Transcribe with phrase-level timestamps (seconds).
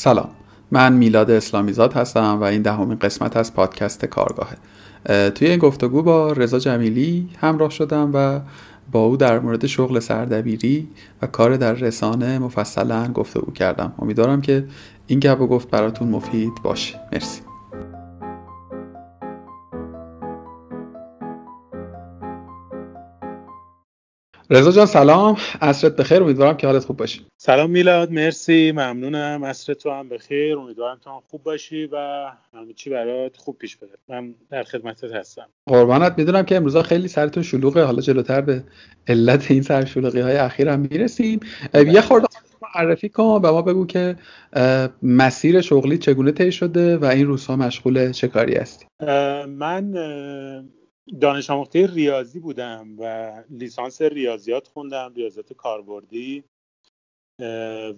[0.00, 0.28] سلام.
[0.70, 4.56] من میلاد اسلامیزاد هستم و این دهمین قسمت از پادکست کارگاهه.
[5.30, 8.40] توی این گفتگو با رضا جمیلی همراه شدم و
[8.92, 10.88] با او در مورد شغل سردبیری
[11.22, 13.92] و کار در رسانه مفصلا گفتگو کردم.
[13.98, 14.64] امیدوارم که
[15.06, 17.00] این گپ و گفت براتون مفید باشه.
[17.12, 17.47] مرسی.
[24.50, 25.36] رضا جان سلام.
[25.60, 27.26] عصرت بخیر امیدوارم که حالت خوب باشی.
[27.36, 28.72] سلام میلاد مرسی.
[28.72, 29.44] ممنونم.
[29.44, 30.58] عصر تو هم بخیر.
[30.58, 31.96] امیدوارم تو هم خوب باشی و
[32.54, 33.90] همه چی برات خوب پیش بره.
[34.08, 35.46] من در خدمتت هستم.
[35.66, 36.14] قربانت.
[36.18, 37.84] می‌دونم که امروزا خیلی سرتون شلوغه.
[37.84, 38.64] حالا جلوتر به
[39.08, 41.40] علت این سرشلوغی های اخیر هم می‌رسیم.
[41.74, 42.26] یه خورده
[42.76, 44.16] معرفی کن و ما بگو که
[45.02, 48.86] مسیر شغلی چگونه طی شده و این روزها مشغول چه کاری هستی؟
[49.48, 49.94] من
[51.20, 56.44] دانش آموخته ریاضی بودم و لیسانس ریاضیات خوندم ریاضیات کاربردی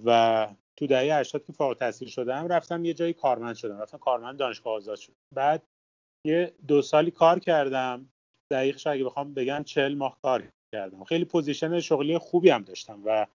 [0.04, 3.80] و تو دهه 80 که فارغ التحصیل شدم رفتم یه جایی کارمند شدم.
[3.80, 5.12] رفتم کارمند دانشگاه آزاد شد.
[5.34, 5.62] بعد
[6.26, 8.10] یه دو سالی کار کردم.
[8.52, 11.04] دقیقش اگه بخوام بگم چل ماه کار کردم.
[11.04, 13.26] خیلی position شغلی خوبی هم داشتم و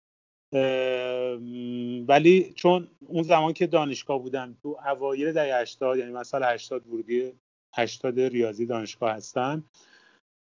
[2.07, 7.33] ولی چون اون زمان که دانشگاه بودم تو اوایل دهه 80 یعنی مثلا 80 ورودی
[7.75, 9.63] 80 ریاضی دانشگاه هستم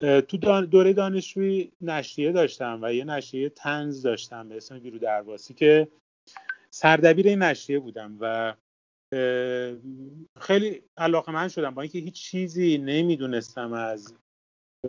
[0.01, 5.87] تو دوره دانشجویی نشریه داشتم و یه نشریه طنز داشتم به اسم بی‌رودرواسی که
[6.69, 8.55] سردبیر این نشریه بودم و
[10.39, 14.13] خیلی علاقه من شدم با اینکه هیچ چیزی نمی‌دونستم از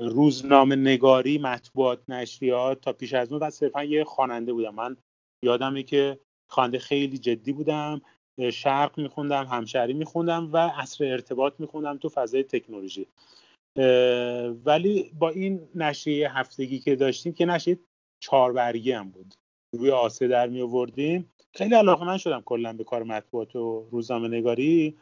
[0.00, 3.43] روزنامه نگاری مطبوعات نشریات تا پیش از اون.
[3.43, 4.75] و صرفا یه خواننده بودم.
[4.75, 4.97] من
[5.44, 8.00] یادمه که خواننده خیلی جدی بودم.
[8.53, 13.07] شرق میخوندم همشهری میخوندم و اصر ارتباط میخوندم تو فضای تکنولوژی.
[14.65, 17.79] ولی با این نشریه هفتگی که داشتیم که نشریه
[18.23, 19.35] چهار برگی هم بود.
[19.75, 24.29] روی آسه در می آوردیم خیلی علاقه من شدم کلا به کار مطبوعات و روزنامه
[24.29, 24.97] نگاری.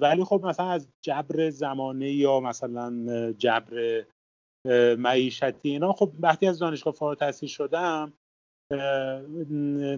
[0.00, 4.04] ولی خب مثلا از جبر زمانه یا مثلا جبر
[4.98, 8.12] معیشتی اینا خب وقتی از دانشگاه فارغ التحصیل شدم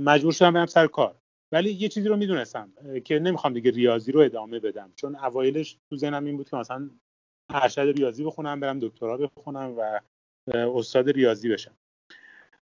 [0.01, 1.17] مجبور شدم برم سر کار.
[1.55, 2.73] ولی یه چیزی رو می‌دونستم
[3.05, 6.91] که نمی‌خوام دیگه ریاضی رو ادامه بدم چون اوایلش تو ذهنم این بود که مثلا
[7.49, 10.01] ارشد ریاضی بخونم برم دکترا بخونم و
[10.55, 11.77] استاد ریاضی بشم.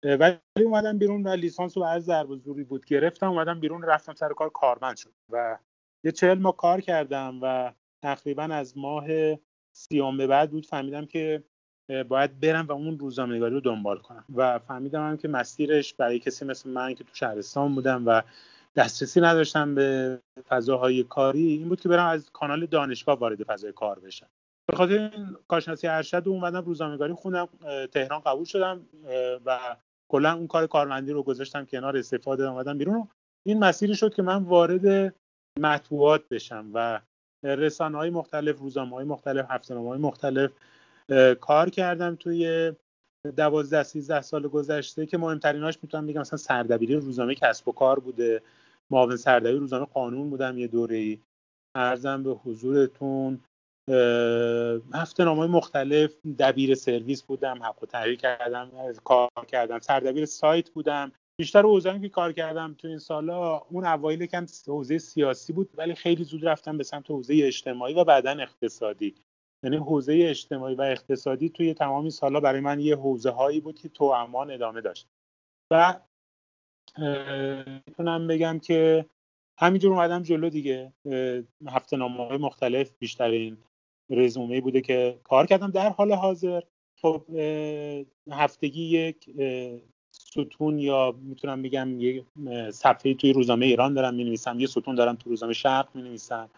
[0.02, 4.32] ولی اومدم بیرون و لیسانس رو از ضرب زوری بود گرفتم اومدم بیرون رفتم سر
[4.32, 5.58] کار کارمند شد و
[6.04, 7.72] یه چهل ماه کار کردم و
[8.02, 9.06] تقریبا از ماه
[9.72, 11.42] سیام به بعد بود فهمیدم که
[12.08, 16.44] باید برم و اون روزنامه‌نگاری رو دنبال کنم و فهمیدم هم که مسیرش برای کسی
[16.44, 18.22] مثل من که تو شهرستان بودم و
[18.76, 23.98] دسترسی نداشتم به فضاهای کاری این بود که برم از کانال دانشگاه وارد فضای کار
[23.98, 24.26] بشم.
[24.70, 27.48] به خاطر این کارشناسی ارشد و اومدم روزنامه‌نگاری خوندم
[27.92, 28.80] تهران قبول شدم
[29.46, 29.76] و
[30.10, 33.08] کلا اون کار کارمندی رو گذاشتم کنار استفاده اومدم بیرون.
[33.46, 35.14] این مسیری شد که من وارد
[35.60, 37.00] مطبوعات بشم و
[37.44, 40.50] رسانه های مختلف روزنامه های مختلف هفتهنامه های مختلف
[41.40, 42.72] کار کردم توی
[43.36, 48.42] دوازده سیزده سال گذشته که مهمتریناش می‌تونم بگم مثلا سردبیری روزنامه کسب و کار بوده.
[48.90, 51.18] معاون سردبیر روزنامه قانون بودم یه دوره ای
[51.74, 53.40] ارزم به حضورتون
[54.94, 58.70] هفته نامه مختلف دبیر سرویس بودم حق و تحریر کردم
[59.04, 59.78] کار کردم.
[59.78, 61.12] سردبیر سایت بودم.
[61.40, 65.94] بیشتر حوزه‌ای که کار کردم تو این سالا اون اوایل کم حوزه سیاسی بود ولی
[65.94, 69.14] خیلی زود رفتم به سمت حوزه اجتماعی و بعدا اقتصادی.
[69.64, 73.88] یعنی حوزه اجتماعی و اقتصادی توی تمام سالا برای من یه حوزه هایی بود که
[73.88, 75.08] تو امان ادامه داشت.
[75.72, 76.00] و
[77.86, 79.06] می‌تونم بگم که
[79.58, 80.92] همینجور اومدم جلو دیگه.
[81.66, 83.56] هفته نامه های مختلف بیشترین
[84.10, 85.70] رزومه بوده که کار کردم.
[85.70, 86.60] در حال حاضر
[87.02, 87.24] خب
[88.30, 89.30] هفتگی یک
[90.10, 92.24] ستون یا می‌تونم بگم یه
[92.70, 96.50] صفحه توی روزنامه ایران دارم می نویسم یه ستون دارم توی روزنامه شرق می نویسم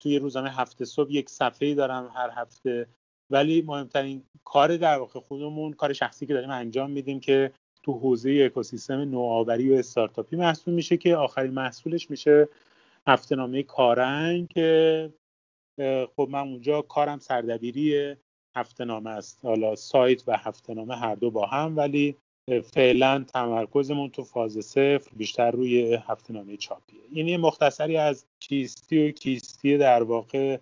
[0.00, 2.86] توی روزنامه هفته صبح یک صفحه دارم هر هفته.
[3.30, 7.52] ولی مهمترین کار در واقع خودمون کار شخصی که داریم انجام میدیم که
[7.82, 12.48] تو حوزه اکوسیستم نوآوری و استارتاپی محسوب میشه که آخرین محصولش میشه
[13.06, 15.10] هفته نامه کارنگ که
[16.16, 18.16] خب من اونجا کارم سردبیری
[18.56, 19.44] هفته نامه است.
[19.44, 22.16] حالا سایت و هفته نامه هر دو با هم ولی
[22.64, 27.00] فعلا تمرکزمون تو فاز صفر بیشتر روی هفته نامه چاپیه.
[27.10, 30.58] این یه مختصری از چیستی و کیستی در واقع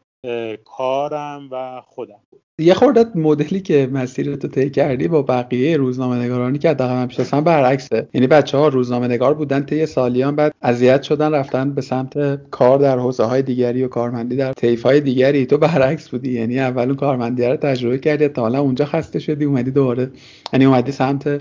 [0.65, 2.21] کارم و خودم.
[2.59, 7.07] یه خوردت مدلی که مسیر تو طی کردی با بقیه روزنامه نگارانی که حداقل من
[7.07, 8.09] پیشستم برعکسه.
[8.15, 12.79] یعنی بچه ها روزنامه نگار بودن طی سالیان بعد اذیت شدن رفتن به سمت کار
[12.79, 15.47] در حوزه های دیگری و کارمندی در طیف های دیگری.
[15.47, 16.33] تو برعکس بودی.
[16.33, 20.11] یعنی اول اون کارمندی رو تجربه کردی تا حالا اونجا خسته شدی اومدی دوباره
[20.53, 21.41] یعنی اومدی سمت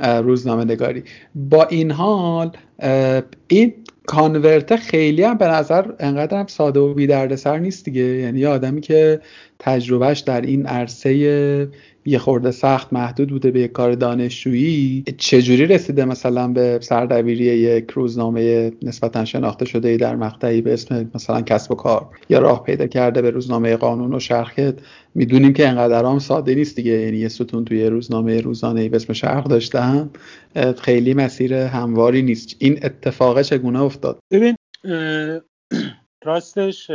[0.00, 1.02] روزنامه نگاری
[1.34, 2.50] با این حال
[3.48, 3.74] این
[4.06, 8.02] کانورت خیلی هم به نظر انقدر هم ساده و بی سر نیست دیگه.
[8.02, 9.20] یعنی آدمی که
[9.58, 11.68] تجربهش در این عرصه
[12.06, 15.04] یه خورده سخت محدود بوده به یک کار دانشجویی.
[15.18, 21.10] چجوری رسیده مثلا به سردبیری یک روزنامه نسبتا شناخته شده ای در مقطعی به اسم
[21.14, 24.54] مثلا کسب و کار یا راه پیدا کرده به روزنامه قانون و شرخت؟
[25.14, 26.92] می‌دونیم که انقدر هم ساده نیست دیگه.
[26.92, 30.10] یعنی یه ستون توی روزنامه روزانه ای به اسم شرق داشتن
[30.80, 32.56] خیلی مسیر همواری نیست.
[32.58, 34.56] این اتفاق چگونه افتاد؟ ببین
[36.24, 36.90] راستش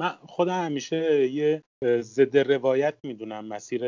[0.00, 1.62] من خودم همیشه یه
[2.00, 3.82] ضد روایت می‌دونم مسیر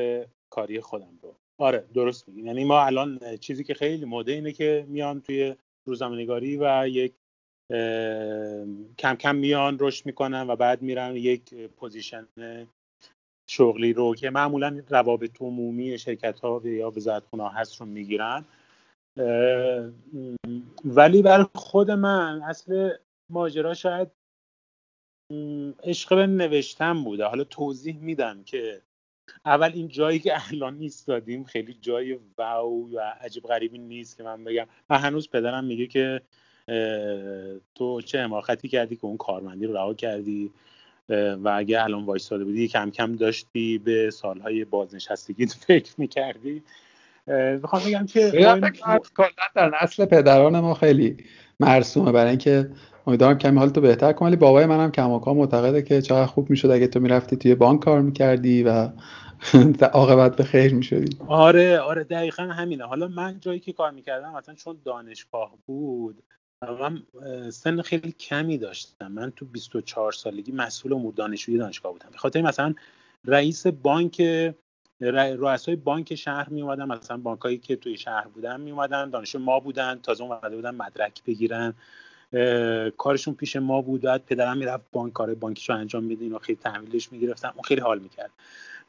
[0.50, 1.34] کاری خودم رو.
[1.58, 2.43] آره درست میگی.
[2.43, 5.56] یعنی ما الان چیزی که خیلی مده اینه که میان توی
[5.88, 7.14] روزنامه‌نگاری و یک
[8.98, 12.28] کم کم میان رشد می‌کنن و بعد میرن یک position
[13.50, 18.44] شغلی رو که معمولا روابط عمومی شرکت ها یا وزارتخونه ها هست رو می‌گیرن.
[20.84, 22.96] ولی برای خود من اصل
[23.32, 24.08] ماجرا شاید
[25.84, 27.25] عشق به نوشتن بوده.
[27.25, 28.82] حالا توضیح میدم که
[29.46, 34.44] اول این جایی که الان ایستادیم خیلی جای واو و عجیب غریبی نیست که من
[34.44, 34.67] بگم.
[34.90, 36.20] و هنوز پدرم میگه که
[37.75, 40.50] تو چه حماقتی کردی که اون کارمندی رو رها کردی؟
[41.08, 46.62] و اگه الان وایستاده بودی کم کم داشتی به سالهای بازنشستگی فکر می‌کردی.
[47.62, 48.31] می‌خوام بگم که
[49.55, 51.17] در نسل پدران ما خیلی
[51.61, 52.70] مرسومه برای اینکه
[53.06, 56.87] امیدوارم کمی حالتو بهتر کنم ولی بابای منم کماکان معتقده که چقدر خوب می‌شد اگه
[56.87, 58.88] تو می‌رفتی توی بانک کار می‌کردی و
[59.93, 61.17] عاقبت به خیر می‌شدی.
[61.29, 62.85] آره آره دقیقا همینه.
[62.85, 66.23] حالا من جایی که کار می‌کردم مثلا چون دانشگاه بود
[66.62, 67.03] من
[67.50, 69.12] سن خیلی کمی داشتم.
[69.12, 72.08] من تو 24 سالگی مسئول امور دانشجویی دانشگاه بودم.
[72.32, 72.75] به مثلا
[73.25, 74.23] رئیس بانک
[75.00, 79.61] رؤسای بانک شهر می اومدن مثلا بانکایی که توی شهر بودن می اومدن دانشجو ما
[79.61, 80.00] بودن.
[80.03, 81.75] تازه اومده بودن مدرک بگیرن.
[82.96, 84.00] کارشون پیش ما بود.
[84.00, 87.98] بعد پدرم می‌رفت بانک کار بانکیشو انجام میده اینو خیلی تحویلش می‌گرفتم اون خیلی حال
[87.98, 88.30] می‌کرد.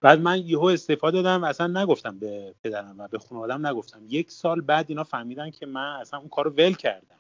[0.02, 1.44] بعد من یهو استفاده دادم.
[1.44, 4.02] اصلا نگفتم به پدرم و به خانوادم نگفتم.
[4.10, 7.20] یک سال بعد اینا فهمیدن که من اصلا اون کارو ول کردم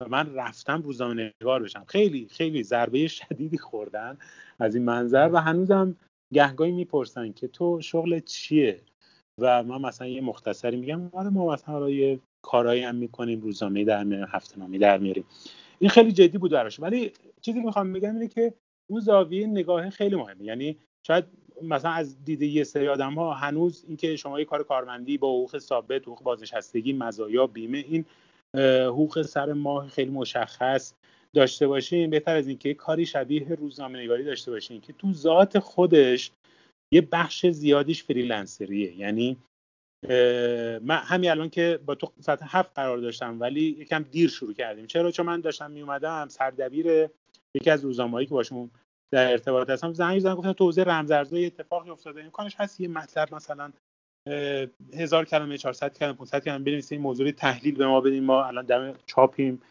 [0.00, 1.84] و من رفتم روزنامه نگار بشم.
[1.88, 4.18] خیلی خیلی ضربه شدیدی خوردن
[4.58, 5.96] از این منظر و هنوزم
[6.34, 8.80] گهگاهی می‌پرسن که تو شغل چیه؟
[9.38, 11.10] و من مثلا یه مختصری میگم.
[11.12, 13.40] آره ما مثلا یه کارایی هم می‌کنیم.
[13.40, 15.24] روزنامه در میاریم هفته نامی در میاریم
[15.80, 16.80] این خیلی جدی بود براش.
[16.80, 18.54] ولی چیزی که می‌خوام بگم اینه که
[18.90, 20.44] اون زاویه نگاه خیلی مهمه.
[20.44, 21.24] یعنی شاید
[21.62, 25.58] مثلا از دید یه سری آدم ها هنوز اینکه شما یه کار کارمندی با حقوق
[25.58, 28.04] ثابت حقوق بازنشستگی مزایا بیمه این
[28.86, 30.94] حقوق سر ماه خیلی مشخص
[31.34, 32.10] داشته باشین.
[32.10, 36.30] بهتر از اینکه کاری شبیه روزنامه نگاری داشته باشین که تو ذات خودش
[36.94, 38.96] یه بخش زیادیش فریلنسریه.
[38.96, 39.36] یعنی
[40.82, 44.86] من همین الان که با تو ساعت هفت قرار داشتم ولی یکم دیر شروع کردیم.
[44.86, 47.08] چرا؟ چون من داشتم می اومدم سردبیر
[47.54, 48.70] یکی از روزنامه‌ای که باشون
[49.12, 49.92] در ارتباط هستم.
[49.92, 52.24] زنگ زدن گفتن تو حوزه رمزارزها اتفاقی افتاده.
[52.24, 53.72] امکانش هست یه مطلب مثلا
[54.94, 58.64] هزار کلمه 400 کلمه 500 کلمه بنویسید این موضوع تحلیل به ما بدین ما الان
[58.64, 59.62] دم چاپیم.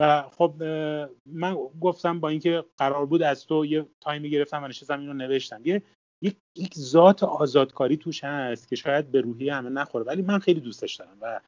[0.00, 0.62] و خب
[1.26, 5.60] من گفتم با اینکه قرار بود از تو یه تایمی گرفتم و نشستم اینو نوشتم.
[5.64, 5.82] یه
[6.24, 10.04] یک, یک ذات آزادکاری توش هست که شاید به روحی همه نخوره.
[10.04, 11.40] ولی من خیلی دوستش دارم و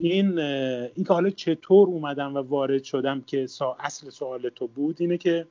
[0.00, 4.96] این این که حالا چطور اومدم و وارد شدم که سا اصل سوال تو بود
[5.00, 5.46] اینه که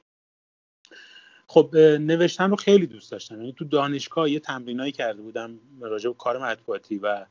[1.47, 3.35] خب نوشتن رو خیلی دوست داشتم.
[3.35, 7.25] یعنی تو دانشگاه یه تمرینایی کرده بودم راجع به کار مطبوعاتی و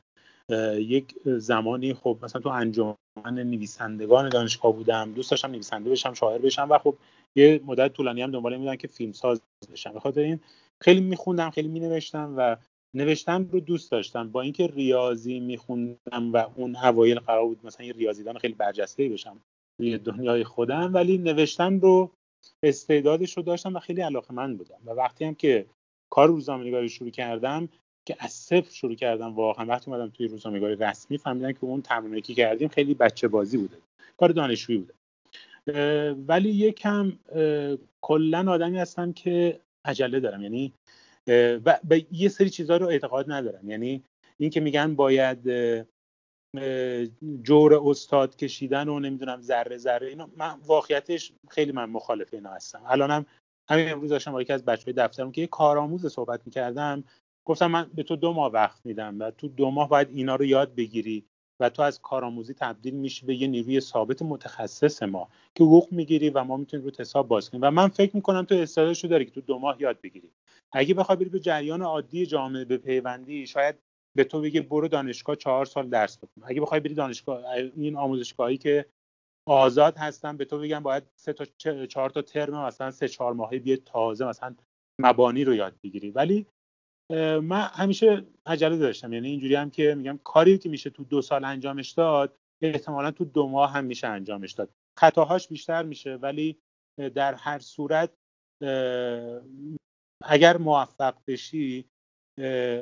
[0.77, 2.95] یک زمانی خب مثلا تو انجمن
[3.25, 5.13] نویسندگان دانشگاه بودم.
[5.13, 6.95] دوست داشتم نویسنده بشم شاعر بشم و خب
[7.35, 9.41] یه مدت طولانی هم دنبال میدن که فیلم ساز
[9.71, 9.93] بشم.
[9.93, 10.39] به خاطر این
[10.81, 12.57] خیلی میخوندم خیلی مینوشتم و
[12.93, 14.31] نوشتن رو دوست داشتم.
[14.31, 19.37] با اینکه ریاضی میخوندم و اون اوایل قرار بود مثلا یه ریاضیدان خیلی برجسته بشم
[19.77, 22.11] توی دنیای خودم ولی نوشتن رو
[22.63, 24.77] استعدادش رو داشتم و خیلی علاقه من بودم.
[24.85, 25.65] و وقتی هم که
[26.09, 27.69] کار روزنامه‌نگاری شروع کردم
[28.05, 32.21] که از صفر شروع کردم واقعا وقتی اومدم توی روزنامه‌نگاری رسمی فهمیدم که اون تمرینی
[32.21, 33.77] که کردیم خیلی بچه بازی بوده
[34.17, 34.93] کار دانشجویی بوده.
[36.13, 37.13] ولی یکم
[38.01, 40.41] کلا آدمی هستم که عجله دارم.
[40.41, 40.73] یعنی
[41.65, 43.69] و به یه سری چیزها رو اعتقاد ندارم.
[43.69, 44.03] یعنی
[44.37, 45.39] این که میگن باید
[47.43, 52.81] جور استاد کشیدن و نمی‌دونم ذره ذره اینا من واقعیتش خیلی من مخالف اینا هستم.
[52.87, 53.25] الانم
[53.69, 57.03] همین امروز داشتم با یکی از بچه‌های دفترم که یه کارآموز صحبت می‌کردم
[57.47, 60.45] گفتم من به تو دو ماه وقت میدم و تو دو ماه باید اینا رو
[60.45, 61.25] یاد بگیری.
[61.63, 66.29] و تو از کارآموزی تبدیل میشی به یه نیروی ثابت متخصص ما که حقوق می‌گیری
[66.29, 67.61] و ما می‌تونیم رو حساب باز کنیم.
[67.63, 70.31] و من فکر می‌کنم تو استعدادشو داری که تو دو ماه یاد بگیری.
[70.73, 73.75] اگه بخوای بری به جریان عادی جامعه به پیوندی شاید
[74.17, 77.43] به تو بگه برو دانشگاه چهار سال درس بکن اگه بخوای بری دانشگاه
[77.75, 78.85] این آموزشگاهی که
[79.47, 81.45] آزاد هستم به تو بگم باید سه تا
[81.85, 84.55] چهار تا ترم مثلا سه چهار ماهه بیه تازه مثلا
[85.01, 86.11] مبانی رو یاد بگیری.
[86.11, 86.45] ولی
[87.41, 89.13] من همیشه عجله داشتم.
[89.13, 93.25] یعنی اینجوری هم که میگم کاری که میشه تو دو سال انجامش داد احتمالا تو
[93.25, 94.69] دو ماه هم میشه انجامش داد.
[94.99, 96.57] خطاهاش بیشتر میشه ولی
[97.15, 98.09] در هر صورت
[100.23, 101.85] اگر موفق بشی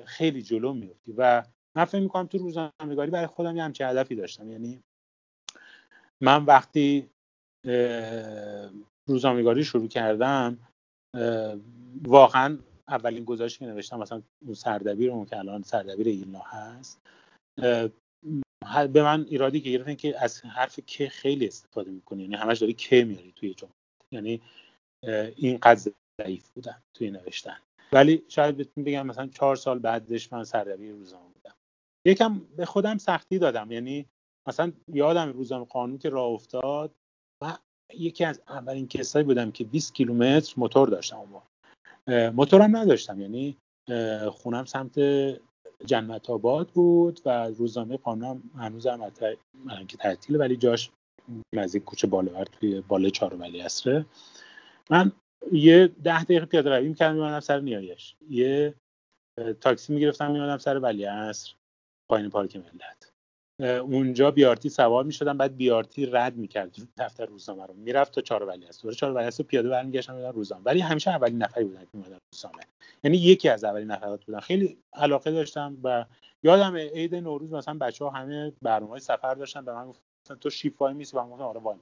[0.06, 1.14] خیلی جلو میفتی.
[1.18, 1.44] و
[1.76, 4.52] من فکر می‌کنم تو روزنامه‌نگاری برای خودم یه همچین هدفی داشتم.
[4.52, 4.84] یعنی
[6.22, 7.10] من وقتی
[9.08, 10.58] روزنامه‌نگاری شروع کردم
[12.04, 12.58] واقعا
[12.92, 17.00] اولین گزارشی که نوشتم مثلا اون سردبیر که الان سردبیر ایلنا هست
[18.94, 22.74] به من ایرادی که گرفتن که از حرف که خیلی استفاده می‌کنی یعنی همش داری
[22.74, 23.72] که میاری توی جمله.
[24.12, 24.42] یعنی
[25.36, 27.58] اینقدر ضعیف بودم توی نوشتن.
[27.94, 31.56] ولی شاید بهتون بگم مثلا چهار سال بعدش من سردبیر روزنامه بودم.
[32.08, 33.72] یکم به خودم سختی دادم.
[33.72, 34.06] یعنی
[34.48, 36.92] مثلا یادم روزنامه قانون که راه افتاد
[37.44, 37.58] و
[37.94, 41.42] یکی از اولین کسایی بودم که 20 کیلومتر موتور داشتم اون
[42.12, 43.22] موتورم نداشتم.
[43.22, 43.58] یعنی
[44.32, 45.00] خونم سمت
[45.86, 49.12] جنت آباد بود و روزنامه قانون هنوز هم
[49.88, 50.92] که تعطیله ولی جاش
[51.56, 54.06] نزدیک کوچه بالور توی بالا چهار ولی اصره
[54.90, 55.12] من
[55.52, 58.16] یه ده دقیقه پیاده روی می‌کردم میمانم سر نیایش.
[58.30, 58.76] یه
[59.62, 61.54] تاکسی می‌گرفتم میمانم سر ولی اصر
[62.10, 63.11] پایین پارک ملت.
[63.62, 66.76] اونجا بیارتی سوار می‌شدم بعد بیارتی رد می‌کرد.
[66.98, 70.64] دفتر روزنامه رو می‌رفت تا چهار ولی اصر چهار ولی اصر پیاده برمیگشتم میدم روزنامه.
[70.66, 72.64] ولی همیشه اولین نفری بودن که میمدن روزنامه.
[73.04, 74.40] یعنی یکی از اولین نفرات بودن.
[74.40, 76.06] خیلی علاقه داشتم و
[76.44, 80.82] یادم عید نوروز مثلا بچه ها همه برنامه سفر داشتن به من گفتن تو شیف
[80.82, 81.78] وای میسی؟ و من آره وای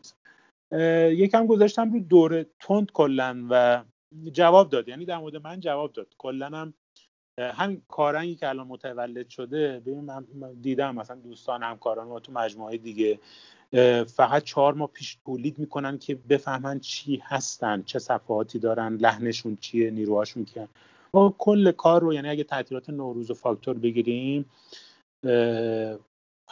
[1.16, 3.84] یکم گذاشتم رو دوره تند کلا و
[4.32, 4.88] جواب داد.
[4.90, 6.08] یعنی در مورد من جواب داد.
[6.18, 6.74] کلا هم
[7.40, 10.26] همین کارنگی که الان متولد شده ببین من
[10.62, 13.20] دیدم مثلا دوستان همکاران ما تو مجموعه دیگه
[14.06, 19.92] فقط چهار ماه پیش تولید می‌کنن که بفهمن چی هستن چه صفحاتی دارن لحنشون چیه
[19.92, 20.68] نیروهاشون کیه
[21.14, 24.46] ما کل کار رو یعنی اگه تعطیلات نوروز و فاکتور بگیریم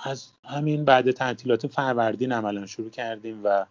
[0.03, 3.65] از همین بعد تعطیلات فروردین عملا شروع کردیم و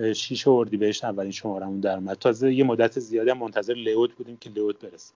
[0.00, 2.16] 26 اردیبهشت اولین شمارمون در اومد.
[2.16, 5.14] تازه یه مدت زیادی منتظر لیوت بودیم که لیوت برسه.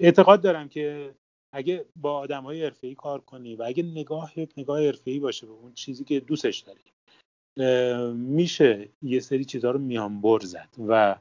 [0.00, 1.14] اعتقاد دارم که
[1.54, 5.52] اگه با آدم های ای کار کنی و اگه نگاه یک نگاه ای باشه به
[5.52, 6.80] اون چیزی که دوستش داری
[8.12, 11.16] میشه یه سری چیزها رو میانبر زد و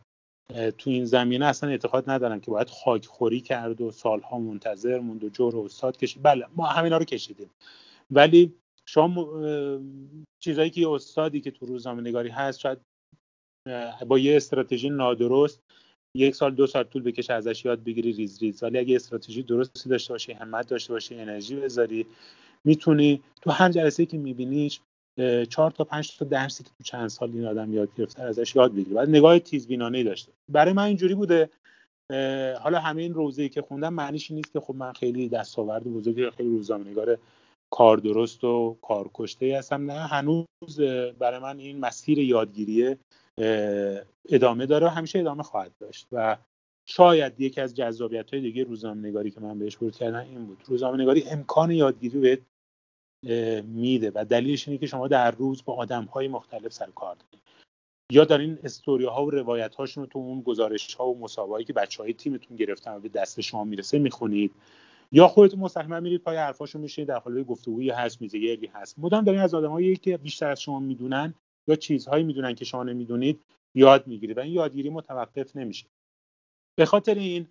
[0.77, 5.23] تو این زمینه اصلا اعتقاد ندارم که باید خاک خوری کرد و سالها منتظر موند
[5.23, 6.23] و جور و استاد کشید.
[6.23, 7.49] بله ما همینا رو کشیدیم.
[8.11, 8.53] ولی
[8.85, 9.27] شما
[10.39, 12.77] چیزایی که استادی که تو روزنامه نگاری هست شاید
[14.07, 15.61] با یه استراتژی نادرست
[16.15, 18.63] یک سال دو سال طول بکشه ازش یاد بگیری ریز ریز.
[18.63, 22.05] ولی اگه استراتژی درستی داشته باشی همت داشته باشی انرژی بذاری
[22.65, 24.79] می‌تونی تو هر جلسه که میبینیش
[25.49, 28.71] چهار تا پنج تا درسی که تو چند سال این آدم یاد گرفته ازش یاد
[28.71, 28.93] بگیری.
[28.93, 31.49] بعد نگاه تیزبینانه داشته برای من اینجوری بوده
[32.61, 37.17] حالا همین روزی که خوندم معنیش نیست که خب من خیلی دستاورد بزرگی خیلی روزنامه‌نگار
[37.73, 39.91] کار درست و کار کشته هستم.
[39.91, 40.79] نه هنوز
[41.19, 42.95] برای من این مسیر یادگیری
[44.29, 46.07] ادامه داره و همیشه ادامه خواهد داشت.
[46.11, 46.37] و
[46.85, 50.63] شاید یکی از جذابیت های دیگه روزنامه نگاری که من بهش ورود کردم این بود.
[50.65, 52.41] روزنامه نگاری امکان یادگیری بهت
[53.65, 57.41] میده و دلیلش اینه که شما در روز با آدم های مختلف سر کار دارید
[58.11, 61.73] یا دارین استوری ها و روایت هاشون رو تو اون گزارش ها و مسابقه که
[61.73, 64.51] بچه های تیمتون گرفتن و به دست شما می‌رسه می‌خونید.
[65.13, 68.99] یا خودتون مستقیما میرید پای حرفاشو میشینید در حال گفتگویی هست میزگری هست.
[68.99, 71.33] مدام دارین از آدمایی که بیشتر از شما می‌دونن
[71.67, 73.43] یا چیزهایی می‌دونن که شما نمی‌دونید
[73.75, 75.87] یاد می‌گیرید و این یادگیری متوقف نمیشه.
[76.79, 77.47] به خاطر این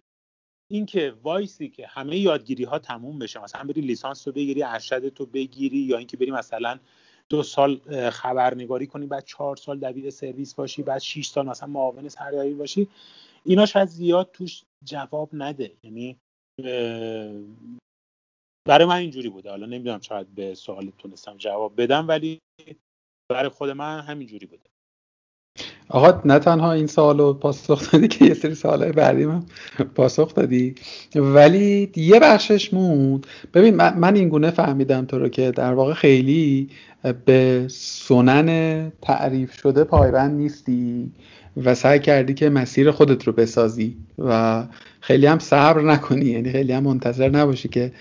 [0.70, 5.26] اینکه وایسی که همه یادگیری ها تموم بشه مثلا بری لیسانس رو بگیری ارشد تو
[5.26, 6.78] بگیری یا اینکه بری مثلا
[7.28, 7.76] دو سال
[8.10, 12.88] خبرنگاری کنی بعد چهار سال دبیر سرویس باشی بعد 6 سال مثلا معاون سرگردانی باشی
[13.44, 15.76] اینا شاید زیاد توش جواب نده.
[15.82, 16.20] یعنی
[18.68, 19.50] برای من اینجوری بوده.
[19.50, 22.38] حالا نمی‌دونم شاید به سوال تونستم جواب بدم ولی
[23.30, 24.62] برای خود من همینجوری بوده.
[25.88, 29.44] آقا نه تنها این سوال رو پاسخ دادی که یه سری سوالای بعدی من
[29.94, 30.74] پاسخ دادی
[31.14, 33.26] ولی یه بخشش موند.
[33.54, 36.70] ببین من این گونه فهمیدم تو رو که در واقع خیلی
[37.24, 41.12] به سنن تعریف شده پایبند نیستی.
[41.56, 44.64] و سعی کردی که مسیر خودت رو بسازی و
[45.00, 46.24] خیلی هم صبر نکنی.
[46.24, 47.92] یعنی خیلی هم منتظر نباشی که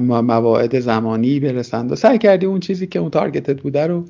[0.00, 1.92] مواعد زمانی برسند.
[1.92, 4.04] و سعی کردی اون چیزی که اون تارگتت بوده رو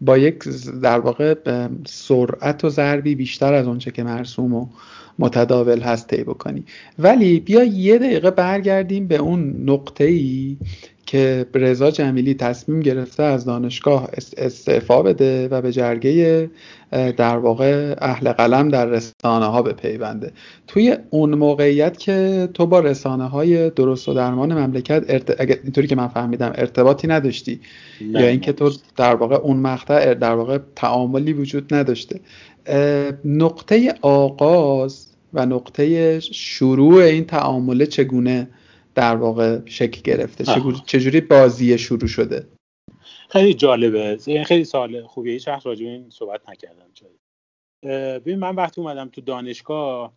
[0.00, 0.44] با یک
[0.82, 1.34] در واقع
[1.86, 4.66] سرعت و ضربی بیشتر از اونچه که مرسوم و
[5.18, 6.64] متداول هست طی بکنی.
[6.98, 10.56] ولی بیا یه دقیقه برگردیم به اون نقطه ای
[11.06, 16.50] که رضا جمیلی تصمیم گرفته از دانشگاه استعفا بده و به جرگه
[16.90, 20.32] در واقع اهل قلم در رسانه ها بپیونده.
[20.66, 25.40] توی اون موقعیت که تو با رسانه های درست و درمان مملکت ارت...
[25.64, 27.60] اینطوری که من فهمیدم ارتباطی نداشتی
[28.00, 32.20] یا اینکه تو در واقع اون مقطع در واقع تعاملی وجود نداشته.
[33.24, 38.50] نقطه آغاز و نقطه شروع این تعامله چگونه
[38.94, 40.44] در واقع شکل گرفته؟
[40.86, 42.46] چجوری بازی شروع شده؟
[43.28, 44.18] خیلی جالبه.
[44.26, 45.32] یعنی خیلی سال خوبیه.
[45.32, 46.86] هیچ وقت راجع این صحبت نکردم.
[48.18, 50.12] ببین من وقتی اومدم تو دانشگاه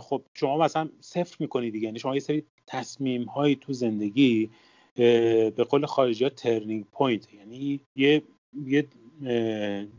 [0.00, 1.86] خب شما مثلا صفر می‌کنی دیگه.
[1.86, 4.50] یعنی شما یه سری تصمیم هایی تو زندگی
[4.94, 8.22] به قول خارجی ها turning point یعنی یه
[8.66, 8.86] یه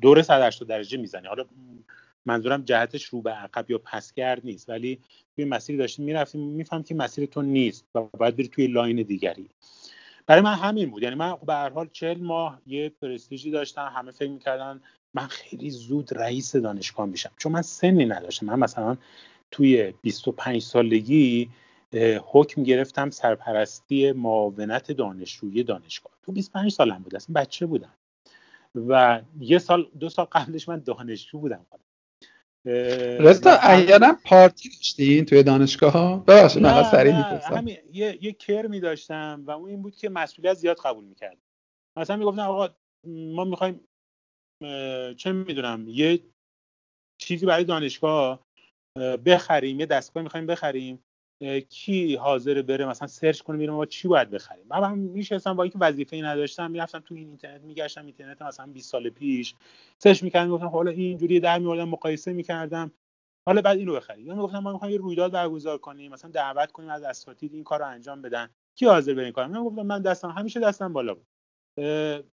[0.02, 1.46] دور 180 درجه می‌زنی حالا
[2.26, 5.00] منظورم جهتش رو به عقب یا پسگرد نیست ولی
[5.36, 9.50] توی مسیری داشتیم می‌رفتیم میفهم که مسیر تو نیست و باید بری توی لاین دیگری.
[10.28, 11.04] برای من همین بود.
[11.04, 14.82] یعنی من به هر حال 40 ماه یه پرستیژی داشتم همه فکر می‌کردن
[15.14, 17.32] من خیلی زود رئیس دانشگاه میشم.
[17.38, 18.46] چون من سنی نداشتم.
[18.46, 18.98] من مثلا
[19.52, 21.50] توی 25 سالگی
[22.26, 26.12] حکم گرفتم سرپرستی معاونت دانشجوی دانشگاه.
[26.24, 27.16] تو 25 سالم بود.
[27.16, 27.94] اصلا بچه بودم.
[28.88, 31.66] و یه سال دو سال قبلش من دانشجو بودم.
[33.20, 39.44] رستا احیانا پارتی داشتین توی دانشگاه ها ببخشید من سریع همین یه یه کرمی داشتم
[39.48, 41.38] و اون این بود که مسئولیت زیاد قبول می‌کرد.
[41.98, 42.70] مثلا می‌گفتن آقا
[43.08, 43.82] ما می‌خوایم
[45.18, 46.20] چه می‌دونم یه
[47.18, 48.48] چیزی برای دانشگاه
[49.26, 51.04] بخریم یه دستگاه می‌خوایم بخریم.
[51.70, 55.64] کی حاضر بره مثلا سرچ کنه میرم ما چی باید بخریم؟ من هم میشستم با
[55.64, 59.56] اینکه وظیفه ای نداشتم می‌رفتم تو این اینترنت میگشتم اینترنت مثلا 20 سال پیش
[59.98, 62.92] سرچ می‌کردم گفتم حالا اینجوری در میوردم مقایسه می‌کردم.
[63.48, 66.90] حالا بعد اینو بخریم یا می‌گفتم ما می‌خوایم یه رویداد برگزار کنیم مثلا دعوت کنیم
[66.90, 68.50] از اساتید این کارو انجام بدن.
[68.76, 71.28] کی حاضر بره این کارو؟ من گفتم من دستم همیشه دستم بالا بود.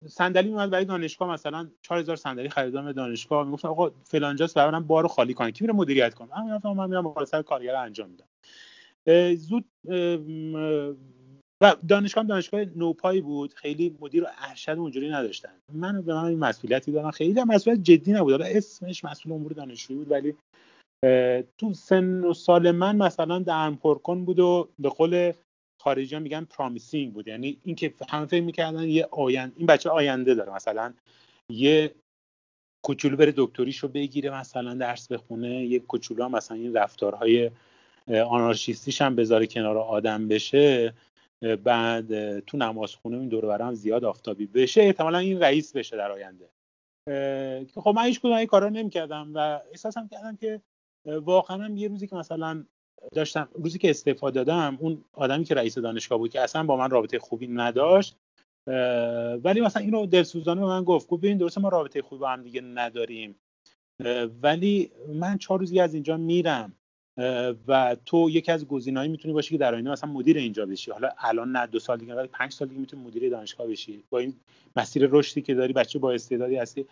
[0.07, 3.45] صندلی میومد برای دانشگاه مثلا 4000 صندلی خریدم به دانشگاه.
[3.45, 6.89] می‌گفتم آقا فلان جاست برام بارو خالی کنه کی میره مدیریت کنه؟ من می‌گفتم من
[6.89, 8.25] میرم مقایسه کارگر انجام میدم.
[9.35, 9.65] زود
[11.63, 13.53] و دانشگاه دانشگاه نوپایی بود.
[13.53, 15.53] خیلی مدیر ارشد اونجوری نداشتن.
[15.73, 18.31] من به من مسئولیتی دادن خیلی هم مسئولیت جدی نبود.
[18.31, 20.35] حالا اسمش مسئول امور دانشجویی بود ولی
[21.57, 25.33] تو سن و سال من مثلا درم پرکن بود و به قول
[25.81, 27.27] خارجی میگن پرامیسینگ بود.
[27.27, 30.53] یعنی اینکه همه فکر می‌کردن یه آینده این بچه آینده داره.
[30.53, 30.93] مثلا
[31.51, 31.95] یه
[32.85, 35.65] کوچولو بره دکتریشو بگیره مثلا درس بخونه.
[35.65, 37.51] یه کوچولو هم مثلا این رفتارهای
[38.11, 40.93] آنارشیستیش هم بذاره کنار آدم بشه
[41.63, 46.49] بعد تو نمازخونه این دور زیاد آفتابی بشه احتمالا این رئیس بشه در آینده.
[47.75, 50.61] خب من هیچ کدوم این کارا نمی‌کردم و احساسم کردم که
[51.05, 52.63] واقعا هم یه روزی که مثلا
[53.13, 56.89] داشتم روزی که استعفا دادم اون آدمی که رئیس دانشگاه بود که اصلا با من
[56.89, 58.17] رابطه خوبی نداشت
[59.43, 62.43] ولی مثلا اینو دلسوزانه به من گفت گفت ببین درسته ما رابطه خوبی با هم
[62.43, 63.35] دیگه نداریم
[64.41, 66.73] ولی من چهار روزی از اینجا میرم.
[67.67, 70.91] و تو یکی از گزینه‌ای می‌تونی باشی که در آینده مثلا مدیر اینجا بشی.
[70.91, 74.03] حالا الان نه دو سال دیگه ولی پنج سال دیگه می‌تونی مدیر دانشگاه بشی.
[74.09, 74.33] با این
[74.75, 76.85] مسیر رشدی که داری بچه با استعدادی هستی.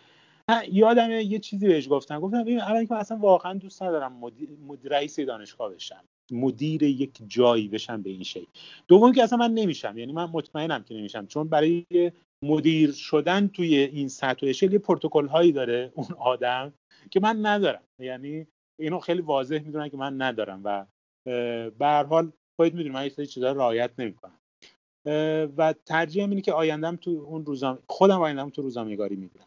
[0.72, 2.20] یادم یه چیزی بهش گفتم.
[2.20, 6.04] گفتم ببین اولی که اصلا واقعا دوست ندارم مدیر, مدیر رئیس دانشگاه بشم.
[6.32, 8.46] مدیر یک جایی بشم به این شی
[8.88, 9.98] دوم که اصلا من نمیشم.
[9.98, 11.26] یعنی من مطمئنم که نمیشم.
[11.26, 11.84] چون برای
[12.44, 16.72] مدیر شدن توی این سطح و یه پروتکل هایی داره اون آدم
[17.10, 17.82] که من ندارم.
[18.00, 18.46] یعنی
[18.80, 20.86] اینو خیلی واضح می‌دونن که من ندارم و
[21.70, 24.38] به هر حال خودت می‌دونی من یه سری چیزا رعایت نمی‌کنم.
[25.56, 29.46] و ترجیحم اینه که آیندم تو اون روزنامه خودم آیندم تو روزنامه‌نگاری می‌دونم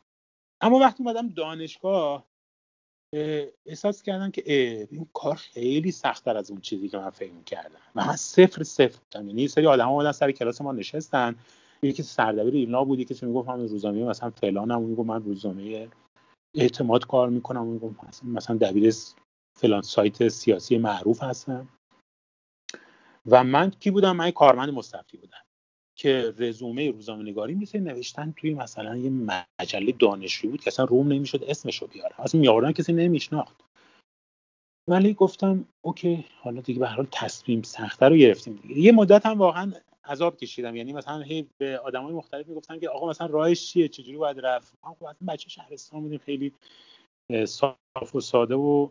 [0.61, 2.27] اما وقتی اومدم دانشگاه
[3.65, 4.43] احساس کردم که
[4.91, 8.99] این کار خیلی سختتر از اون چیزی که من فکر کردم و من صفر صفر
[8.99, 9.27] بودم.
[9.27, 11.35] یعنی سری آدم اومدن سر کلاس ما نشستن.
[11.83, 15.87] یکی سردبیر اینا بود یکی می‌گفت من روزنامه مثلا فلانم می‌گفت من روزنامه
[16.55, 18.93] اعتماد کار می‌کنم می‌گفت مثلا دبیر
[19.63, 21.69] فلان سایت سیاسی معروف هستم.
[23.25, 25.43] و من کی بودم؟ من کارمند مصرفی بودم
[25.97, 31.07] که رزومه روزنامه نگاری میشه نوشتن توی مثلا یه مجله دانشجو بود که اصلا روم
[31.07, 32.21] نمی‌شد اسمشو بیاره.
[32.21, 33.63] اصلا میآوردن کسی نمیشناخت.
[34.89, 38.79] ولی گفتم اوکی حالا دیگه به حال تصمیم سخته رو گرفتیم دیگه.
[38.79, 39.73] یه مدت هم واقعا
[40.05, 40.75] عذاب کشیدم.
[40.75, 44.73] یعنی مثلا هی به آدمای مختلف می‌گفتن که آقا مثلا راهش چیه؟ چجوری باید رفت؟
[44.81, 46.53] خب اصلا بچه شهرستان بودیم خیلی
[47.45, 48.89] صاف و ساده و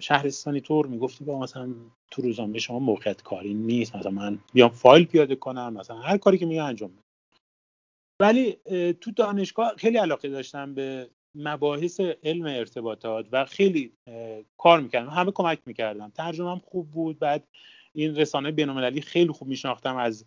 [0.00, 1.74] شهرستانی طور می‌گفتی با مثلا
[2.10, 6.38] تو روزنامه شما موقعیت کاری نیست مثلا من بیام فایل پیاده کنم مثلا هر کاری
[6.38, 7.02] که میگه انجام بدم
[8.22, 8.56] ولی
[8.92, 13.92] تو دانشگاه خیلی علاقه داشتم به مباحث علم ارتباطات و خیلی
[14.58, 17.44] کار می‌کردم همه کمک می‌کردم ترجمه خوب بود بعد
[17.94, 20.24] این رسانه بینالمللی خیلی خوب میشناختم از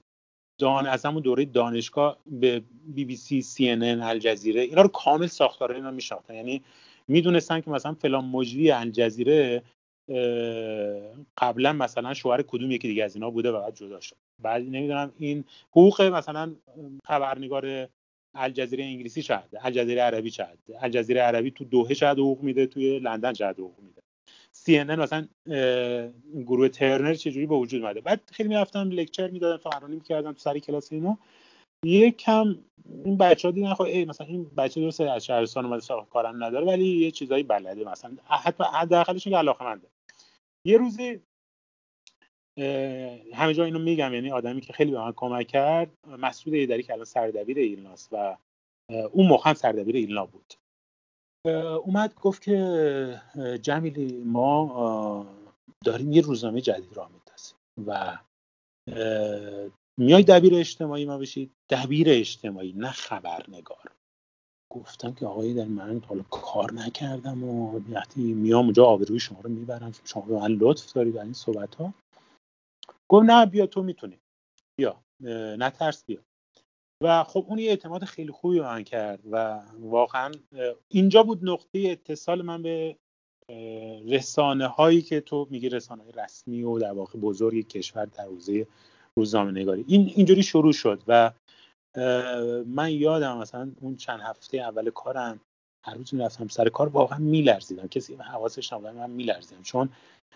[0.60, 4.88] دان از همون دوره دانشگاه به بی بی سی سی ان ان الجزیره اینا رو
[4.88, 6.36] کامل ساختار اینا میشناختن.
[6.36, 6.64] یعنی
[7.08, 9.64] می‌دونستن که مثلا فلان مجری الجزیره
[11.38, 14.16] قبلا مثلا شوهر کدوم یکی دیگه از اینا بوده و بعد جدا شد.
[14.44, 16.56] بعد نمی‌دونم این حقوق مثلا
[17.08, 17.88] خبرنگار
[18.36, 23.34] الجزیره انگلیسی شاید الجزیره عربی شاید الجزیره عربی تو دوحه شاید حقوق میده توی لندن
[23.34, 24.02] شاید حقوق میده.
[24.52, 25.28] سی ان مثلا
[26.46, 30.60] گروه ترنر چجوری به وجود اومده؟ بعد خیلی می‌رفتم لکچر می‌دادم سخنرانی می‌کردم تو سر
[30.60, 31.18] کلاس اینا.
[32.12, 32.58] کم
[33.06, 36.66] این بچه ها دیدن خب مثلا این بچه درسته از شهرستان اومده سراغ کارم نداره
[36.66, 39.80] ولی یه چیزایی بلده مثلا حتی حداقلش که علاقه
[40.66, 41.22] یه روزی
[43.34, 46.94] همه جا اینو میگم یعنی آدمی که خیلی به من کمک کرد مسعود ایدری که
[46.94, 48.38] الان سردبیر ایلناست و
[49.12, 50.54] اون موقع هم سردبیر ایلنا بود.
[51.86, 53.22] اومد گفت که
[53.62, 55.28] جمیلی ما
[55.86, 58.18] داریم یه روزنامه جدید را میندازیم و
[60.00, 63.92] میای دبیر اجتماعی ما بشید دبیر اجتماعی نه خبرنگار.
[64.74, 69.50] گفتم که آقای در من حالا کار نکردم و وقتی میام اونجا آبروی شما رو
[69.50, 69.92] می‌برم.
[70.04, 71.94] شما به من لطف دارید این صحبت ها
[73.10, 74.20] گفت نه بیا تو می‌تونی.
[74.80, 75.04] بیا.
[75.58, 76.22] نه ترس بیا.
[77.04, 80.32] و خب اون یه اعتماد خیلی خوبی من کرد و واقعا
[80.88, 82.98] اینجا بود نقطه اتصال من به
[84.08, 88.68] رسانه هایی که تو میگی رسانه های رسمی و در واقع بزرگ کشور در حوزه
[89.18, 91.32] روزنامه نگاری این اینجوری شروع شد و
[92.68, 95.40] من یادم مثلا اون چند هفته اول کارم
[95.86, 97.88] هر روز می‌رفتم سر کار واقعا میلرزیدم.
[97.88, 99.62] کسی حواسش نبود من میلرزیدم.
[99.62, 99.90] چون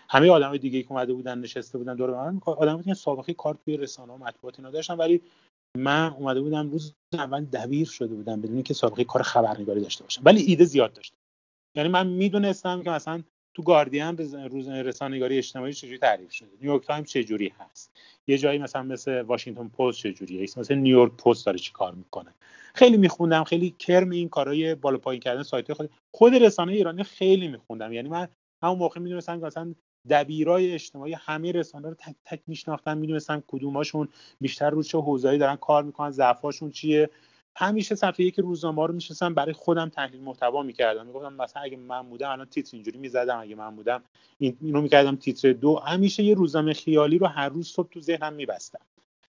[0.08, 3.76] همه آدمای دیگه که اومده بودن نشسته بودن دور من آدم بودن سابقه کار توی
[3.76, 4.96] رسانه و مطبوعات اینا داشتن.
[4.96, 5.22] ولی
[5.76, 10.22] من اومده بودم روز اول دبیر شده بودم بدون که سابقه کار خبرنگاری داشته باشم.
[10.24, 11.16] ولی ایده زیاد داشتم
[11.76, 13.22] یعنی من می‌دونستم که مثلا
[13.54, 14.16] تو گاردین
[14.50, 17.92] روزنامه‌نگاری اجتماعی چجوری تعریف شده؟ نیویورک تایمز چجوری هست؟
[18.26, 22.34] یه جایی مثلا مثل واشنگتن پست چجوریه؟ مثلا نیویورک پست داره چی کار می‌کنه؟
[22.74, 27.48] خیلی میخوندم خیلی کرم این کارهای بالا پایین کردن سایت خود خود رسانه ایرانی خیلی
[27.48, 27.92] میخوندم.
[27.92, 28.28] یعنی من
[28.62, 29.74] همون موقع می‌دونستم که مثلا
[30.10, 34.08] دبیرای اجتماعی همه رسانه رو تک تک میشناختم می‌دونستم کدوماشون
[34.40, 37.10] بیشتر رو چه حوزه‌ای دارن کار می‌کنن ضعفاشون چیه
[37.56, 41.06] همیشه صفحه یک روزنامه رو میشستم برای خودم تحلیل محتوا می‌کردم.
[41.06, 44.02] می‌گفتم مثلا اگه من بودم الان تیتر اینجوری می‌زدم اگه من بودم
[44.38, 45.76] اینو می‌کردم تیتر دو.
[45.76, 48.80] همیشه یه روزنامه خیالی رو هر روز صبح تو ذهنم میبستم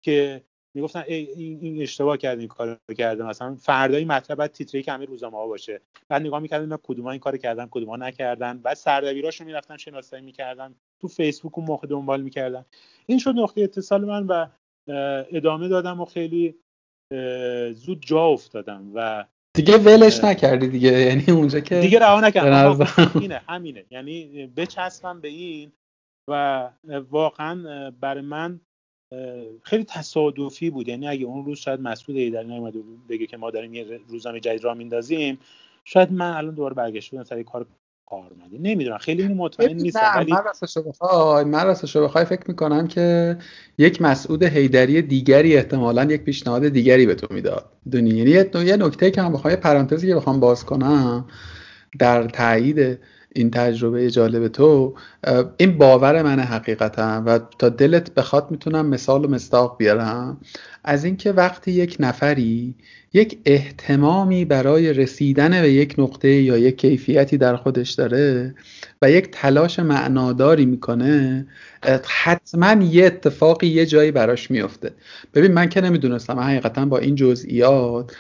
[0.01, 0.43] که
[0.73, 3.23] می‌گفتن ای این اشتباه کرد این کارو کرده.
[3.23, 5.81] مثلا فردایی مطلب بعد تیتری که همه روزنامه ها باشه.
[6.09, 8.57] بعد نگاه می‌کردم کدوم این کارو کردن کدوم نکردن.
[8.57, 12.65] بعد سردبیراشو می‌رفتن شناسایی می‌کردن تو فیسبوک اون موقع دنبال می‌کردن
[13.05, 14.47] این شد نقطه اتصال من و
[15.31, 16.55] ادامه دادم و خیلی
[17.73, 20.91] زود جا افتادم و دیگه ولش نکردی دیگه.
[21.07, 22.83] یعنی اونجا که دیگه رها نکردم.
[22.83, 23.85] همینه همینه.
[23.89, 25.71] یعنی بچسبم به این
[26.27, 26.69] و
[27.09, 28.59] واقعا برای من
[29.63, 30.87] خیلی تصادفی بود.
[30.87, 34.63] یعنی اگه اون روز شاید مسعود ایدری نیومده بگه که ما داریم یه روزنامه جدید
[34.63, 35.39] را میندازیم
[35.85, 37.65] شاید من الان دوباره برگشته بودم سر کار
[38.11, 40.33] کارمندی نمی‌دونم خیلی مطمئن نیستم ولی
[41.49, 43.37] من راستش بخوای فکر می‌کنم که
[43.77, 47.65] یک مسعود هیدری دیگری احتمالا یک پیشنهاد دیگری به تو می‌داد.
[47.91, 48.29] دونی؟ یعنی
[48.65, 51.25] یه نکته که من بخوام پرانتزی که بخوام باز کنم
[51.99, 52.99] در تایید
[53.35, 54.95] این تجربه جالب تو
[55.57, 60.37] این باور من حقیقتا و تا دلت بخواد می‌تونم مثال و مستاق بیارم.
[60.83, 62.75] از اینکه وقتی یک نفری
[63.13, 68.55] یک احتمامی برای رسیدن به یک نقطه یا یک کیفیتی در خودش داره
[69.01, 71.47] و یک تلاش معناداری می‌کنه
[72.07, 74.91] حتما یه اتفاقی یه جایی براش میفته
[75.33, 78.15] ببین من که نمی‌دونستم حقیقتا با این جزئیات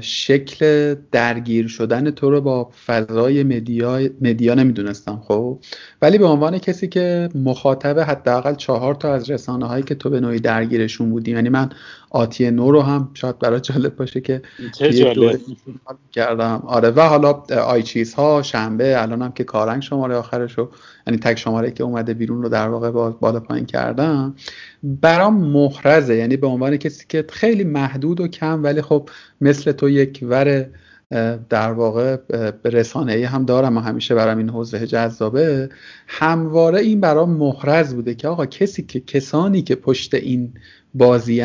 [0.00, 5.58] شکل درگیر شدن تو رو با فضای مدیا, مدیا نمی‌دونستم خب.
[6.02, 10.20] ولی به عنوان کسی که مخاطب حداقل چهار تا از رسانه هایی که تو به
[10.20, 11.70] نوعی درگیرشون بودی یعنی من
[12.10, 14.42] آتی نو رو هم شاید برای جالب باشه که
[16.12, 16.62] کردم.
[16.66, 17.32] آره و حالا
[17.66, 20.70] آی چیز ها شنبه الان هم که کارنگ شماره آخرش رو
[21.10, 24.34] یعنی تک شماره که اومده بیرون رو در واقع بالا پایین کردم
[24.82, 26.16] برام محرزه.
[26.16, 29.08] یعنی به عنوان کسی که خیلی محدود و کم ولی خب
[29.40, 30.66] مثل تو یک ور
[31.48, 32.16] در واقع
[32.64, 35.68] رسانه ای هم دارم و همیشه برام این حوزه جذابه.
[36.06, 40.54] همواره این برام محرز بوده که آقا کسی که کسانی که پشت این
[40.94, 41.42] بازی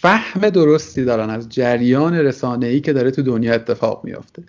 [0.00, 4.42] فهم درستی دارن از جریان رسانه ای که داره تو دنیا اتفاق میافته.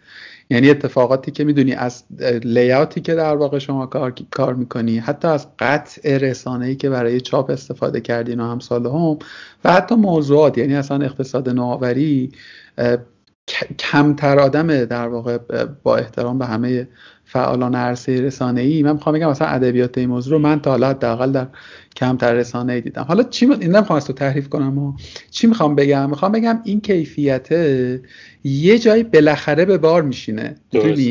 [0.49, 2.03] یعنی اتفاقاتی که می‌دونی از
[2.43, 7.21] لیاوتی که در واقع شما کار, کار می‌کنی حتی از قطع رسانه ای که برای
[7.21, 9.17] چاپ استفاده کردین و همسال هم
[9.63, 12.31] و حتی موضوعات یعنی اصلا اقتصاد نوآوری
[13.79, 15.37] کمتر آدم در واقع
[15.83, 16.87] با احترام به همه
[17.29, 20.89] فعالان عرصه رسانه ای من می‌خوام بگم مثلا ادبیات این موضوع رو من تا حالا
[20.89, 21.47] حداقل در
[21.95, 23.01] کمتر رسانه ای دیدم.
[23.07, 23.51] حالا چی م...
[23.51, 24.93] این نمی‌خوام تو تحریف کنم و
[25.31, 27.51] چی می‌خوام بگم؟ می‌خوام بگم این کیفیت
[28.43, 30.55] یه جایی بالاخره به بار میشینه.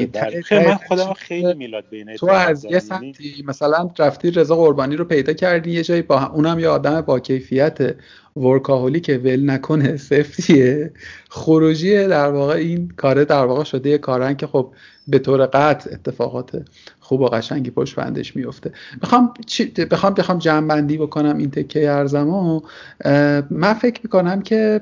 [0.07, 0.43] بله.
[0.43, 5.05] خیلی من خودم خیلی میلاد بینه تو از یه سمتی مثلا رفتی رضا قربانی رو
[5.05, 7.79] پیدا کردی یه جایی با اونم یه آدم با کیفیت
[8.37, 10.93] ورکاهولی که ول نکنه سفتیه.
[11.29, 14.73] خروجی در واقع این کاره در واقع شده یه کارن که خب
[15.09, 16.63] به طور قطع اتفاقات
[17.01, 19.35] خوب و قشنگی پشت بندش میفته بخوام
[19.91, 22.61] بخوام بخوام جمع بندی بکنم این تکه ارزمو.
[23.51, 24.81] من فکر می‌کنم که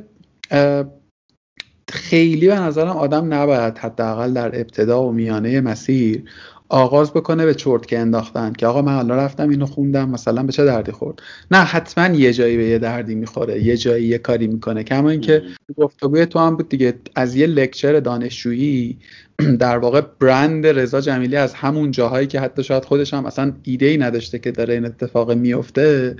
[1.89, 6.25] خیلی به نظرم آدم نباید حداقل در ابتدا و میانه مسیر
[6.69, 8.53] آغاز بکنه به چرت که انداختن.
[8.53, 12.33] که آقا من حالا رفتم اینو خوندم مثلا به چه دردی خورد؟ نه حتما یه
[12.33, 14.83] جایی به یه دردی می‌خوره یه جایی یه کاری می‌کنه.
[14.83, 15.43] کما اینکه
[15.77, 16.95] گفتگوی تو هم بود دیگه.
[17.15, 18.99] از یه لکچر دانشجویی
[19.59, 23.87] در واقع برند رضا جمیلی از همون جاهایی که حتی شاید خودش هم اصلا ایده
[23.87, 26.17] ای نداشته که داره این اتفاق میفته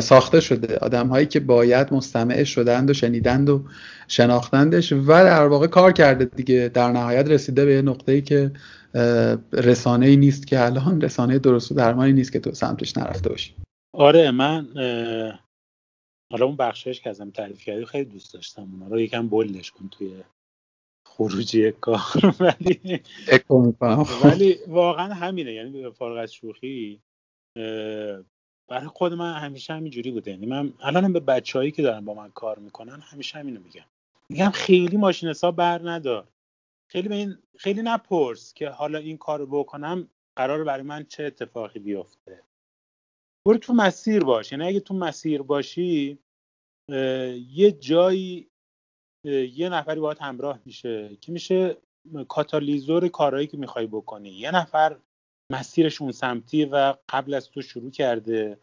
[0.00, 0.76] ساخته شده.
[0.76, 3.64] آدم هایی که باید مستمع شدند و شنیدند و
[4.08, 6.70] شناختندش و در واقع کار کرده دیگه.
[6.74, 8.50] در نهایت رسیده به یه نقطه ای که
[9.52, 13.54] رسانه ای نیست که الان رسانه درست و درمانی نیست که تو سمتش نرفته باشی.
[13.94, 14.68] آره من
[16.32, 19.88] حالا اون بخشش که ازم تعریف کردی خیلی دوست داشتم اونا رو یکم بلدش کن
[19.88, 20.22] توی
[21.08, 22.00] خروجی کار
[22.40, 23.00] ولی
[24.24, 25.52] ولی واقعا همینه.
[25.52, 27.00] یعنی فارغ از شوخی
[28.68, 30.30] برای خود من همیشه همینجوری بوده.
[30.30, 33.84] یعنی من الانم به بچههایی که دارن با من کار می‌کنن همیشه همینو میگم.
[34.28, 36.28] میگم خیلی ماشین حساب بر ندار.
[36.90, 41.78] خیلی به این خیلی نپرس که حالا این کارو بکنم قرار برای من چه اتفاقی
[41.78, 42.42] بیفته.
[43.46, 44.52] برو تو مسیر باش.
[44.52, 46.18] یعنی اگه تو مسیر باشی
[47.48, 48.50] یه جایی
[49.52, 51.76] یه نفری باید همراه میشه که میشه
[52.28, 54.30] کاتالیزور کارهایی که می‌خوای بکنی.
[54.30, 54.96] یه نفر
[55.52, 58.60] مسیرش اون سمتی و قبل از تو شروع کرده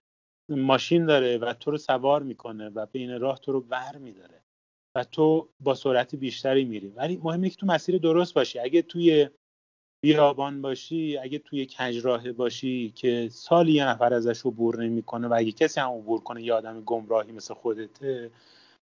[0.49, 4.43] ماشین داره و تو رو سوار می‌کنه و بین راه تو رو ور میداره.
[4.97, 6.88] و تو با سرعت بیشتری میری.
[6.88, 8.60] ولی مهمه که تو مسیر درست باشی.
[8.60, 9.29] اگه توی
[10.03, 15.51] بیابان باشی اگه توی کجراه باشی که سالی یه نفر ازش عبور نمی‌کنه و اگه
[15.51, 18.31] کسی هم عبور کنه یه آدم گمراهی مثل خودته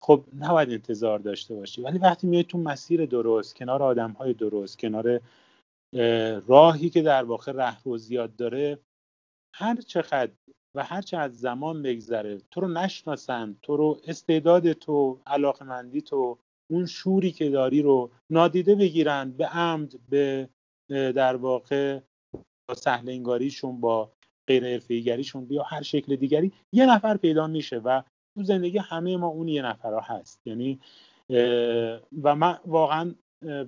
[0.02, 1.82] خب نباید انتظار داشته باشی.
[1.82, 5.21] ولی وقتی میای تو مسیر درست کنار آدم های درست کنار
[6.47, 8.80] راهی که در واقع ره زیاد داره
[9.56, 10.32] هر چقدر
[10.75, 12.41] و هرچه از زمان بگذره.
[12.51, 13.57] تو رو نشناسن.
[13.62, 16.38] تو رو استعداد تو علاقمندی تو
[16.71, 20.49] اون شوری که داری رو نادیده بگیرن به عمد به
[20.89, 21.99] در واقع
[22.69, 24.12] با سهل انگاریشون با
[24.47, 28.01] غیر حرفه‌ایگریشون بیا هر شکل دیگری یه نفر پیدا میشه و
[28.36, 30.47] تو زندگی همه ما اون یه نفر هست.
[30.47, 30.79] یعنی
[32.23, 33.15] و من واقعا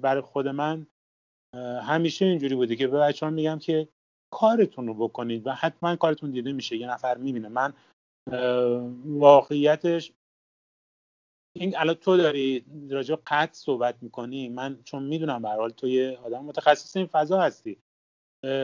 [0.01, 0.87] برای خود من
[1.81, 3.87] همیشه اینجوری بوده که به بچه میگم که
[4.39, 6.77] کارتون رو بکنید و حتما کارتون دیده میشه.
[6.77, 7.47] یه نفر می‌بینه.
[7.47, 7.73] من
[9.05, 10.11] واقعیتش
[11.55, 14.49] این الان تو داری راجع قطع صحبت می‌کنی.
[14.49, 17.77] من چون می‌دونم به حال تو یه آدم متخصص این فضا هستی.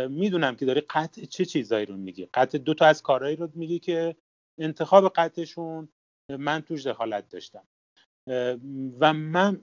[0.10, 2.26] می‌دونم که داری قطع چه چیزایی رو میگی.
[2.34, 4.16] قطع دو تا از کارهایی رو میگی که
[4.60, 5.90] انتخاب قطعشون
[6.40, 7.68] من توش دخالت داشتم.
[9.00, 9.62] و من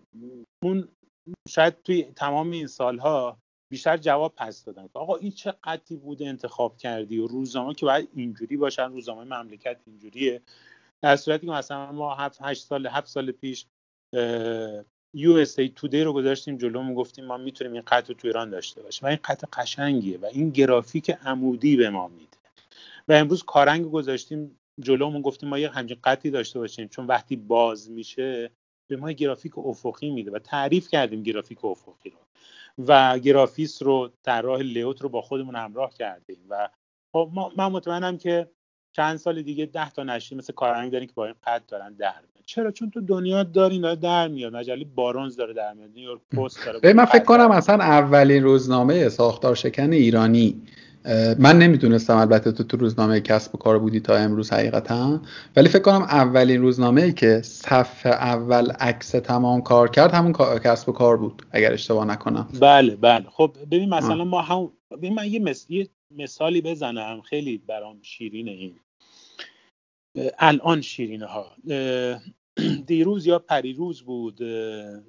[0.63, 0.89] اون
[1.49, 4.89] شاید توی تمام این سالها بیشتر جواب پس دادن.
[4.95, 9.77] آقا این چه قطعی بوده انتخاب کردی و روزنامه که باید اینجوری باشن روزنامه مملکت
[9.87, 10.43] اینجوریه.
[11.03, 13.67] در صورتی که مثلا ما 7 8 سال 7 سال پیش
[15.15, 18.83] یو اس ای تودی رو گذاشتیم جلو گفتیم ما می‌تونیم این قطع تو ایران داشته
[18.83, 19.07] باشیم.
[19.07, 22.37] و این قطع قشنگیه و این گرافیک عمودی به ما میده.
[23.09, 26.89] و امروز کارنگ گذاشتیم جلومون گفتیم ما یه همچین قطعی داشته باشیم.
[26.89, 28.51] چون وقتی باز میشه
[28.91, 32.19] به ما گرافیک افقی میده و تعریف کردیم گرافیک افقی رو.
[32.79, 36.69] و گرافیس رو طراح لیوت رو با خودمون همراه کردیم و
[37.13, 38.51] خب من مطمئنم که
[38.93, 42.15] چند سال دیگه ده تا نشریه مثل کارنگ داریم که با این قد دارن در
[42.21, 42.45] میاد.
[42.47, 44.57] چرا؟ چون تو دنیا دارین داره در میاد.
[44.57, 45.91] مجله بارونز داره در میاد.
[45.95, 46.93] نیویورک پست داره.
[46.93, 50.63] من فکر کنم اصلا اولین روزنامه ساختار شکن ایرانی
[51.39, 55.21] من نمی‌دونستم البته تو تو روزنامه کسب و کار بودی تا امروز حقیقتا.
[55.57, 60.89] ولی فکر کنم اولین روزنامه ای که صف اول عکس تمام کار کرد همون کسب
[60.89, 62.49] و کار بود اگر اشتباه نکنم.
[62.61, 63.25] بله بله.
[63.31, 68.81] خب ببین مثلا ما هم ببین من یه, یه مثالی بزنم خیلی برام شیرینه این.
[70.39, 71.47] الان شیرینه ها.
[72.87, 74.41] دیروز یا پریروز بود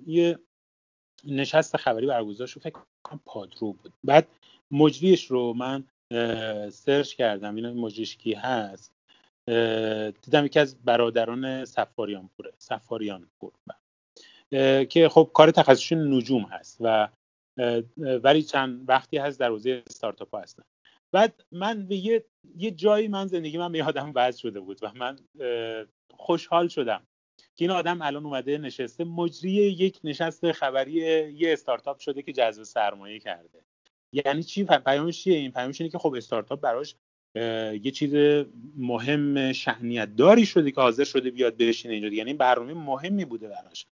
[0.07, 0.39] یه
[1.25, 3.93] نشست خبری برگزار شد فکر کنم پادرو بود.
[4.03, 4.27] بعد
[4.71, 5.83] مجریش رو من
[6.69, 8.93] سرچ کردم این مجریش کی هست؟
[10.21, 13.51] دیدم یکی از برادران سفاریان پوره سفاریان پور
[14.85, 17.09] که خب کار تخصصشون نجوم هست و
[17.97, 20.63] ولی چند وقتی هست در حوزه استارتاپ هستن.
[21.11, 22.25] بعد من به یه,
[22.57, 25.19] یه جایی من زندگی من به آدم وضع شده بود و من
[26.13, 27.01] خوشحال شدم
[27.55, 29.03] که این آدم الان اومده نشسته.
[29.03, 30.93] مجری یک نشست خبری
[31.33, 33.59] یه استارتاپ شده که جذب سرمایه کرده.
[34.13, 36.95] یعنی چی؟ پیامش چیه؟ این پیامش اینه که خب استارتاپ براش
[37.83, 38.45] یه چیز
[38.77, 42.09] مهم شهنیت داری شده که حاضر شده بیاد بشینه اینجا.
[42.09, 43.87] یعنی برنامه مهمی بوده براش.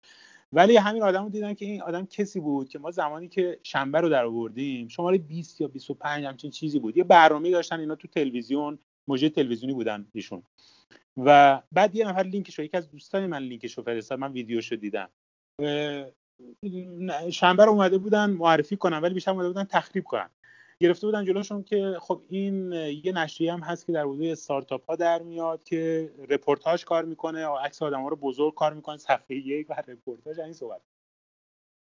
[0.54, 4.02] ولی همین آدم رو دیدن که این آدم کسی بود که ما زمانی که شنبه
[4.02, 6.98] رو در آوردیم شماره 20 یا 25 همچین چیزی بود.
[6.98, 10.44] یه برنامه داشتن اینا تو تلویزیون موجه تلویزیونی بودن ایشون.
[11.18, 14.76] و بعد یه نفر لینکش رو یکی از دوستان من لینکش رو فرستاد من ویدیوشو
[14.76, 15.10] دیدم.
[17.32, 20.30] شنبه رو اومده بودن معرفی کنن ولی بیشتر اومده بودن تخریب کنن.
[20.80, 24.96] گرفته بودن جلوشون که خب این یه نشریه هم هست که در حوزه استارتاپ ها
[24.96, 29.70] در میاد که رپورتاج کار می‌کنه عکس آدم ها رو بزرگ کار می‌کنه صفحه یک
[29.70, 30.82] و رپورتاج این صحبت.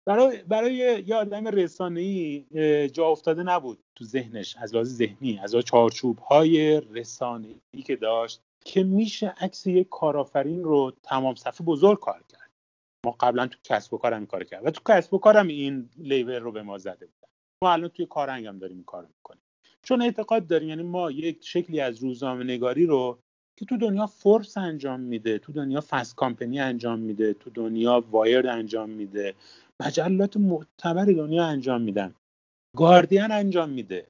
[0.07, 0.75] برای برای
[1.07, 2.45] یه آدم رسانه‌ای
[2.93, 8.83] جا افتاده نبود تو ذهنش از لحاظ ذهنی از چارچوب های رسانه‌ای که داشت که
[8.83, 12.44] میشه عکس یک کارآفرین رو تمام صفحه بزرگ کار کرد.
[13.05, 16.39] ما قبلا تو کسب و کارم کار کرد و تو کسب و کارم این لیور
[16.39, 17.29] رو به ما زده بود
[17.65, 19.41] ما الان توی کارنگ هم داریم این کار می‌کنیم.
[19.83, 23.19] چون اعتقاد داریم یعنی ما یک شکلی از روزنامه نگاری رو
[23.57, 28.47] که تو دنیا فورس انجام میده تو دنیا فست کامپنی انجام میده تو دنیا وایرد
[28.47, 29.35] انجام میده
[29.81, 32.15] مجلات معتبر دنیا انجام میدن.
[32.77, 34.07] گاردین انجام میده.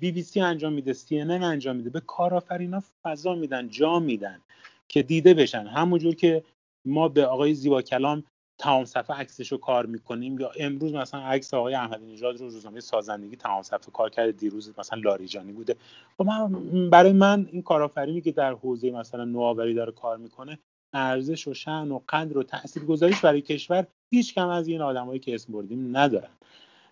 [0.00, 1.90] بی بی سی انجام میده سی انجام میده.
[1.90, 4.40] به کارآفرینا فضا میدن جا میدن
[4.88, 5.66] که دیده بشن.
[5.66, 6.44] همونجور که
[6.86, 8.24] ما به آقای زیبا کلام
[8.58, 10.40] تمام صفحه عکسش رو کار می‌کنیم.
[10.40, 14.32] یا امروز مثلا عکس آقای احمدی نژاد رو روزنامه سازندگی تمام صفحه کار کرده.
[14.32, 15.76] دیروز مثلا لاریجانی بوده.
[16.18, 20.58] خب من برای من این کارآفرینی که در حوزه مثلا نوآوری داره کار می‌کنه
[20.92, 25.34] ارزش و شأن و قدر و تاثیرگذاریش برای کشور هیچ کم از این آدمایی که
[25.34, 26.30] اسم بردیم ندارن.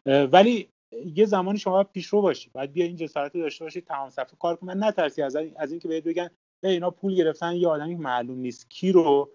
[0.07, 0.69] ولی
[1.15, 4.85] یه زمانی شما پیشرو باشید باید بیا این جسارت داشته باشید تمام صفحه کار کنن
[4.85, 6.31] نترسی از از اینکه بهت بگن
[6.63, 8.71] اینا پول گرفتن یه آدمی معلوم نیست.
[8.71, 9.31] کی رو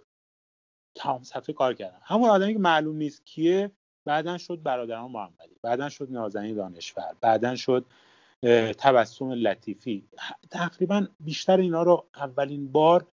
[0.98, 2.00] تمام صفحه کار کردن.
[2.04, 3.72] همون آدمی که معلوم نیست کیه
[4.06, 7.86] بعدا شد برادران محمدی بعدا شد نازنین دانشور بعدا شد
[8.78, 10.10] تبسم لطیفی.
[10.52, 13.08] تقریبا بیشتر اینا رو اولین بار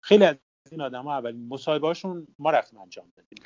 [0.00, 0.36] خیلی از
[0.72, 1.92] این آدم ها اولین مصاحبه
[2.38, 3.38] ما رفتیم انجام دادیم.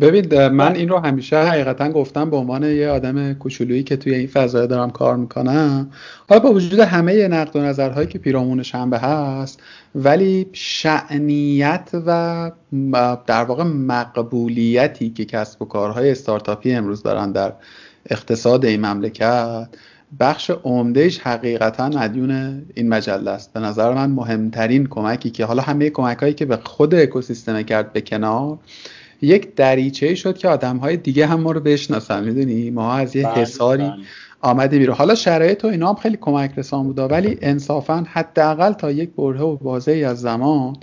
[0.00, 4.26] ببین من این رو همیشه حقیقتا گفتم به عنوان یه آدم کوچولویی که توی این
[4.26, 5.90] فضای دارم کار می‌کنم.
[6.28, 9.62] حالا با وجود همه نقد و نظرهایی که پیرامون شنبه هست
[9.94, 12.50] ولی شعنیت و
[13.26, 17.52] در واقع مقبولیتی که کسب و کارهای استارتاپی امروز دارن در
[18.10, 19.68] اقتصاد این مملکت
[20.20, 25.90] بخش عمدهش حقیقتا مدیون این مجله است به نظر من مهمترین کمکی که حالا همه
[25.90, 28.58] کمک هایی که به خود اکوسیستم کرد به کنار
[29.22, 33.22] یک دریچه شد که آدم های دیگه هم ما رو بشناسن می‌دونی ما از یه
[33.22, 33.96] بله، حساری بله.
[34.40, 38.90] آمده بیرون حالا شرایط و اینا هم خیلی کمک رسان بوده ولی انصافا حداقل تا
[38.90, 40.76] یک بره و بازه از زمان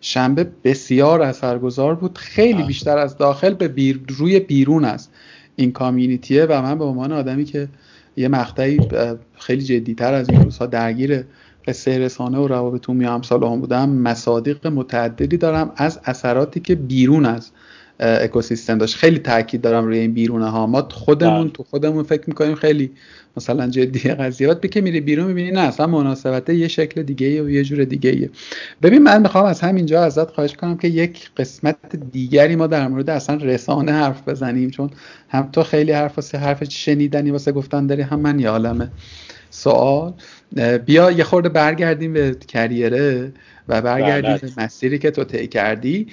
[0.00, 2.66] شنبه بسیار اثرگذار بود خیلی بله.
[2.66, 5.12] بیشتر از داخل به بیر روی بیرون است
[5.56, 7.68] این کامیونیتیه و من به عنوان آدمی که
[8.16, 8.80] یه مقطعی
[9.38, 11.24] خیلی جدیتر از این روزها درگیر
[11.66, 13.88] قصه رسانه و روابط عمومی امثال هم بودم.
[13.88, 17.50] مصادیق متعددی دارم از اثراتی که بیرون از
[18.00, 18.96] اکوسیستم داشت.
[18.96, 21.50] خیلی تاکید دارم روی این بیرونه ها ما خودمون بله.
[21.50, 22.90] تو خودمون فکر می‌کنیم خیلی
[23.36, 24.48] مثلا جدی قضیه.
[24.48, 28.10] بعد که میری بیرون می‌بینی نه اصلا مناسبت یه شکل دیگه و یه جور دیگه
[28.10, 28.30] ایه.
[28.82, 31.76] ببین من می‌خوام از همینجا ازت خواهش کنم که یک قسمت
[32.12, 34.90] دیگری ما در مورد اصلا رسانه حرف بزنیم چون
[35.28, 38.90] هم تو خیلی حرف واسه حرف شنیدنی واسه گفتن داری هم من یه عالمه.
[39.50, 40.12] سوال
[40.86, 43.32] بیا یه خورده برگردیم به کریره
[43.68, 46.06] و برگردیم به مسیری که تو طی کردی.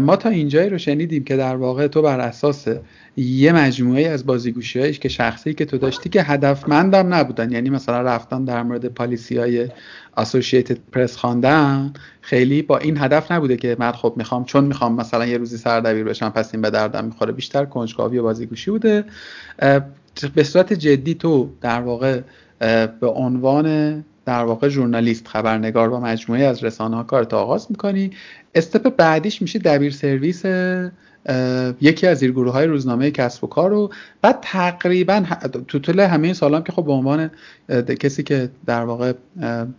[0.00, 2.68] ما تا اینجایی رو شنیدیم که در واقع تو بر اساس
[3.16, 7.52] یه مجموعه از بازیگوشی که شخصی که تو داشتی که هدفمندم نبودن.
[7.52, 9.68] یعنی مثلا رفتن در مورد پالیسی های
[10.16, 11.92] اسوسییتد پرس خواندن.
[12.20, 16.04] خیلی با این هدف نبوده که من خب می‌خوام چون می‌خوام مثلا یه روزی سردبیر
[16.04, 17.32] بشم پس این به دردم می‌خوره.
[17.32, 19.04] بیشتر کنجکاوی و بازیگوشی بوده.
[20.34, 22.20] به صورت جدی تو در واقع
[23.00, 28.10] به عنوان در واقع ژورنالیست خبرنگار و مجموعه از رسانه ها کارت آغاز می‌کنی.
[28.54, 30.42] استپ بعدیش میشه دبیر سرویس
[31.80, 33.90] یکی از زیرگروه های روزنامه کسب و کار رو
[34.24, 35.24] بعد تقریبا
[35.68, 37.30] تو طول همه این سالام که خب به عنوان
[38.00, 39.12] کسی که در واقع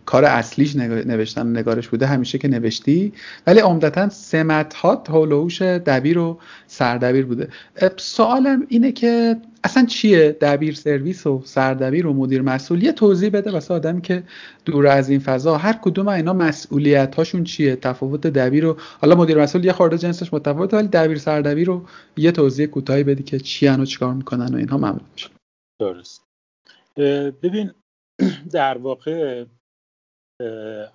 [0.06, 3.12] کار اصلیش نوشتن نگارش بوده همیشه که نوشتی
[3.46, 7.48] ولی عمدتا سمت ها هولوش دبیر و سردبیر بوده.
[7.96, 9.36] سوالم اینه که
[9.66, 14.22] اصلا چیه دبیر سرویس و سردبیر و مدیر مسئول؟ یه توضیح بده واسه آدمی که
[14.64, 19.42] دور از این فضا هر کدوم اینا مسئولیت هاشون چیه؟ تفاوت دبیر و حالا مدیر
[19.42, 21.82] مسئول یه خورده جنسش متفاوته ولی دبیر سردبیر رو
[22.16, 25.10] یه توضیح کوتاهی بدی که چی و چیکار می‌کنن و اینها ممنون
[25.80, 26.26] درست.
[27.42, 27.74] ببین
[28.52, 29.44] در واقع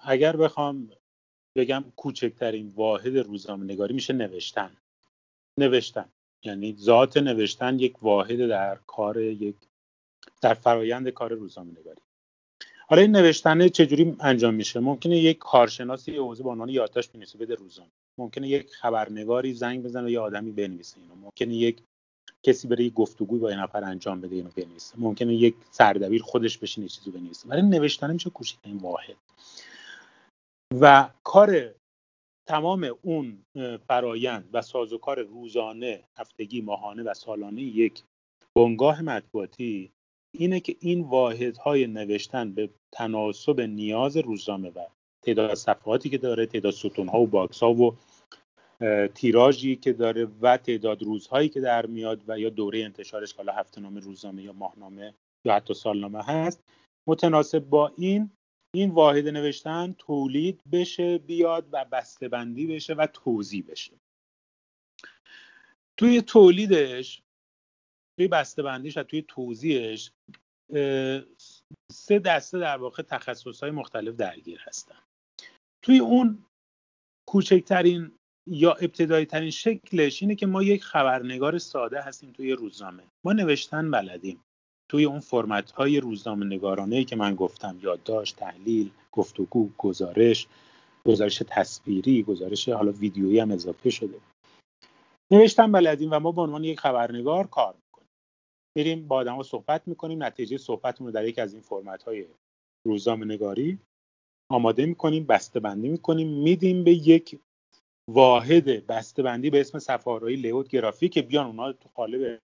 [0.04, 0.90] اگر بخوام
[1.58, 4.78] بگم کوچکترین واحد روزنامه نگاری میشه نوشتن.
[5.60, 6.10] نوشتن.
[6.44, 9.56] یعنی ذات نوشتن یک واحد در کار یک
[10.42, 12.02] در فرایند کار روزنامه نگاری.
[12.88, 17.38] حالا این نوشتن چجوری انجام میشه؟ ممکنه یک کارشناسی یه حوزه با عنوان یادداشت بنویسه
[17.38, 17.92] بده روزنامه.
[18.18, 21.16] ممکنه یک خبرنگاری زنگ بزنه و یه آدمی بنویسه اینو.
[21.16, 21.84] ممکنه یک
[22.44, 24.96] کسی بره یک گفتگوی با این نفر انجام بده اینو بنویسه.
[24.98, 27.50] ممکنه یک سردبیر خودش بشینه چیزی بنویسه.
[27.50, 29.16] ولی نوشتن میشه کوچکترین واحد.
[30.82, 31.74] و کار
[32.48, 33.46] تمام اون
[33.88, 38.04] فرایند و سازوکار روزانه هفتگی ماهانه و سالانه یک
[38.58, 39.92] بنگاه مطبوعاتی
[40.38, 44.86] اینه که این واحدهای نوشتن به تناسب نیاز روزنامه و
[45.26, 47.96] تعداد صفحاتی که داره تعداد ستونها و باکس ها و
[49.14, 53.54] تیراژی که داره و تعداد روزهایی که در میاد و یا دوره انتشارش که حالا
[53.54, 55.14] هفته نامه روزنامه یا ماهنامه
[55.46, 56.64] یا حتی سالنامه هست
[57.08, 58.32] متناسب با این
[58.76, 61.86] این واحد نوشتن تولید بشه بیاد و
[62.28, 63.94] بندی بشه و توضیح بشه.
[66.00, 67.22] توی تولیدش
[68.20, 68.28] توی
[68.58, 70.12] بندیش و توی توضیحش
[71.92, 75.00] سه دسته در واقع تخصص های مختلف درگیر هستن.
[75.82, 76.46] توی اون
[77.28, 78.12] کوچکترین
[78.48, 83.04] یا ابتدایی ترین شکلش اینه که ما یک خبرنگار ساده هستیم توی روزنامه.
[83.26, 84.44] ما نوشتن بلدیم.
[84.90, 90.48] توی اون فرمت های روزنامه نگارانه که من گفتم یادداشت تحلیل گفتگو گزارش
[91.06, 94.20] گزارش تصویری گزارش حالا ویدیویی هم اضافه شده.
[95.32, 98.10] نوشتن بلدیم و ما به عنوان یک خبرنگار کار می‌کنیم.
[98.78, 102.26] میریم با آدم صحبت می‌کنیم نتیجه صحبتمون رو در یک از این فرمت های
[102.86, 103.80] روزنامه نگاری
[104.52, 107.40] آماده می‌کنیم بسته بندی می‌کنیم میدیم به یک
[108.14, 112.42] واحد بسته بندی به اسم سفارایی لیوت گرافیک که بیان اونا تو قالب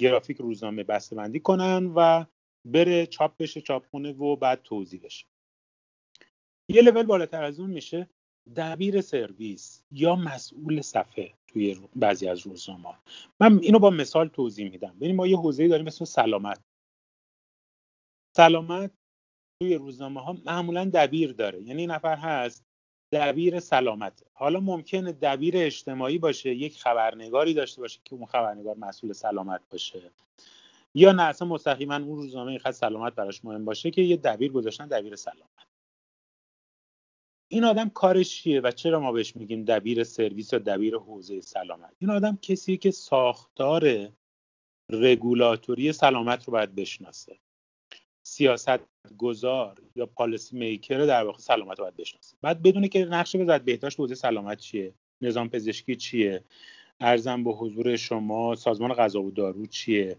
[0.00, 2.24] گرافیک روزنامه بسته بندی کنن و
[2.64, 5.26] بره چاپ بشه چاپخونه و بعد توضیح بشه.
[6.68, 8.08] یه لول بالاتر از اون میشه
[8.56, 12.94] دبیر سرویس یا مسئول صفحه توی بعضی از روزنامه
[13.40, 14.96] من اینو با مثال توضیح میدم.
[15.00, 16.60] ببین ما یه حوزه‌ای داریم اسم سلامت.
[18.36, 18.90] سلامت
[19.60, 21.62] توی روزنامه ها معمولا دبیر داره.
[21.62, 22.71] یعنی نفر هست
[23.12, 29.12] دبیر سلامت حالا ممکنه دبیر اجتماعی باشه یک خبرنگاری داشته باشه که اون خبرنگار مسئول
[29.12, 30.10] سلامت باشه.
[30.94, 34.88] یا نه اصلا مستقیما اون روزنامه اینقدر سلامت براش مهم باشه که یه دبیر گذاشتن
[34.88, 35.66] دبیر سلامت.
[37.48, 41.92] این آدم کارش چیه و چرا ما بهش میگیم دبیر سرویس یا دبیر حوزه سلامت؟
[41.98, 44.08] این آدم کسی که ساختار
[44.90, 47.38] رگولاتوری سلامت رو باید بشناسه.
[48.26, 48.80] سیاست
[49.18, 52.36] گذار یا پالیسی میکر در واقع سلامت رو باید بشناسه.
[52.42, 56.44] بعد بدونه که نقش وزارت بهداشت حوزه سلامت چیه نظام پزشکی چیه
[57.00, 60.16] ارزم به حضور شما سازمان غذا و دارو چیه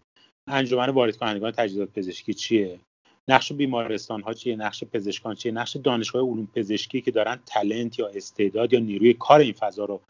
[0.48, 2.80] انجمن وارد کنندگان تجهیزات پزشکی چیه
[3.28, 8.08] نقش بیمارستان ها چیه نقش پزشکان چیه نقش دانشگاه علوم پزشکی که دارن تلنت یا
[8.08, 10.02] استعداد یا نیروی کار این فضا رو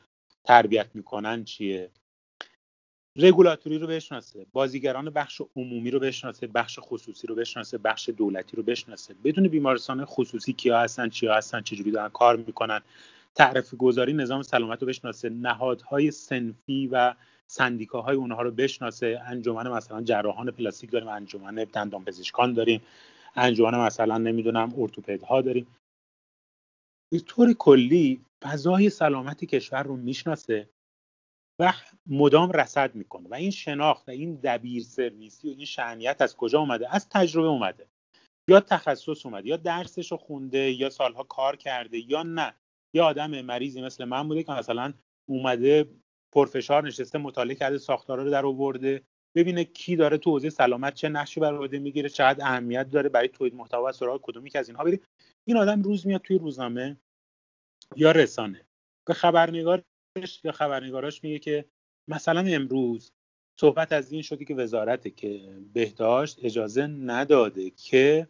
[0.43, 1.89] تربیت می‌کنن چیه.
[3.17, 8.63] رگولاتوری رو بشناسه بازیگران بخش عمومی رو بشناسه بخش خصوصی رو بشناسه بخش دولتی رو
[8.63, 9.15] بشناسه.
[9.23, 12.81] بدون بیمارستان خصوصی کیا هستن چیا هستن چجوری دارن کار می‌کنن.
[13.35, 17.15] تعرفه گذاری نظام سلامت رو بشناسه نهادهای سنفی و
[17.47, 19.21] سندیکاهای اونها رو بشناسه.
[19.25, 22.81] انجمن مثلا جراحان پلاستیک داریم انجمن دندان پزشکان داریم
[23.35, 25.67] انجمن مثلا نمی‌دونم ارتوپدها داریم.
[27.11, 30.69] به طور کلی فضای سلامت کشور رو می‌شناسه.
[31.59, 31.73] و
[32.07, 36.59] مدام رسد می‌کنه و این شناخت و این دبیر سرویسی و این شعنیت از کجا
[36.59, 37.87] اومده؟ از تجربه اومده.
[38.49, 42.55] یا تخصص اومده یا درسش رو خونده یا سالها کار کرده یا نه.
[42.95, 44.93] یا آدم مریضی مثل من بوده که مثلا
[45.29, 45.89] اومده
[46.33, 49.03] پرفشار نشسته مطالعه کرده ساختارا رو در آورده
[49.35, 53.27] ببینه کی داره تو حوزه سلامت چه نقشی بر عهده می‌گیره چقدر اهمیت داره برای
[53.27, 55.01] تولید محتوا سراغ کدومی که از اینها بریم
[55.47, 56.97] این آدم روز میاد توی روزنامه
[57.95, 58.65] یا رسانه.
[59.07, 59.83] به خبرنگار
[60.43, 61.65] یا خبرنگاراش میگه که
[62.07, 63.11] مثلا امروز
[63.59, 68.27] صحبت از این شده که وزارت که بهداشت اجازه نداده که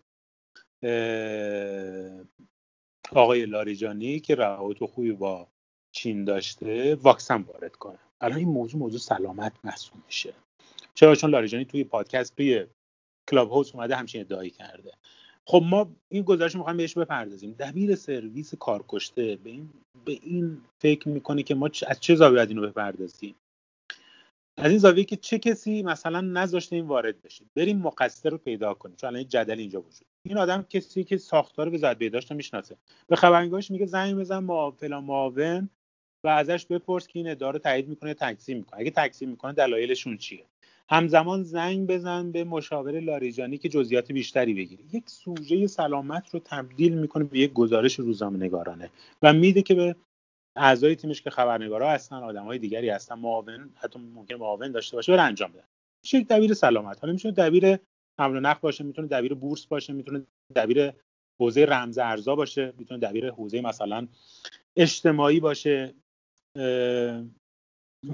[3.12, 5.48] آقای لاریجانی که روابط خوبی با
[5.92, 8.00] چین داشته واکسن وارد کنه.
[8.22, 10.34] الان این موضوع موضوع سلامت محسوب میشه.
[10.94, 12.66] چرا؟ چون لاریجانی توی پادکست توی
[13.30, 14.92] کلاب هاوس اومده همچین ادعایی کرده.
[15.46, 17.56] خب ما این گزارش می‌خوایم بهش بپردازیم.
[17.60, 19.74] دبیر سرویس کارکشته به این
[20.06, 23.36] به این فکر می‌کنه که ما از چه زاویه باید اینو بپردازیم؟
[24.58, 28.74] از این زاویه که چه کسی مثلا نذاشته این وارد بشه؟ بریم مقصر رو پیدا
[28.74, 28.95] کنیم.
[28.95, 32.78] چون الان جدل اینجا وجود این آدم کسی که ساختار به زد بهداشت می‌شناسه.
[33.08, 35.70] به خبرنگارش میگه زنگ بزن ما فلان معاون
[36.26, 38.80] و ازش بپرس که این اداره تایید می‌کنه تکذیب می‌کنه.
[38.80, 40.45] اگه تکذیب می‌کنه دلایلشون چیه؟
[40.90, 46.94] همزمان زنگ بزن به مشاور لاریجانی که جزئیات بیشتری بگیری یک سوژه سلامت رو تبدیل
[46.94, 48.90] می‌کنه به یک گزارش روزنامه نگارانه
[49.22, 49.96] و میده که به
[50.56, 55.12] اعضای تیمش که خبرنگارا هستن آدم های دیگری هستن معاون حتی ممکن معاون داشته باشه
[55.12, 55.64] بره انجام بده
[56.04, 57.00] میشه یک دبیر سلامت.
[57.00, 57.80] حالا می‌تونه دبیر
[58.20, 60.26] حمل و نقل باشه می‌تونه دبیر بورس باشه می‌تونه
[60.56, 60.94] دبیر
[61.40, 64.08] حوزه رمز ارزا باشه می‌تونه دبیر حوزه مثلا
[64.78, 65.94] اجتماعی باشه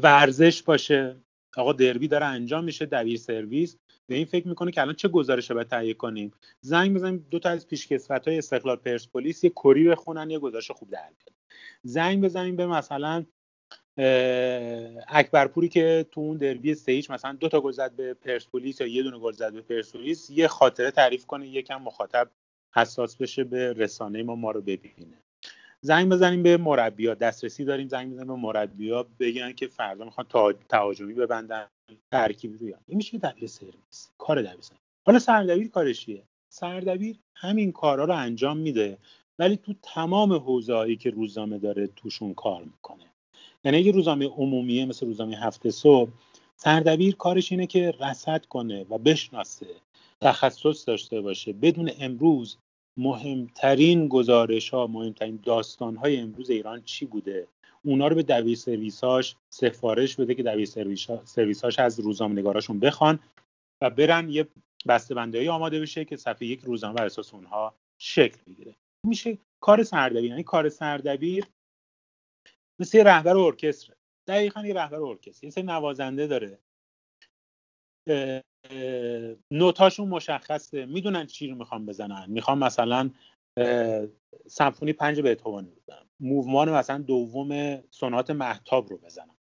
[0.03, 1.15] ورزش باشه.
[1.57, 3.77] آقا دربی داره انجام میشه دبیر سرویس
[4.07, 6.31] به این فکر می‌کنه که الان چه گزارش باید تهیه کنیم؟
[6.61, 10.89] زنگ بزنیم دو تا از پیشکسوت های استقلال پرسپولیس یه کری بخونن یه گزارش خوب
[10.89, 11.09] در
[11.83, 13.25] زنگ بزنیم به مثلا
[15.07, 19.03] اکبرپوری که تو اون دربی سیج مثلا دو تا گل زد به پرسپولیس یا یه
[19.03, 22.31] دونه گل زد به پرسپولیس یه خاطره تعریف کنه یکم مخاطب
[22.75, 25.23] حساس بشه به رسانه ما ما رو ببینه.
[25.81, 27.13] زنگ بزنیم به مربیا.
[27.13, 31.67] دسترسی داریم زنگ بزنیم به مربیا بگن که فردا می‌خوان تهاجمی ببندن.
[32.11, 34.09] ترکیبی رو این میشه دبیر سرویس.
[34.17, 34.65] کار دبیر
[35.05, 38.97] حالا سردبیر کارش چیه؟ سردبیر همین کارا رو انجام میده
[39.39, 43.05] ولی تو تمام حوزه‌ای که روزنامه داره توشون کار می‌کنه.
[43.63, 46.11] یعنی اگه روزنامه عمومیه مثل روزنامه هفته صبح
[46.55, 49.67] سردبیر کارش اینه که رصد کنه و بشناسه
[50.21, 51.53] تخصص داشته باشه.
[51.53, 52.57] بدون امروز
[52.99, 57.47] مهمترین گزارش ها مهمترین داستان های امروز ایران چی بوده؟
[57.85, 60.65] اونا رو به دبیر سرویساش سفارش بده که دبیر
[61.25, 63.19] سرویساش از روزنامه نگاراشون بخوان
[63.81, 64.47] و برن یه
[64.87, 68.75] بسته آماده بشه که صفحه یک روزنامه بر اساس اونها شکل بگیره
[69.05, 71.45] میشه کار سردبیر یعنی کار سردبیر
[72.79, 73.93] مثل رهبر ارکستر
[74.27, 76.59] دقیقا یه رهبر ارکستر یه سری نوازنده داره.
[79.51, 80.85] نوتاشون مشخصه.
[80.85, 82.25] می‌دونن چی رو می‌خوام بزنن.
[82.27, 83.09] می‌خوام مثلا
[84.47, 86.09] سمفونی پنج بتهوون بزنم.
[86.19, 89.35] موومان مثلا دوم سونات محتاب رو بزنم.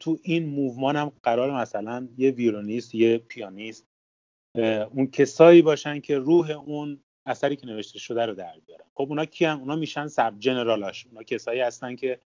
[0.00, 3.86] تو این موومان هم قرار مثلا یه ویولونیست یه پیانیست
[4.90, 8.84] اون کسایی باشن که روح اون اثری که نوشته شده رو در بیارن.
[8.94, 11.06] خب اونا کیان؟ اونا میشن سب جنرالاش.
[11.06, 12.20] اونا کسایی هستن که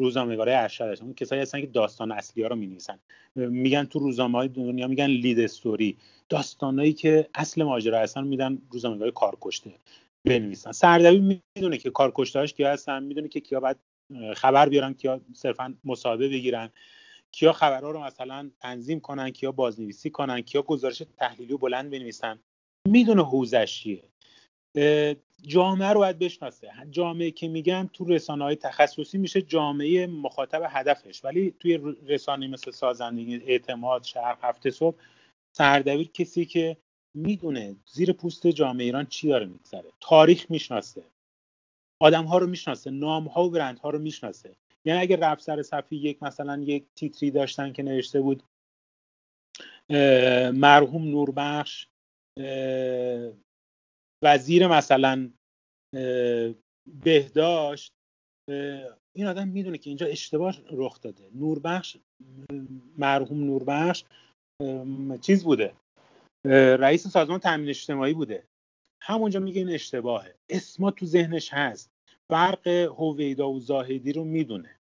[0.00, 2.98] روزنامه‌نگارای ارشد اون کسایی هستن که داستان اصلی ها رو می‌نویسن.
[3.36, 5.96] میگن تو روزنامه های دنیا میگن لید استوری
[6.28, 9.74] داستانایی که اصل ماجرا هستن میدن روزنامه‌نگار کارکشته
[10.24, 10.72] بنویسن.
[10.72, 13.76] سردبیر می‌دونه که کارکشتهاش کیا هستن می‌دونه که کیا باید
[14.36, 16.70] خبر بیارن کیا صرفا مصاحبه بگیرن
[17.32, 22.38] کیا خبرها رو مثلا تنظیم کنن کیا بازنویسی کنن کیا گزارش تحلیلی و بلند بنویسن.
[22.88, 23.98] می‌دونه حوزش
[25.46, 26.70] جامعه رو باید بشناسه.
[26.90, 31.24] جامعه که میگم تو رسانه های تخصصی میشه جامعه مخاطب هدفش.
[31.24, 34.96] ولی توی رسانه مثل سازندگی اعتماد شهر هفته صبح
[35.56, 36.76] سردبیر کسی که
[37.14, 39.92] می‌دونه زیر پوست جامعه ایران چی داره میگذره.
[40.00, 41.02] تاریخ می‌شناسه.
[42.02, 42.90] آدم ها رو می‌شناسه.
[42.90, 44.56] نام ها و برند ها رو می‌شناسه.
[44.84, 48.42] یعنی اگر رفت سر صفحه یک مثلا یک تیتری داشتن که نوشته بود
[50.54, 51.86] مرحوم نوربخش
[54.22, 55.30] وزیر مثلا
[57.04, 57.92] بهداشت
[59.12, 61.30] این آدم می‌دونه که اینجا اشتباه رخ داده.
[61.34, 61.96] نوربخش
[62.98, 64.04] مرحوم نوربخش
[65.20, 65.72] چیز بوده.
[66.78, 68.46] رئیس سازمان تامین اجتماعی بوده.
[69.02, 70.34] همونجا میگه این اشتباهه.
[70.48, 71.90] اسما تو ذهنش هست.
[72.28, 74.79] فرق هویدا و زاهدی رو می‌دونه.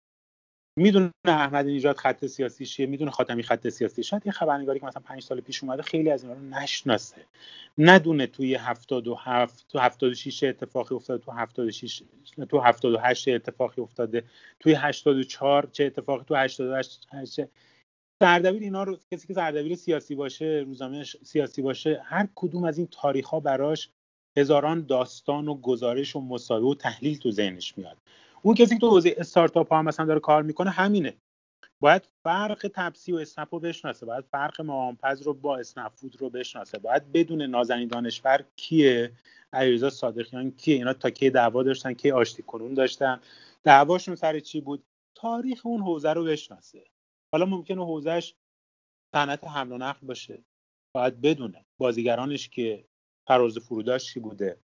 [0.79, 4.03] می‌دونه احمد نژاد خط سیاسی چیه می‌دونه خاتمی خط سیاسی.
[4.03, 7.25] شاید یه خبرنگاری که مثلا پنج سال پیش اومده خیلی از اینا رو نشناسه.
[7.79, 12.03] ندونه توی 77 تو 76 اتفاقی افتاده تو 76
[12.51, 14.25] تو 78 اتفاقی افتاده
[14.61, 17.07] توی 84 چه اتفاقی تو 88
[18.23, 22.89] سردبیر اینا رو کسی که سردبیر سیاسی باشه روزنامه سیاسی باشه هر کدوم از این
[22.91, 23.91] تاریخ ها براش
[24.39, 27.97] هزاران داستان و گزارش و مصاحبه و تحلیل تو ذهنش میاد.
[28.43, 31.17] اون کسی که تو حوزه استارتاپ ها مثلا داره کار می‌کنه همینه.
[31.81, 36.31] باید فرق تپسی و اسنپ رو بشناسه باید فرق معامپز رو با اسنپ فود رو
[36.31, 36.79] بشناسه.
[36.79, 39.13] باید بدون نازنین دانشور کیه
[39.53, 43.21] علیرضا صادقیان کیه؟ اینا تا کی دعوا داشتن کی آشتی کنون داشتن؟
[43.63, 44.85] دعواشون سر چی بود؟
[45.15, 46.85] تاریخ اون حوزه رو بشناسه.
[47.33, 48.35] حالا ممکنه حوزهش
[49.15, 50.45] صنعت حمل و نقل باشه.
[50.95, 52.85] باید بدونه بازیگرانش که
[53.27, 54.59] فراز فروداش چی بوده.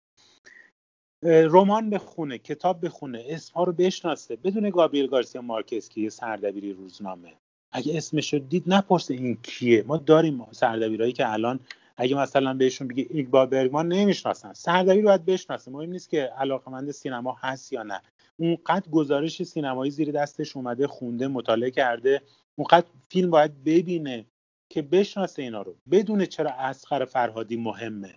[1.24, 4.36] رمان بخونه کتاب بخونه اسمها رو بشناسه.
[4.36, 7.32] بدون گابریل گارسیا مارکز که یه سردبیری روزنامه.
[7.72, 9.84] اگه اسمش رو دید نپرسه این کیه.
[9.86, 11.60] ما داریم سردبیرایی که الان
[11.96, 14.52] اگه مثلا بهشون بگه ایگبال برگمان نمی‌شناسن.
[14.52, 15.70] سردبیر باید بشناسه.
[15.70, 18.00] مهم نیست که علاقمند سینما هست یا نه.
[18.36, 22.22] اونقدر گزارش سینمایی زیر دستش اومده خونده مطالعه کرده.
[22.56, 24.24] اونقدر فیلم باید ببینه
[24.68, 25.74] که بشناسه اینا رو.
[25.90, 28.14] بدون چرا اسخر فرهادی مهمه.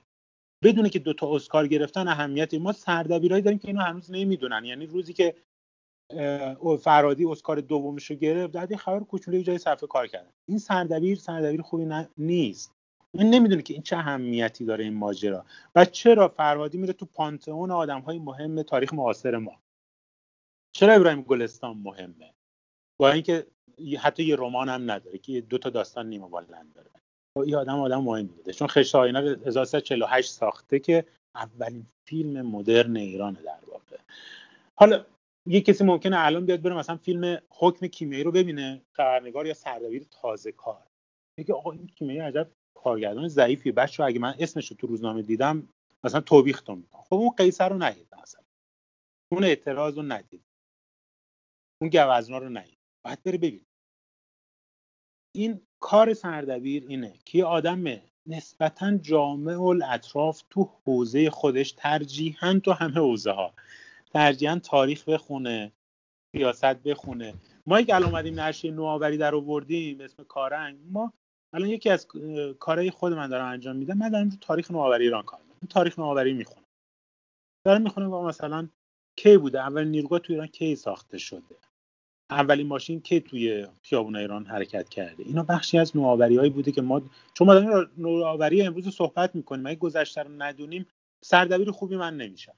[0.64, 4.66] بدونه که دوتا اسکار گرفتن اهمیتی ما سردبیرایی داریم که اینو هنوز نمی‌دونن.
[4.66, 5.36] یعنی روزی که
[6.80, 11.62] فرادی اسکار دومش رو گرفت این خبر کوچولوی جای صفحه کار کردن این سردبیر سردبیر
[11.62, 12.74] خوبی نیست.
[13.14, 15.45] این نمی‌دونه که این چه اهمیتی داره این ماجرا
[15.76, 19.62] و چرا فرهادی میره تو پانتئون آدم های مهم تاریخ معاصر ما.
[20.72, 22.34] چرا ابراهیم گلستان مهمه؟
[22.99, 23.47] با اینکه
[23.99, 26.89] حتی یه رمان هم نداره که دو تا داستان نیمه بلند داره.
[27.41, 28.53] این آدم آدم مهمی بوده.
[28.53, 33.97] چون خشت آینه 1348 ساخته که اولین فیلم مدرن ایران در واقع.
[34.75, 35.05] حالا
[35.45, 40.05] یه کسی ممکنه الان بیاد بره مثلا فیلم حکم کیمیایی رو ببینه خبرنگار یا سردبیر
[40.21, 40.83] تازه کار.
[41.38, 45.69] میگه آقا این کیمیایی عجب کارگردان ضعیفی بچه اگه من اسمش رو تو روزنامه دیدم
[46.03, 47.01] مثلا توبیختون می‌کنم.
[47.01, 48.43] خب اون قیصر رو ندید مثلا.
[49.31, 50.43] اون اعتراض رو ندید.
[51.81, 53.66] اون گوزنا رو ندید باید بره ببین.
[55.38, 57.83] این کار سردبیر اینه که آدم
[58.27, 63.53] نسبتا جامع الاطراف تو حوزه خودش ترجیحاً تو همه حوزه ها
[64.13, 65.71] ترجیحاً تاریخ بخونه
[66.35, 67.33] سیاست بخونه.
[67.67, 71.13] ما یک الان اومدیم نشریه نوآوری در آوردیم اسم کارنگ ما
[71.53, 72.07] الان یکی از
[72.59, 75.69] کارهای خود من دارم انجام میدم من دارم تاریخ نوآوری ایران کار می‌کنم.
[75.69, 76.65] تاریخ نوآوری می‌خونم.
[77.65, 78.69] دارم می‌خونم مثلا
[79.15, 81.55] کی بوده؟ اول نیروگاه تو ایران کی ساخته شده؟
[82.30, 85.23] اولین ماشین که توی خیابون ایران حرکت کرده.
[85.23, 87.01] اینا بخشی از نوآوریهایی بوده که ما
[87.34, 89.65] چون ما داریم نوآوری امروز صحبت می‌کنیم.
[89.65, 90.88] اگه گذشته رو ندونیم
[91.25, 92.55] سردبیر خوبی من نمیشم.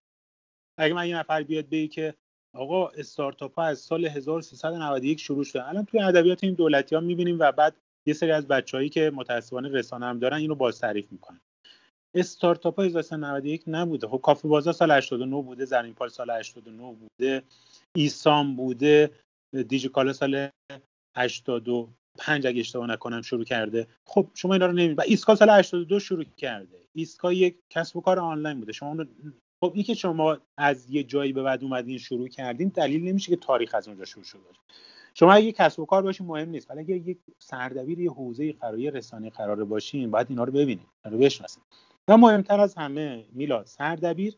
[0.77, 2.13] اگه من یه نفر بیاد بگه که
[2.55, 5.67] آقا استارتاپ ها از سال 1391 شروع شده.
[5.67, 9.69] الان توی ادبیات این دولتی ها می‌بینیم و بعد یه سری از بچههایی که متاسفانه
[9.69, 11.39] رسانه هم دارن اینو باز تعریف می‌کنن.
[12.15, 14.07] استارتاپ های 1991 نبوده.
[14.07, 17.43] خب کافه بازار سال 89 بوده زرین پال سال 89 بوده
[17.95, 19.11] ایسام بوده.
[19.67, 20.49] دیجیکالا سال
[21.17, 23.87] 85 اگه اشتباه نکنم شروع کرده.
[24.05, 26.77] خب شما اینا رو نمی‌دید و ایسکا سال 82 شروع کرده.
[26.93, 28.71] ایسکا یک کسب و کار آنلاین بوده.
[28.71, 29.05] شما
[29.63, 33.35] خب این که شما از یه جایی به بعد اومدین شروع کردین دلیل نمیشه که
[33.35, 34.59] تاریخ از اونجا شروع شده باشه
[35.13, 36.71] شما اگه کسب و کار باشین مهم نیست.
[36.71, 41.17] ولی اگه یک سردبیر یه حوزه قراری رسانه قرار باشین باید اینا رو ببینید رو
[41.17, 41.63] بشناسید
[42.07, 44.37] و مهمتر از همه میلاد سردبیر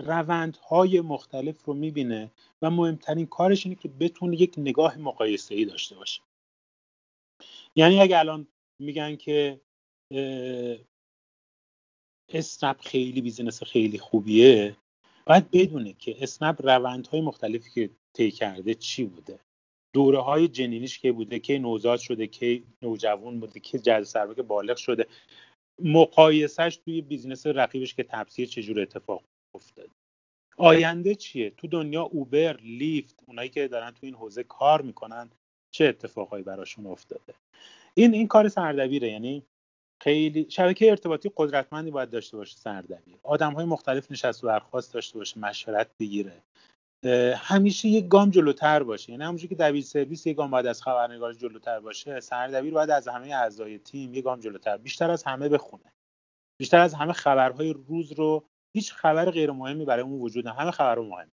[0.00, 2.30] روندهای مختلف رو می‌بینه
[2.62, 6.22] و مهمترین کارش اینه که بتونه یک نگاه مقایسه ای داشته باشه.
[7.76, 8.46] یعنی اگه الان
[8.78, 9.60] میگن که
[12.28, 14.76] اسنپ خیلی business خیلی خوبیه
[15.26, 19.40] باید بدونه که اسنپ روندهای مختلفی که طی کرده چی بوده؟
[19.92, 24.76] دوره های جنینیش کی بوده؟ کی نوزاد شده؟ کی نوجوان بوده؟ کی جذب سرمایه بالغ
[24.76, 25.06] شده؟
[25.78, 29.24] مقایسهش توی business رقیبش که تپسی چجور اتفاق
[29.54, 29.90] افتاده
[30.56, 35.30] آینده چیه؟ تو دنیا اوبر لیفت اونایی که دارن تو این حوزه کار می‌کنن
[35.70, 37.34] چه اتفاقایی براشون افتاده؟
[37.94, 39.42] این این کار سردبیره یعنی
[40.02, 43.16] خیلی شبکه ارتباطی قدرتمندی باید داشته باشه سردبیر.
[43.22, 46.42] آدم های مختلف نشست و برخواست داشته باشه مشورت بگیره.
[47.36, 49.10] همیشه یک گام جلوتر باشه.
[49.10, 53.08] یعنی همونجوری که دبیر سرویس یک گام باید از خبرنگارش جلوتر باشه سردبیر باید از
[53.08, 55.92] همه اعضای تیم یک گام جلوتر بیشتر از همه بخونه.
[56.60, 58.44] بیشتر از همه خبرهای روز رو
[58.76, 60.54] هیچ خبر غیر مهمی برای اون وجود نه.
[60.54, 61.30] همه خبر مهمه.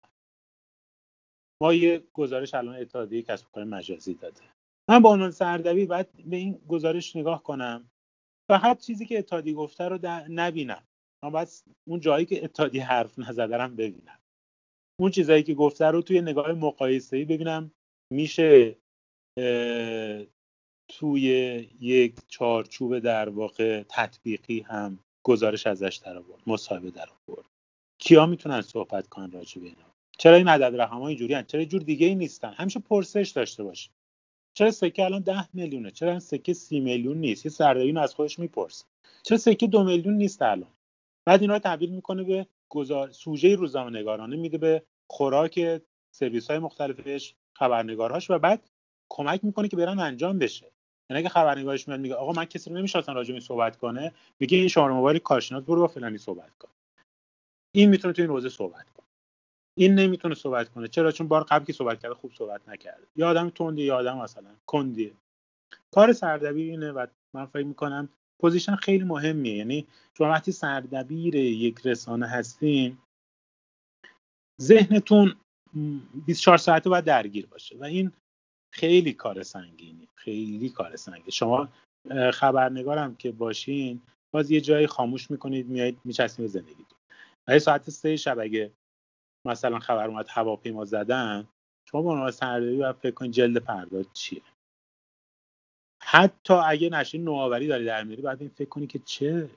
[1.63, 4.43] ما یه گزارش الان اتحادیه کسب کار مجازی داده.
[4.91, 7.91] من با عنوان سردبیر باید به این گزارش نگاه کنم
[8.51, 10.83] فقط چیزی که اتحادیه گفته رو نبینم.
[11.25, 11.49] من باید
[11.89, 14.19] اون جایی که اتحادیه حرف نزده ببینم.
[15.01, 17.71] اون چیزایی که گفته رو توی نگاه مقایسه‌ای ببینم.
[18.13, 18.77] میشه
[20.89, 21.29] توی
[21.81, 27.45] یک چارچوب در واقع تطبیقی هم گزارش ازش در آورد مصاحبه در آورد.
[27.99, 31.83] کیا می‌تونن صحبت کنن راجع به اینا؟ چرا این عدد رقم ها اینجوری چرا جور
[31.83, 33.91] دیگه ای نیستن؟ همیشه پرسش داشته باش
[34.55, 38.39] چرا سکه الان ده میلیونه؟ چرا این سکه سی میلیون نیست؟ یه سردبیر از خودش
[38.39, 38.85] می‌پرسه.
[39.23, 40.73] چرا سکه دو میلیون نیست الان؟
[41.25, 46.59] بعد اینا رو تبدیل می‌کنه به گزار سوژه روزنامه نگارانه میده به خوراک سرویس های
[46.59, 48.71] مختلفش خبرنگارهاش و بعد
[49.09, 50.73] کمک می‌کنه که برن انجام بشه.
[51.11, 54.59] یعنی اگه خبرنگارش میاد میگه آقا من کسی رو نمی‌شناسم راجع به صحبت کنه میگه
[54.59, 56.69] این شماره موبایل کارشناس برو با فلانی صحبت کن.
[57.75, 59.07] این می‌تونه تو این حوزه صحبت کنه.
[59.79, 60.89] این نمی‌تونه صحبت کنه.
[60.89, 63.07] چرا؟ چون بار قبل که صحبت کرده خوب صحبت نکرده.
[63.17, 65.13] یا آدم تندی یا آدم مثلا کندیه.
[65.95, 68.09] کار سردبیر اینه و من فکر می‌کنم
[68.41, 69.57] position خیلی مهمیه.
[69.57, 69.87] یعنی
[70.19, 72.99] شما وقتی سردبیر یک رسانه هستین
[74.63, 75.37] ذهنتون
[76.27, 78.13] 24 ساعته باید درگیر باشه و این
[78.73, 81.31] خیلی کار سنگینی خیلی کار سنگینی.
[81.31, 81.69] شما
[82.35, 84.03] خبرنگارم که باشین
[84.35, 86.99] باز یه جایی خاموش می‌کنید میایید میچسبید به زندگیتون.
[87.49, 88.73] و ساعت سه شب اگه
[89.47, 91.49] مثلا خبر اومد هواپیما زدن
[91.89, 94.43] شما با عنوان سردبیر باید فکر کنید جلد پرداز چیه.
[96.03, 99.51] حتی اگه نشین نوآوری داری در میاری باید این فکر کنی که چه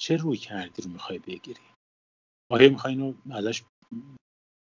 [0.00, 1.60] چه روی کردی رو می‌خوای بگیری.
[2.50, 3.62] آیا می‌خوای اینو ازش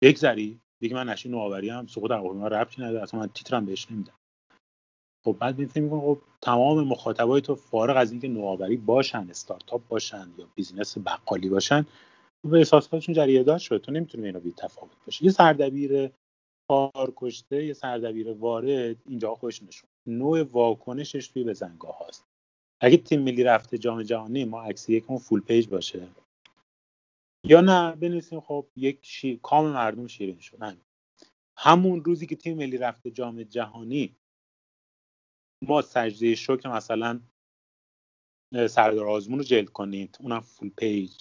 [0.03, 3.03] بگذری؟ دیگه من نشین نوآوری هم سقوط هواپیما ربطی نداره.
[3.03, 4.13] اصلا من تیترم بهش نمیدم.
[5.25, 10.33] خب بعد می فکر خب تمام مخاطبای تو فارغ از اینکه نوآوری باشن استارتاپ باشن
[10.37, 11.85] یا بیزینس بقالی باشن
[12.43, 16.11] به احساساتشون جریه دار شد تو نمی‌تونی اینا بی تفاوت باشه یه سردبیر
[16.69, 22.25] کار کشته یه سردبیر وارد اینجا خودش نشون نوع واکنشش توی بزنگاه هاست.
[22.81, 26.07] اگه تیم ملی رفته جام جهانی ما عکس یکمون فول پیج باشه.
[27.51, 28.39] یا نه بنویسیم.
[28.39, 29.39] خب یک شی...
[29.43, 30.77] کام مردم شیرین شد.
[31.57, 34.15] همون روزی که تیم ملی رفته جام جهانی
[35.67, 37.19] ما سجده شکر مثلا
[38.69, 40.17] سردار آزمون رو جلد کنید.
[40.19, 41.11] اونم فول پیج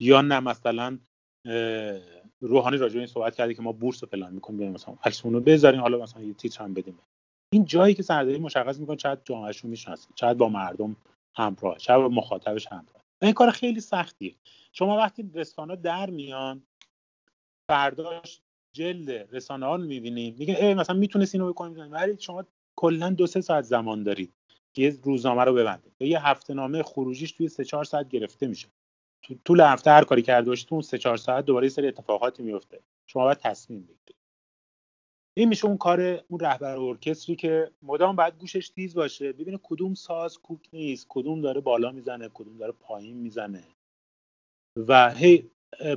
[0.00, 0.98] یا نه مثلا
[2.40, 5.80] روحانی راجع این صحبت کرده که ما بورس رو فلان می‌کنیم مثلا عکسمون رو بذاریم.
[5.80, 6.98] حالا مثلا یه تیتر هم بدیم.
[7.52, 10.08] این جایی که سرداری مشخص می‌کنه چقدر جامعهشون می‌شناسه.
[10.14, 10.96] چقدر با مردم
[11.36, 13.03] همراه چقدر با مخاطبش همراه.
[13.22, 14.34] این کار خیلی سختیه.
[14.72, 16.62] شما وقتی رسانه در میان
[17.68, 18.40] فرداش
[18.72, 22.44] جلد رسانه ها رو می‌بینید میگه ای مثلا می‌تونست اینو بکنید ولی شما
[22.76, 24.34] کلا دو سه ساعت زمان دارید
[24.76, 28.68] یه روزنامه رو ببندید یه هفته نامه خروجیش توی سه چهار ساعت گرفته میشه.
[29.22, 32.42] تو طول هفته هر کاری کرده باشید تو اون سه چهار ساعت دوباره سری اتفاقاتی
[32.42, 34.23] میفته شما باید تصمیم بگیرید
[35.36, 39.32] این میشه اون کار اون رهبر ارکستری که مدام باید گوشش تیز باشه.
[39.32, 43.64] ببینه کدوم ساز کوک نیست کدوم داره بالا می‌زنه کدوم داره پایین می‌زنه.
[44.76, 45.50] و هی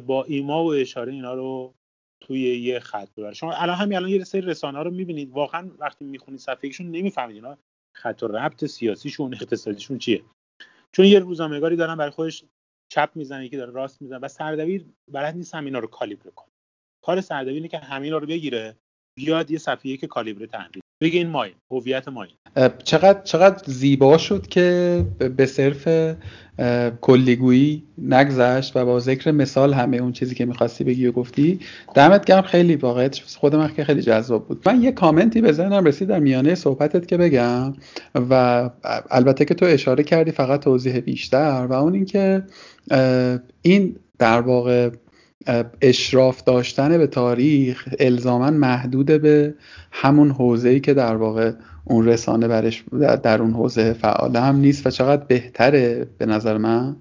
[0.05, 1.73] با ایما و اشاره اینا رو
[2.21, 5.31] توی یه خط ببره شما الان همین الان یه سری رسانه رو می‌بینید.
[5.31, 7.57] واقعا وقتی می‌خونید صفحهشون نمی‌فهمید اینا
[7.95, 10.23] خط و ربط سیاسیشون اقتصادیشون چیه.
[10.91, 12.43] چون یه روزنامه‌نگاری دارن برای خودش
[12.91, 14.19] چپ می‌زنه یکی داره راست می‌زنه.
[14.19, 16.51] و سردبیر بلد نیست همینا رو کالیبر کنه.
[17.05, 18.77] کار سردبیر اینه که همینا رو بگیره.
[19.17, 20.81] بیاد یه صفحه که کالیبر تحلیل.
[21.01, 22.31] بگه این ماین هویت ماین.
[22.83, 25.05] چقدر چقدر زیبا شد که
[25.37, 26.15] به صرف
[27.01, 31.59] کلیگویی نگذشت و با ذکر مثال همه اون چیزی که می‌خواستی بگی و گفتی.
[31.95, 34.61] دمت گرم خیلی واقعیت خود من که خیلی جذاب بود.
[34.65, 37.73] من یه کامنتی به ذهنم رسید در میانه صحبتت که بگم
[38.15, 38.69] و
[39.11, 42.43] البته که تو اشاره کردی فقط توضیح بیشتر و اون اینکه
[43.61, 44.89] این در واقع
[45.81, 49.53] اشراف داشتن به تاریخ الزاما محدود به
[49.91, 51.51] همون حوزه‌ای که در واقع
[51.85, 52.83] اون رسانه برش
[53.23, 56.95] در اون حوزه فعال هم نیست و چقدر بهتره به نظر من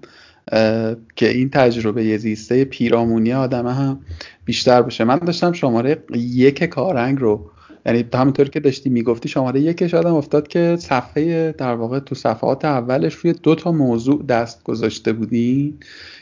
[1.15, 3.99] که این تجربه زیسته پیرامونی آدم هم
[4.45, 5.03] بیشتر باشه.
[5.03, 7.51] من داشتم شماره یک کارنگ رو
[7.85, 12.65] یعنی همونطور که داشتی می‌گفتی شماره یکش آدم افتاد که صفحه در واقع تو صفحات
[12.65, 15.77] اولش روی دو تا موضوع دست گذاشته بودی.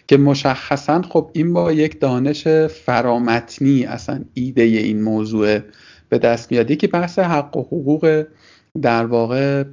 [0.07, 5.59] که مشخصا خب این با یک دانش فرامتنی اصلا ایده این موضوع
[6.09, 8.25] به دست میاد یکی بحث حق و حقوق
[8.81, 9.63] در واقع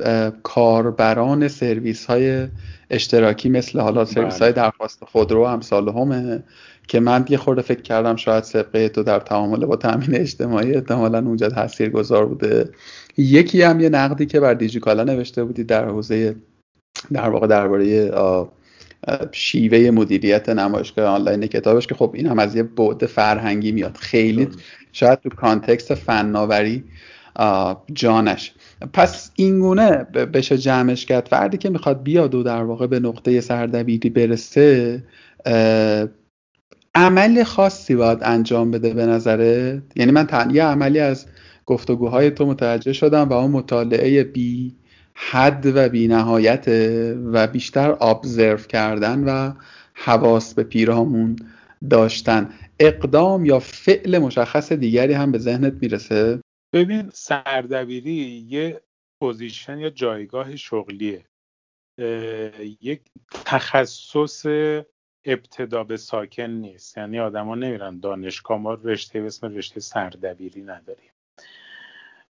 [0.42, 2.48] کاربران سرویس های
[2.90, 4.62] اشتراکی مثل حالا سرویس های بله.
[4.62, 6.42] درخواست خودرو امثال همه
[6.88, 11.18] که من یه خورده فکر کردم شاید سبقه تو در تعامل با تامین اجتماعی احتمالا
[11.18, 12.70] اونجا تاثیر گذار بوده
[13.16, 16.36] یکی هم یه نقدی که بر دیجیکالا نوشته بودی در حوزه
[17.12, 18.10] در واقع درباره
[19.32, 23.96] شیوه مدیریت نمایشگاه آنلاین کتابش که خب این هم از یه بعد فرهنگی میاد.
[23.96, 24.48] خیلی
[24.92, 25.20] شاید.
[25.20, 26.84] تو کانتکست فناوری
[27.92, 28.52] جانش.
[28.92, 29.88] پس اینگونه
[30.34, 31.28] بشه جمعش کرد.
[31.28, 35.02] فردی که می‌خواد بیاد و در واقع به نقطه سردبیری برسه
[36.94, 41.26] عمل خاصی باید انجام بده به نظره یعنی من یه عملی از
[41.66, 44.76] گفتگوهای تو متوجه شدم و اون مطالعه بی
[45.14, 46.68] حد و بی نهایت
[47.32, 49.54] و بیشتر ابزرو کردن و
[49.94, 51.36] حواس به پیرامون
[51.90, 52.54] داشتن.
[52.80, 56.40] اقدام یا فعل مشخص دیگری هم به ذهنت می‌رسه؟
[56.74, 58.80] ببین سردبیری یه
[59.20, 61.24] پوزیشن یا جایگاه شغلیه.
[62.80, 63.00] یک
[63.44, 64.46] تخصص
[65.24, 66.98] ابتدا به ساکن نیست.
[66.98, 71.10] یعنی آدما نمیرن دانشگاه ما رشته به اسم رشته سردبیری نداریم.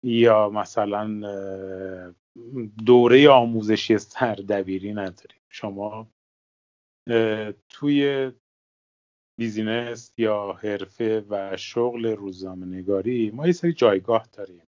[0.02, 1.20] یا مثلا
[2.86, 5.40] دوره آموزشی سردبیری نداریم.
[5.48, 6.08] شما
[7.68, 8.32] توی
[9.38, 14.62] business یا حرفه و شغل روزنامه نگاری ما یه سری جایگاه داریم.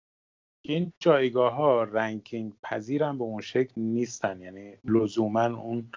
[0.64, 4.40] این جایگاه ها ranking پذیرن به اون شکل نیستن.
[4.40, 5.92] یعنی لزوما اون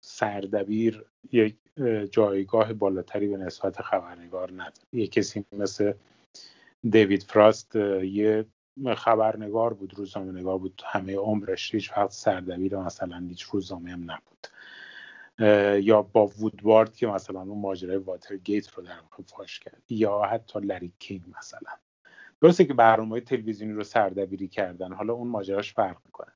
[0.00, 1.56] سردبیر یک
[2.10, 4.88] جایگاه بالاتری به نسبت خبرنگار نداره.
[4.92, 5.92] یه کسی مثل
[6.90, 8.44] دیوید فراست یه
[8.96, 14.46] خبرنگار بود روزنامه نگار بود همه عمرش هیچ وقت سردبیر مثلا هیچ روزنامه هم نبود.
[15.84, 20.22] یا با وودوارد که مثلا اون ماجرای واتر گیت رو در واقع فاش کرد یا
[20.22, 21.72] حتی لری کینگ مثلا.
[22.42, 26.32] درسته که برنامه تلویزیونی رو سردبیری کردن حالا اون ماجراش فرق می‌کنه.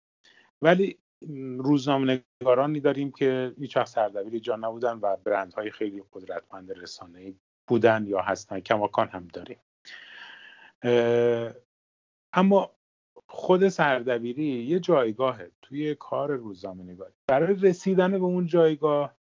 [0.63, 0.99] ولی
[1.59, 7.35] روزنامه نگارانی داریم که هیچ وقت سردبیری جا نبودن و برندهای خیلی قدرتمند رسانه‌ای
[7.67, 8.61] بودن یا هستن.
[8.61, 9.59] کماکان هم داریم.
[12.37, 12.71] اما
[13.27, 19.17] خود سردبیری یه جایگاهه توی کار روزنامه نگاری برای رسیدن به اون جایگاه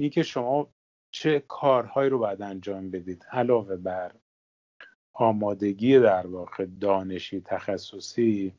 [0.00, 0.72] این که شما
[1.14, 4.12] چه کارهایی رو باید انجام بدید علاوه بر
[5.12, 8.54] آمادگی در واقع دانشی تخصصی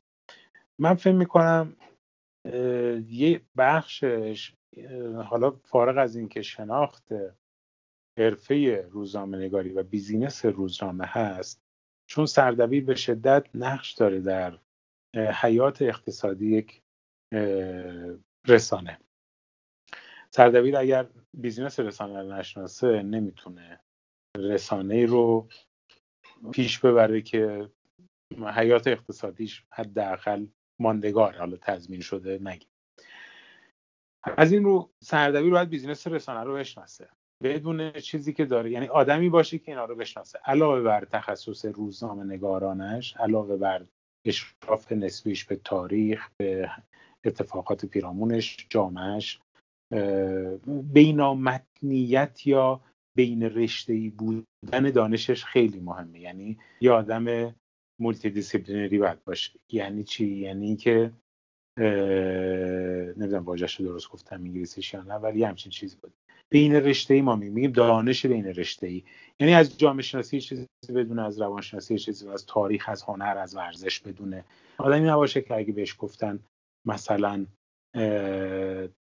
[0.79, 1.75] من فکر می‌کنم
[3.07, 4.53] یه بخشش
[5.25, 7.07] حالا فارغ از اینکه شناخت
[8.19, 11.62] حرفه روزنامه نگاری و business روزنامه هست
[12.13, 14.59] چون سردبیر به شدت نقش داره در
[15.15, 16.81] حیات اقتصادی یک
[18.47, 18.99] رسانه.
[20.29, 23.79] سردبیر اگر business رسانه رو نشناسه نمی‌تونه
[24.37, 25.49] رسانه رو
[26.51, 27.69] پیش ببره که
[28.55, 30.45] حیات اقتصادیش حداقل
[30.79, 32.69] ماندگار حالا تضمین شده نگیم.
[34.37, 37.09] از این رو سردبیر باید بیزینس رسانه رو بشناسه.
[37.43, 38.71] بدون چیزی که داره.
[38.71, 40.39] یعنی آدمی باشه که اینا رو بشناسه.
[40.45, 43.85] علاوه بر تخصص روزنامه نگارانش علاوه بر
[44.25, 46.69] اشراف نسبیش به تاریخ به
[47.25, 49.39] اتفاقات پیرامونش جامعش
[50.93, 52.81] بینامتنیت یا
[53.17, 56.19] بین رشته بودن دانشش خیلی مهمه.
[56.19, 57.55] یعنی یه آدم
[58.01, 59.59] multidisciplinary باید باشه.
[59.71, 61.11] یعنی چی؟ یعنی که
[63.17, 66.13] نمی‌دونم واژه‌شو رو درست گفتم انگلیسیش یا نه ولی همچین چیزی بود.
[66.53, 69.03] بین رشته ای ما میگیم دانش بین رشته ای
[69.39, 73.99] یعنی از جامعه شناسی چیزی بدونه از روانشناسی چیزی از تاریخ از هنر از ورزش
[73.99, 74.45] بدونه.
[74.77, 76.39] آدمی نباشه که اگه بهش گفتن
[76.85, 77.45] مثلا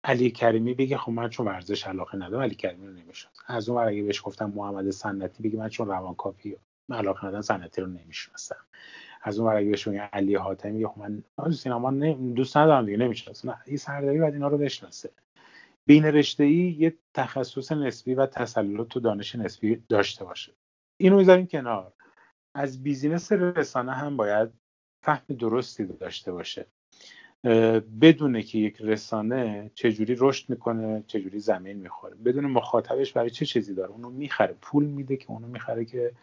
[0.03, 3.43] علی کریمی بگه خب من چون ورزش علاقه ندارم علی کریمی رو نمی‌شناسم.
[3.47, 6.55] از اون اگه بهش گفتم محمد صنعتی بگه من چون روانکاوی
[6.89, 8.65] علاقه ندارم سنتی رو نمی‌شناسم.
[9.21, 13.49] از اون اگه بهش علی حاتمی میگه خب من سینما دوست ندارم دیگه نمی‌شناسم.
[13.49, 15.09] نه این سردبیر بعد اینا رو بشناسه.
[15.87, 20.53] بین رشته ای یه تخصص نسبی و تسلط و دانش نسبی داشته باشه.
[20.99, 21.93] اینو می‌ذاریم کنار.
[22.55, 24.49] از بیزینس رسانه هم باید
[25.03, 26.65] فهم درستی داشته باشه.
[28.01, 32.15] بدونه که یک رسانه چجوری رشد می‌کنه چجوری زمین می‌خوره.
[32.15, 34.53] بدون مخاطبش برای چه چیزی داره؟ اونو می‌خره.
[34.61, 36.13] پول میده که اونو می‌خره که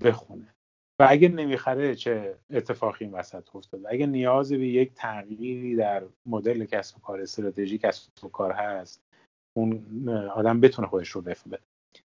[0.00, 0.54] بخونه.
[1.00, 6.64] و اگه نمی‌خره چه اتفاقی این وسط افتاده؟ اگه نیاز به یک تغییری در مدل
[6.64, 9.02] کسب و کار استراتژی کسب و کار هست
[9.56, 11.58] اون آدم بتونه خودش رو بفهمه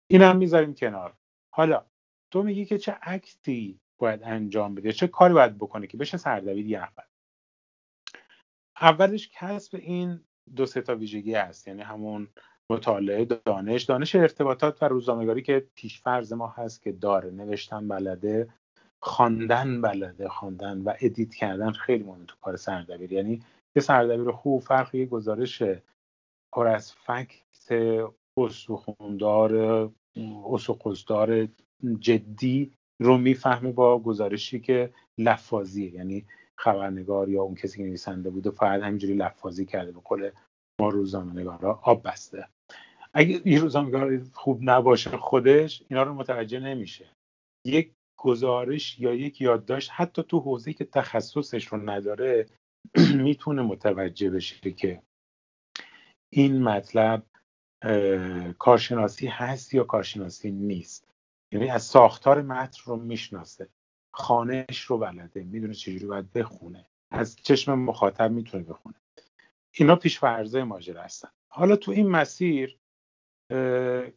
[0.08, 1.14] این هم می‌ذاریم کنار.
[1.54, 1.86] حالا
[2.32, 6.78] تو میگی که چه عکسی باید انجام بده؟ چه کاری باید بکنه که بشه سردبیر
[6.78, 7.04] اول؟
[8.82, 10.20] اولش کسب این
[10.56, 11.68] دو سه تا ویژگی هست.
[11.68, 12.28] یعنی همون
[12.70, 13.84] مطالعه دانش.
[13.84, 17.32] دانش ارتباطات و روزنامه‌نگاری که پیشفرز ما هست که داره.
[17.32, 18.50] نوشتن بلده.
[19.06, 23.14] خواندن بلده خواندن و ادیت کردن خیلی مهم تو کار سردبیر.
[23.14, 23.44] یعنی
[23.76, 25.64] یه سردبیر خوب فرق یه گزارش
[26.54, 27.72] پر از فکت
[28.38, 29.56] استخوندار
[30.54, 31.48] اسقزدار
[32.00, 35.92] جدی رو می‌فهمه با گزارشی که لفاظیه.
[35.92, 36.26] یعنی
[36.58, 40.32] خبرنگار یا اون کسی که نویسنده بوده فقط همینجوری لفاظی کرده به قول
[40.82, 42.48] ما روزنامه نگارا آب بسته.
[43.14, 47.06] اگه این روزنامه‌نگار خوب نباشه خودش اینا رو متوجه نمیشه.
[47.66, 47.92] یک
[48.26, 52.46] گزارش یا یک یادداشت حتی تو حوزه‌ای که تخصصش رو نداره
[53.28, 55.02] می‌تونه متوجه بشه که
[56.30, 57.24] این مطلب
[58.60, 61.08] کارشناسی هست یا کارشناسی نیست.
[61.52, 63.70] یعنی از ساختار متن رو می‌شناسه.
[64.12, 66.86] خانهش رو بلده می‌دونه چجوری باید بخونه.
[67.12, 68.96] از چشم مخاطب می‌تونه بخونه.
[69.72, 71.30] اینا پیش ماجرا هستن.
[71.48, 72.78] حالا تو این مسیر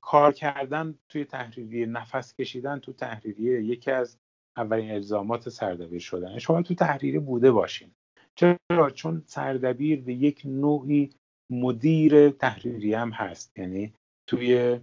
[0.00, 4.18] کار کردن توی تحریریه نفس کشیدن تو تحریریه یکی از
[4.56, 7.90] اولین الزامات سردبیر شدن شما تو تحریریه بوده باشین.
[8.34, 11.10] چرا؟ چون سردبیر به یک نوعی
[11.52, 13.58] مدیر تحریریه هم هست.
[13.58, 13.92] یعنی
[14.28, 14.80] توی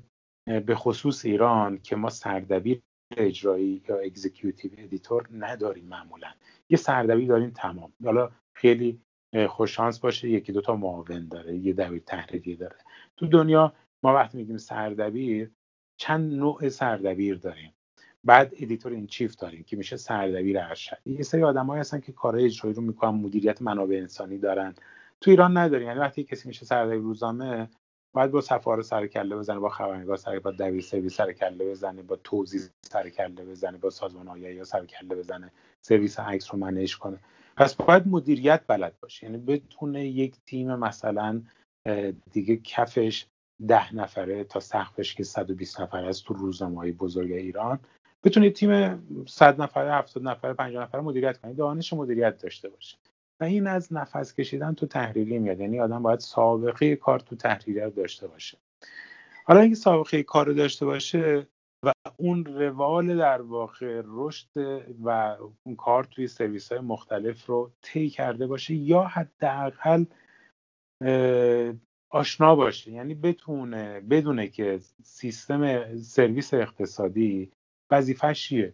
[0.66, 2.82] به خصوص ایران که ما سردبیر
[3.18, 6.28] اجرایی یا executive editor نداریم معمولا.
[6.70, 7.94] یه سردبیر داریم تمام.
[8.04, 9.02] حالا خیلی
[9.50, 12.76] خوششانس باشه یکی دوتا معاون داره یه دبیر تحریریه داره.
[13.18, 13.74] تو دنیا
[14.06, 15.52] ما وقتی میگیم سردبیر
[15.98, 17.74] چند نوع سردبیر داریم.
[18.24, 20.98] بعد editor in chief داریم که میشه سردبیر ارشد.
[21.06, 24.76] یه سری آدمایی هستن که کارهای اجرایی رو می‌کنن مدیریت منابع انسانی دارن.
[25.22, 25.88] تو ایران نداریم.
[25.88, 27.70] یعنی وقتی کسی میشه سردبیر روزنامه
[28.14, 32.02] باید با صفحه سر کله بزنه با خبرنگار سر با دبیر سرویس سر کله بزنه
[32.02, 35.52] با توزیع سر کله بزنه با سازمان آگهی ها سر کله بزنه
[35.82, 37.20] سرویس عکس رو manage کنه.
[37.58, 39.26] پس باید مدیریت بلد باشه.
[39.26, 41.42] یعنی بتونه یک تیم مثلا
[42.32, 43.26] دیگه کفش
[43.68, 47.80] ده نفره تا سقفش که 120 نفره است تو روزنامه های بزرگ ایران.
[48.24, 52.98] بتونه تیم 100 نفره 70 نفره 50 نفره مدیریت کنه دانش مدیریت داشته باشه
[53.42, 55.60] و این از نفس کشیدن تو تحریری میاد.
[55.60, 58.58] یعنی آدم باید سابقه کار تو تحریری رو داشته باشه.
[59.46, 61.48] حالا اینکه سابقه کار رو داشته باشه
[61.86, 64.48] و اون روال در واقع رشد
[65.04, 70.06] و اون کار توی سرویس های مختلف رو طی کرده باشه یا حداقل
[72.16, 72.92] آشنا باشه.
[72.92, 77.52] یعنی بتونه بدونه که سیستم سرویس اقتصادی
[77.92, 78.74] وظیفش چیه؟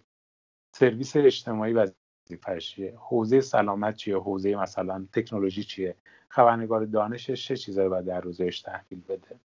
[0.75, 5.95] سرویس اجتماعی وظیفش چیه؟ حوزه سلامت چیه؟ حوزه مثلا تکنولوژی چیه؟
[6.29, 9.39] خبرنگار دانشش چه چیزایی باید در روزش تحویل بده؟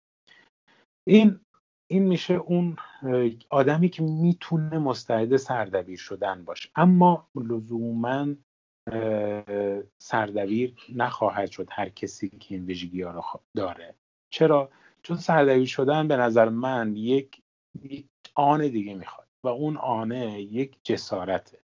[1.08, 1.40] این
[1.92, 2.76] این میشه اون
[3.50, 6.70] آدمی که می‌تونه مستعد سردبیر شدن باشه.
[6.76, 8.28] اما لزوما
[9.98, 13.24] سردبیر نخواهد شد هر کسی که این ویژگی ها رو
[13.56, 13.96] داره.
[14.30, 14.70] چرا؟
[15.04, 17.42] چون سردبیر شدن به نظر من یک,
[18.36, 21.60] آن دیگه می‌خواد و اون آنه یک جسارته.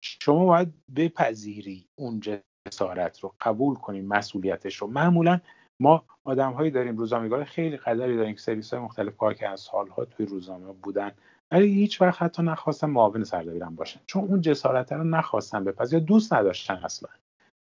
[0.00, 2.20] شما باید بپذیری اون
[2.68, 4.86] جسارت رو قبول کنیم مسئولیتش رو.
[4.86, 5.40] معمولا
[5.80, 9.60] ما آدم هایی داریم روزنامه‌نگار خیلی قدری داریم که سرویس های مختلف کار که از
[9.60, 11.12] سالها توی روزنامه بودن.
[11.54, 16.04] ولی هیچ وقت حتی نخواستن معاون سردبیرم باشن چون اون جسارت رو نخواستن بپذیر یا
[16.04, 17.10] دوست نداشتن اصلا.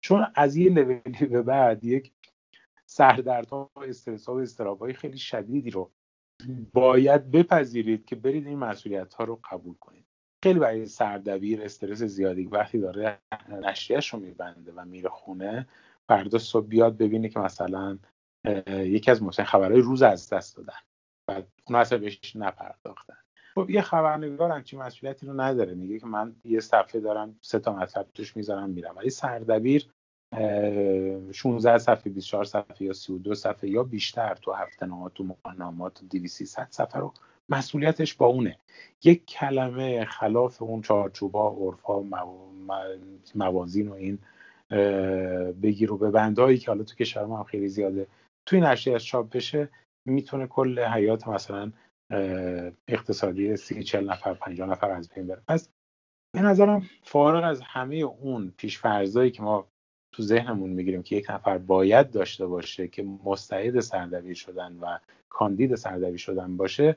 [0.04, 2.12] چون از یه لولی به بعد یک
[2.86, 5.92] سردردها و استرس و استرابای خیلی شدیدی رو
[6.74, 10.06] باید بپذیرید که برید این مسئولیت ها رو قبول کنید.
[10.44, 13.20] خیلی برای سردبیر استرس زیادی وقتی داره
[13.50, 15.68] نشریهش رو میبنده و میره خونه
[16.10, 17.98] فردا صبح بیاد ببینه که مثلا
[18.68, 20.80] یکی از مهمترین خبرهای روز از دست دادن.
[21.28, 23.21] و اون اصلا بهش نپرداختن.
[23.56, 25.74] خب یه خبرنگار همچین مسئولیتی رو نداره.
[25.74, 28.96] میگه که من یه صفحه دارم سه تا مطلب توش می‌ذارم میرم.
[28.98, 29.88] ولی سردبیر
[31.32, 36.72] 16 صفحه 24 صفحه یا 32 صفحه یا بیشتر تو هفته نامات تو مقنامات 200
[36.72, 37.14] صفحه رو
[37.50, 38.58] مسئولیتش با اونه.
[39.04, 42.04] یک کلمه خلاف اون چارچوبا عرفا
[43.36, 44.20] موازین و این
[45.62, 48.08] بگیر و به بندهایی که حالا تو کشور ما هم خیلی زیاده.
[48.46, 49.70] توی نشریه از چاپ بشه
[50.06, 51.72] می‌تونه کل حیات مثلا
[52.88, 55.42] اقتصادی سی چل نفر پنجاه نفر از بین بره.
[55.48, 55.70] پس
[56.36, 59.68] به نظرم فارغ از همه اون پیشفرزایی که ما
[60.14, 64.98] تو ذهنمون می‌گیریم که یک نفر باید داشته باشه که مستعد سردبیر شدن و
[65.30, 66.96] کاندید سردبیر شدن باشه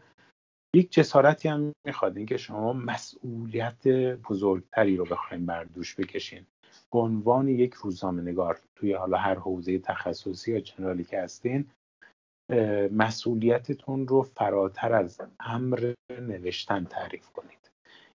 [0.74, 2.16] یک جسارتی هم می‌خواد.
[2.16, 3.88] اینکه شما مسئولیت
[4.28, 6.46] بزرگتری رو بخوایم بر دوش بکشین.
[6.92, 11.70] به عنوان یک روزنامه نگار توی حالا هر حوزه تخصصی یا جنرالی که هستین
[12.92, 17.70] مسئولیتتون رو فراتر از امر نوشتن تعریف کنید.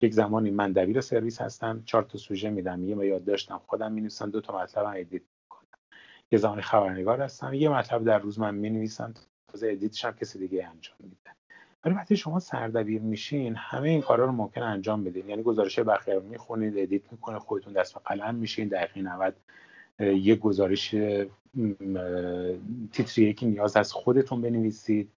[0.01, 4.41] یک زمانی من دبیر سرویس هستم چهار تا سوژه میدم یه یادداشتم خودم می‌نویسم دو
[4.41, 5.79] تا مطلب هم edit می‌کنم.
[6.33, 9.15] یه زمانی خبرنگار هستم یه مطلب در روز من می‌نویسم
[9.53, 11.17] تازه edit ش هم کسی دیگه انجام میده.
[11.85, 15.29] ولی وقتی شما سردبیر میشین همه این کارا رو ممکن انجام بدین.
[15.29, 19.37] یعنی گزارش بقیه می‌خونید edit می‌کنید خودتون دست به قلم میشین دقیقه 90
[20.01, 20.95] یه گزارش
[22.93, 25.11] تیتریه که نیاز از خودتون بنویسید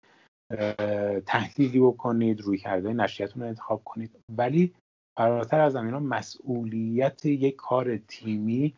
[1.27, 4.19] تحلیلی بکنید روی کرده نشریتون رو انتخاب کنید.
[4.29, 4.75] ولی
[5.17, 8.75] فراتر از اینا مسئولیت یک کار تیمی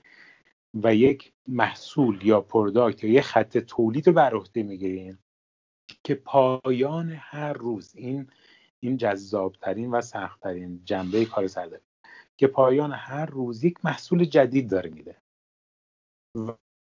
[0.75, 5.19] و یک محصول یا پروداکت یا یک خط تولید رو بر عهده می‌گیرین
[6.05, 8.27] که پایان هر روز این
[8.81, 11.81] این جذابترین و سختترین جنبه کار سرده
[12.37, 15.17] که پایان هر روز یک محصول جدید داره میده.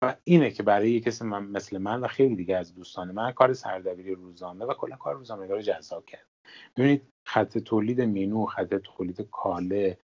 [0.02, 3.32] و اینه که برای یک کسی من مثل من و خیلی دیگه از دوستان من
[3.32, 6.26] کار سردبیری روزانه و کلا کار روزانه رو جذاب کرد.
[6.76, 9.98] ببینید خط تولید مینو خط تولید کاله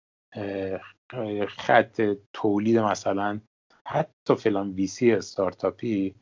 [1.48, 3.40] خط تولید مثلا
[3.86, 6.14] حتی فلان ویسی استارتاپی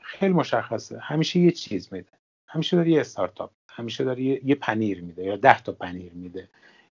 [0.00, 0.98] خیلی مشخصه.
[0.98, 2.12] همیشه یه چیز میده.
[2.48, 6.48] همیشه داره یه استارتاپ همیشه داره یه پنیر میده یا ده تا پنیر میده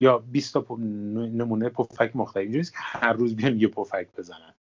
[0.01, 2.43] یا 20 تا نمونه پفک مختلف.
[2.43, 4.53] اینجوریه که هر روز بیان یه پفک بزنن.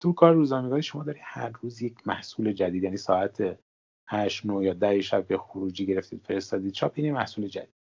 [0.00, 3.58] تو کار روزنامه‌نگاری شما داری هر روز یک محصول جدید یعنی ساعت
[4.08, 7.74] 8 9 یا 10 شب به خروجی گرفتید فرستادید چاپ این محصول جدید.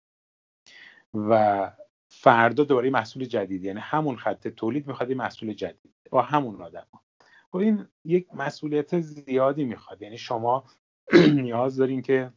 [1.14, 1.72] و
[2.08, 6.86] فردا دوباره محصول جدید یعنی همون خط تولید می‌خواد محصول جدید با همون آدم
[7.52, 10.64] خب این یک مسئولیت زیادی می‌خواد یعنی شما
[11.42, 12.32] نیاز دارین که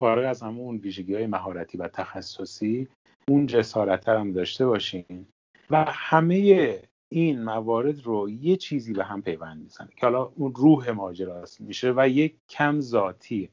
[0.00, 2.88] فارغ از همون ویژگی های مهارتی و تخصصی
[3.28, 5.26] اون جسارت هم داشته باشین.
[5.70, 6.82] و همه
[7.12, 11.92] این موارد رو یه چیزی به هم پیوند می‌زنه که حالا اون روح ماجراست میشه
[11.96, 13.50] و یک کم ذاتی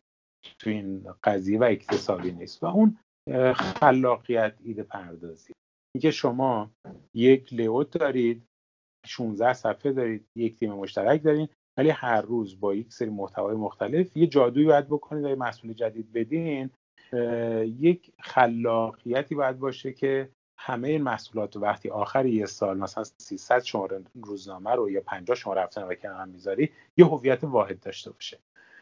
[0.60, 2.98] تو این قضیه و اکتسابی نیست و اون
[3.56, 5.54] خلاقیت ایده پردازی.
[5.96, 6.72] اینکه شما
[7.14, 8.44] یک لیوت دارید
[9.06, 11.48] 16 صفحه دارید یک تیم مشترک دارین
[11.78, 15.74] ولی هر روز با یک سری محتوای مختلف یه جادویی باید بکنید و یه مسئول
[15.74, 16.70] جدید بدین
[17.64, 20.30] یک خلاقیتی باید باشه که
[20.64, 25.62] همه این محصولات وقتی آخر یه سال مثلا 300 شماره روزنامه رو یا 50 شماره
[25.64, 28.40] هفته رو کنار هم می‌ذاری یه هویت واحد داشته باشه.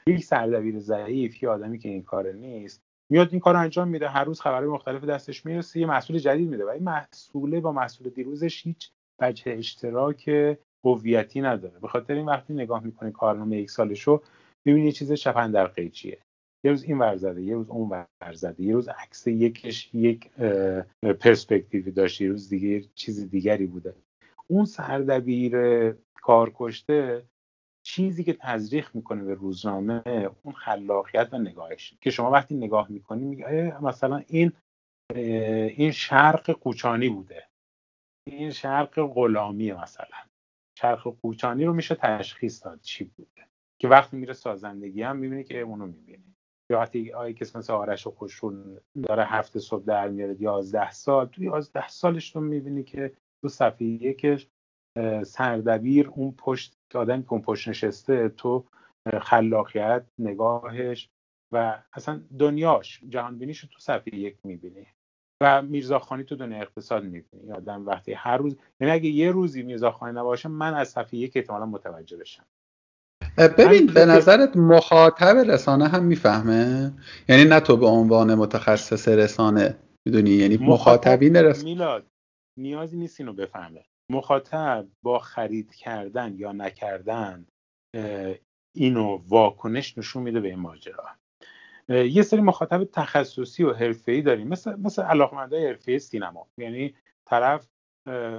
[0.08, 4.10] یک سردبیر ضعیف یه آدمی که این کار نیست میاد این کار رو انجام میده
[4.10, 6.66] هر روز خبرهای مختلف دستش می‌رسه یه محصول جدید میده.
[6.66, 10.30] و این محصوله با محصول دیروزش هیچ وجه اشتراک
[10.86, 11.80] هویتی نداره.
[11.80, 14.22] به خاطر این وقتی نگاه می‌کنی کارنامه یک سالشو
[14.66, 16.20] می‌بینی چیز چپن در قیچیه
[16.64, 20.32] یه روز این ورزده یه روز اون ورزده یه روز عکس یکش یک
[21.20, 23.96] پرسپکتیوی داشت یه روز دیگه چیز دیگری بوده.
[24.48, 25.56] اون سردبیر
[26.14, 27.26] کارکشته
[27.86, 30.04] چیزی که تزریق می‌کنه به روزنامه
[30.44, 31.94] اون خلاقیت و نگاهش.
[32.02, 34.52] که شما وقتی نگاه می‌کنی میگه مثلا این
[35.16, 37.44] این شرق کوچانی بوده.
[38.28, 40.18] این شرق غلامی مثلا.
[40.80, 43.48] شرق کوچانی رو میشه تشخیص داد چی بوده.
[43.82, 46.36] که وقتی میره سازندگی هم می‌بینی که اونو می‌بینی
[46.72, 51.46] وقتی آقای کسی مثل آرش و خوشون داره هفته صبح در میاره یازده سال توی
[51.46, 54.48] یازده سالش رو می‌بینی که تو صفحه یکش
[55.24, 58.66] سردبیر اون پشت آدمی که اون پشت نشسته تو
[59.22, 61.10] خلاقیت نگاهش
[61.52, 64.88] و اصلا دنیاش جهانبینیش تو صفحه یک می‌بینی
[65.44, 67.52] و میرزاخانی تو دنیا اقتصاد می‌بینی.
[67.52, 71.66] آدم وقتی هر روز یعنی اگه یه روزی میرزاخانی نباشه من از صفحه یک احتمالا
[71.66, 72.46] متوجه بشم.
[73.48, 76.94] ببین به نظرت مخاطب رسانه هم می‌فهمه؟
[77.30, 82.06] یعنی نه تو به عنوان متخصص رسانه می‌دونی؟ یعنی مخاطبین رسانه میلاد
[82.60, 83.86] نیازی نیست اینو بفهمه.
[84.12, 87.46] مخاطب با خرید کردن یا نکردن
[88.76, 91.06] اینو واکنش نشون میده به این ماجرا.
[91.90, 94.48] یه سری مخاطب تخصصی و حرفه‌ای داریم.
[94.48, 96.48] مثل مثل علاقمندای حرفه‌ای سینما.
[96.58, 97.68] یعنی طرف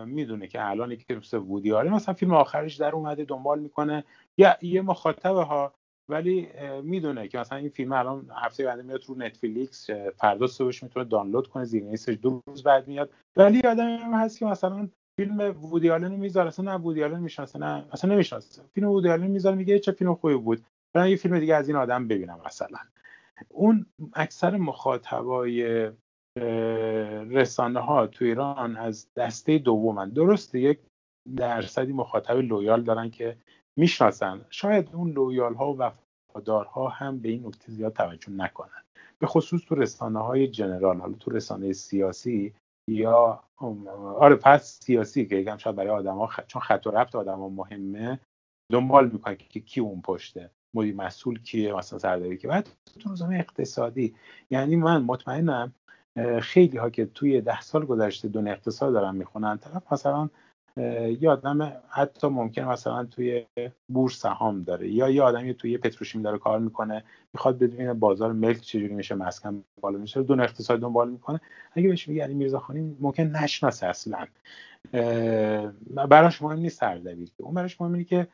[0.07, 1.73] می‌دونه که الان که مثل وودی.
[1.73, 4.05] مثلا فیلم آخرش در اومده دنبال می‌کنه.
[4.39, 5.75] یا یه مخاطب ها
[6.09, 6.49] ولی
[6.83, 11.47] می‌دونه که مثلا این فیلم الان هفته بعد میاد رو نتفلیکس فردا صبحش می‌تونه دانلود
[11.49, 13.11] کنه زیر دو روز بعد میاد.
[13.37, 17.59] ولی آدمی هم هست که مثلا فیلم وودی آلن می‌ذاره اصلا نه وودی آلن می‌شناسه
[17.59, 18.63] نه اصلا نمی‌شناسه.
[18.75, 20.65] فیلم وودی آلن می‌ذاره میگه چه فیلم خوبی بود.
[20.93, 22.79] برم یه فیلم دیگه از این آدم ببینم مثلا.
[23.49, 25.91] اون اکثر مخاطبای
[27.31, 30.11] رسانه ها تو ایران از دسته دومن.
[30.11, 30.79] درسته یک
[31.37, 33.37] درصدی مخاطب loyal دارن که
[33.79, 34.45] می‌شناسن.
[34.51, 35.93] شاید اون لویال ها و
[36.31, 38.83] وفادارها هم به این نکته زیاد توجه نکنن.
[39.19, 42.55] به خصوص تو رسانه های جنرال حالا تو رسانه سیاسی
[42.91, 43.45] یا
[44.19, 46.41] آره پس سیاسی که یکم شاید برای آدما خ...
[46.47, 48.21] چون خط و ربط آدما مهمه
[48.73, 52.69] دنبال می‌کنه که کی اون پشته مدیر مسئول کیه مثلا سرداری که بعد
[53.01, 54.15] تو روزنامه اقتصادی
[54.51, 55.75] یعنی من مطمئنم
[56.41, 60.29] خیلی ها که توی ده سال گذشته دون اقتصاد دارن می‌خونن طرف مثلا
[61.21, 63.47] یه آدم حتی ممکن مثلا توی
[63.89, 67.05] بورس سهام داره یا یه آدمی توی پتروشیمی داره کار می‌کنه
[67.35, 71.41] می‌خواد بدونه بازار ملک چجوری میشه مسکن بالا میشه دون اقتصاد دنبال می‌کنه.
[71.73, 74.27] اگه بهش میگه علی میرزاخانی ممکن نشناسه اصلا.
[76.09, 78.29] براش مهم نیست سردبیر اون براش مهم اینه که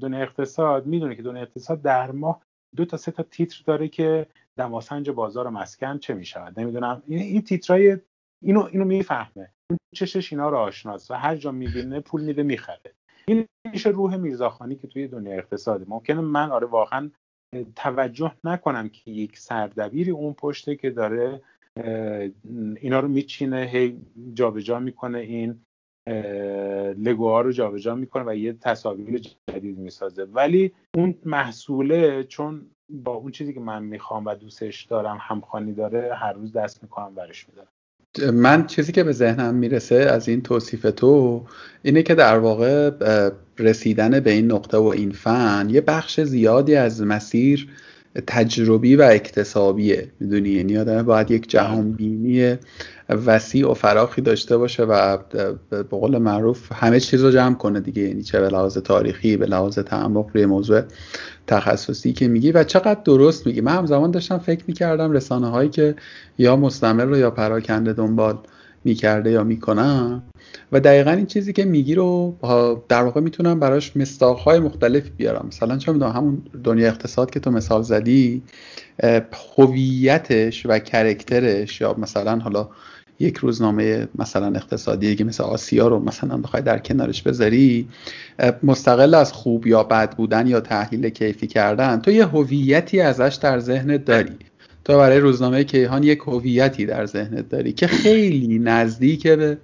[0.00, 2.42] دنیا اقتصاد می‌دونه که دنیا اقتصاد در ماه
[2.76, 4.26] دو تا سه تا تیتر داره که
[4.56, 7.02] دماسنج بازار مسکن چه می‌شود؟ نمی‌دونم.
[7.06, 7.98] این این تیترای
[8.42, 9.50] اینو اینو می‌فهمه.
[9.94, 12.92] چشش اینا رو آشناست و هر جا می‌بینه پول میده می‌خره.
[13.28, 17.10] این میشه روح میرزاخانی که توی دنیا اقتصاده ممکنه من آره واقعا
[17.76, 21.42] توجه نکنم که یک سردبیری اون پشته که داره
[22.80, 24.00] اینا رو میچینه هی
[24.34, 25.60] جابجا می‌کنه این
[26.98, 29.20] لگوها رو جابجا می‌کنه و یه تصاویر
[29.50, 30.24] جدید می‌سازه.
[30.24, 36.14] ولی اون محصوله چون با اون چیزی که من می‌خوام و دوستش دارم همخوانی داره
[36.14, 37.68] هر روز دست می‌کنم برش میدارم.
[38.34, 41.44] من چیزی که به ذهنم می‌رسه از این توصیف تو
[41.82, 42.90] اینه که در واقع
[43.58, 47.68] رسیدن به این نقطه و این فن یه بخش زیادی از مسیر
[48.26, 50.08] تجربی و اکتسابیه.
[50.20, 52.56] می‌دونی؟ یعنی آدم باید یک جهان بینی
[53.08, 55.18] وسیع و فراخی داشته باشه و
[55.70, 58.02] به قول معروف همه چیز رو جمع کنه دیگه.
[58.02, 60.82] یعنی چه به لحاظ تاریخی به لحاظ تعمق روی موضوع
[61.46, 63.60] تخصصی که میگی و چقدر درست میگی.
[63.60, 65.94] من همزمان داشتم فکر می‌کردم رسانه هایی که
[66.38, 68.38] یا مستمر رو یا پراکنده دنبال
[68.86, 70.22] می‌کرده یا می‌کنم.
[70.72, 72.36] و دقیقا این چیزی که میگی رو
[72.88, 73.92] در واقع می‌تونم براش
[74.44, 75.44] های مختلف بیارم.
[75.48, 78.42] مثلا چه می‌دونم همون دنیا اقتصاد که تو مثال زدی
[79.56, 82.68] هویتش و کرکترش یا مثلا حالا
[83.20, 87.88] یک روزنامه مثلا اقتصادی که مثل آسیا رو مثلا بخوای در کنارش بذاری
[88.62, 93.58] مستقل از خوب یا بد بودن یا تحلیل کیفی کردن تو یه هویتی ازش در
[93.58, 94.36] ذهنت داری.
[94.86, 99.58] تو برای روزنامه کیهان یک هویتی در ذهنت داری که خیلی نزدیک به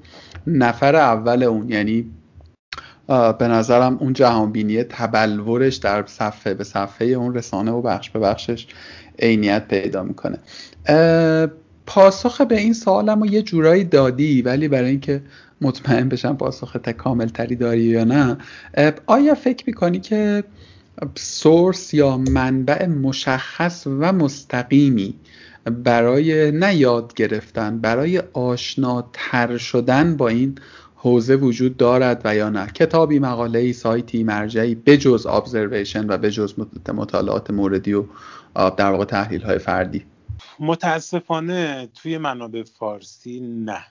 [0.46, 1.70] نفر اول اون.
[1.70, 2.10] یعنی
[3.38, 8.66] به نظرم اون جهانبینی تبلورش در صفحه به صفحه اون رسانه و بخش به بخشش
[9.18, 10.38] عینیت پیدا می‌کنه.
[11.86, 15.22] پاسخ به این سوالم رو یه جورایی دادی ولی برای اینکه
[15.60, 18.36] مطمئن بشم پاسخ کامل تری داری یا نه
[19.06, 20.44] آیا فکر می‌کنی که
[21.14, 25.14] سورس یا منبع مشخص و مستقیمی
[25.64, 30.58] برای نه یاد گرفتن برای آشناتر شدن با این
[30.94, 32.66] حوزه وجود دارد و یا نه.
[32.66, 36.54] کتابی مقاله سایتی مرجعی بجز ابزرویشن و بجز
[36.94, 38.04] مطالعات موردی و
[38.54, 40.06] در واقع تحلیل های فردی.
[40.60, 43.84] متاسفانه توی منابع فارسی نه.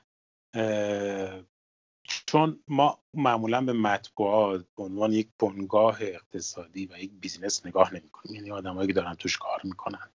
[2.25, 8.09] چون ما معمولا به مطبوعات به عنوان یک بنگاه اقتصادی و یک بیزینس نگاه نمی
[8.09, 10.09] کنیم یعنی آدمایی که دارن توش کار می‌کنن.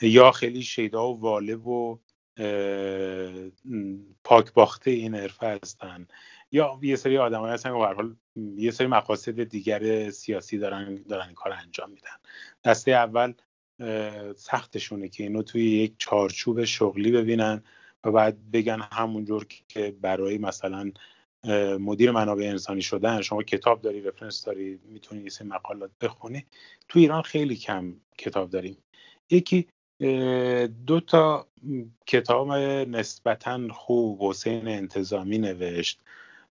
[0.00, 1.96] یا خیلی شیدا و واله و
[4.24, 6.08] پاک باخته این حرفه هستن.
[6.52, 8.16] یا یه سری آدمایی هستن که حال
[8.56, 12.16] یه سری مقاصد دیگر سیاسی دارن دارن این کار انجام میدن.
[12.64, 13.32] دسته اول
[14.36, 17.62] سختشونه که اینو توی یک چارچوب شغلی ببینن.
[18.04, 20.92] و بعد بگن همونجور که برای مثلا
[21.80, 26.46] مدیر منابع انسانی شدن شما کتاب داری رفرنس داری می‌تونی یه مقالات بخونی.
[26.88, 28.76] تو ایران خیلی کم کتاب داریم.
[29.30, 29.68] یکی
[30.86, 31.46] دو تا
[32.06, 36.00] کتاب نسبتا خوب حسین انتظامی نوشت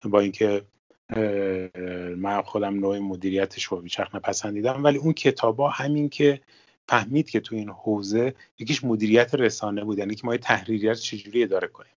[0.04, 0.66] با اینکه
[2.18, 6.42] من خودم نوع مدیریت شعبی چرخ نپسندیدم ولی اون کتابا همین که
[6.90, 11.68] فهمید که تو این حوزه یکیش مدیریت رسانه بود یعنی که ما تحریریت چجوری اداره
[11.68, 11.94] کنیم.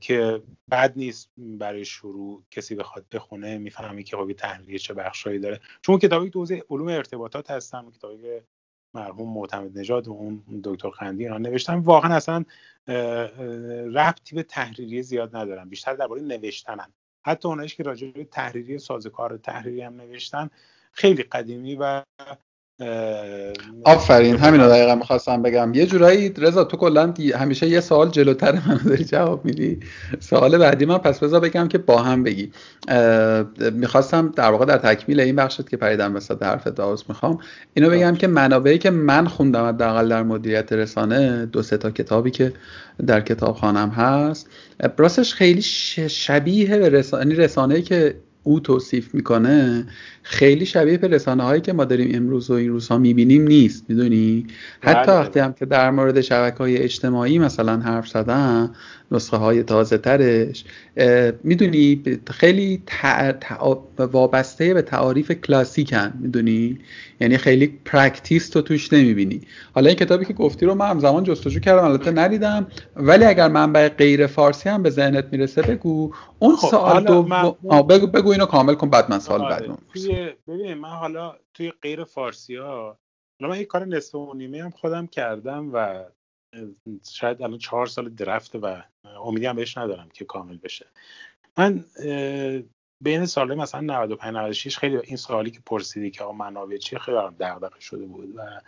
[0.00, 5.60] که بد نیست برای شروع کسی بخواد بخونه می‌فهمی که خب تحلیلی چه بخشایی داره.
[5.82, 8.16] چون کتابی تو حوزه علوم ارتباطات هستن کتابی
[8.94, 12.44] مرحوم معتمد نژاد و اون دکتر خندی اینا نوشتن واقعا اصلا
[13.94, 16.92] ربطی به تحریری زیاد ندارن بیشتر درباره نوشتنن
[17.26, 20.50] حتی اونایش که راجع به تحریری سازوکار تحریری هم نوشتن
[20.92, 22.02] خیلی قدیمی و
[23.84, 25.74] آفرین همین رو دقیقا می‌خواستم بگم.
[25.74, 29.80] یه جورایی رضا تو کلا همیشه یه سوال جلوتر من داری جواب میدی.
[30.20, 32.52] سوال بعدی من پس بذار بگم که با هم بگی.
[33.72, 37.38] می‌خواستم در واقع در تکمیل این بخشت که پریدم وسط حرف داوس می‌خوام
[37.74, 42.30] اینو بگم که منابعی که من خوندم حداقل در مدیریت رسانه دو سه تا کتابی
[42.30, 42.52] که
[43.06, 44.48] در کتاب خانم هست
[44.98, 48.16] راستش خیلی شبیه به رسانه یعنی رسانه‌ای که
[48.46, 49.86] او توصیف می‌کنه
[50.22, 54.46] خیلی شبیه به رسانه هایی که ما داریم امروز و این روزها می‌بینیم نیست می‌دونی
[54.80, 55.20] حتی بله.
[55.20, 58.70] وقتی هم که در مورد شبکه های اجتماعی مثلا حرف زدن
[59.10, 60.64] نسخه های تازه ترش.
[61.42, 62.82] می‌دونی خیلی
[63.98, 66.78] وابسته به تعاریف کلاسیکن می‌دونی؟
[67.20, 69.40] یعنی خیلی practice تو توش نمی‌بینی.
[69.74, 72.66] حالا این کتابی که گفتی رو من همزمان جستجو کردم البته ندیدم.
[72.96, 76.12] ولی اگر منبع غیر فارسی هم به ذهنت می‌رسه بگو.
[76.38, 77.22] اون خب سوال دو
[77.82, 79.66] بگو, بگو اینو کامل کن بعد من سوال آره.
[79.66, 79.78] بعد
[80.48, 82.98] ببین من حالا توی غیر فارسی ها
[83.40, 86.04] من یک کار نصف و نیمه هم خودم کردم و
[87.10, 90.86] شاید الان چهار سال درفته و امیدی هم بهش ندارم که کامل بشه.
[91.58, 91.84] من
[93.00, 97.16] بین سال مثلا 95 96 خیلی این سوالی که پرسیدی که آقا منابع چیه خیلی
[97.16, 98.60] دغدغه شده بود و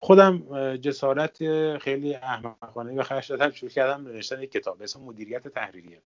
[0.00, 1.38] خودم جسارت
[1.78, 6.02] خیلی احمقانه به خرج دادم شروع کردم نوشتن یک کتاب اسم مدیریت تحریریه.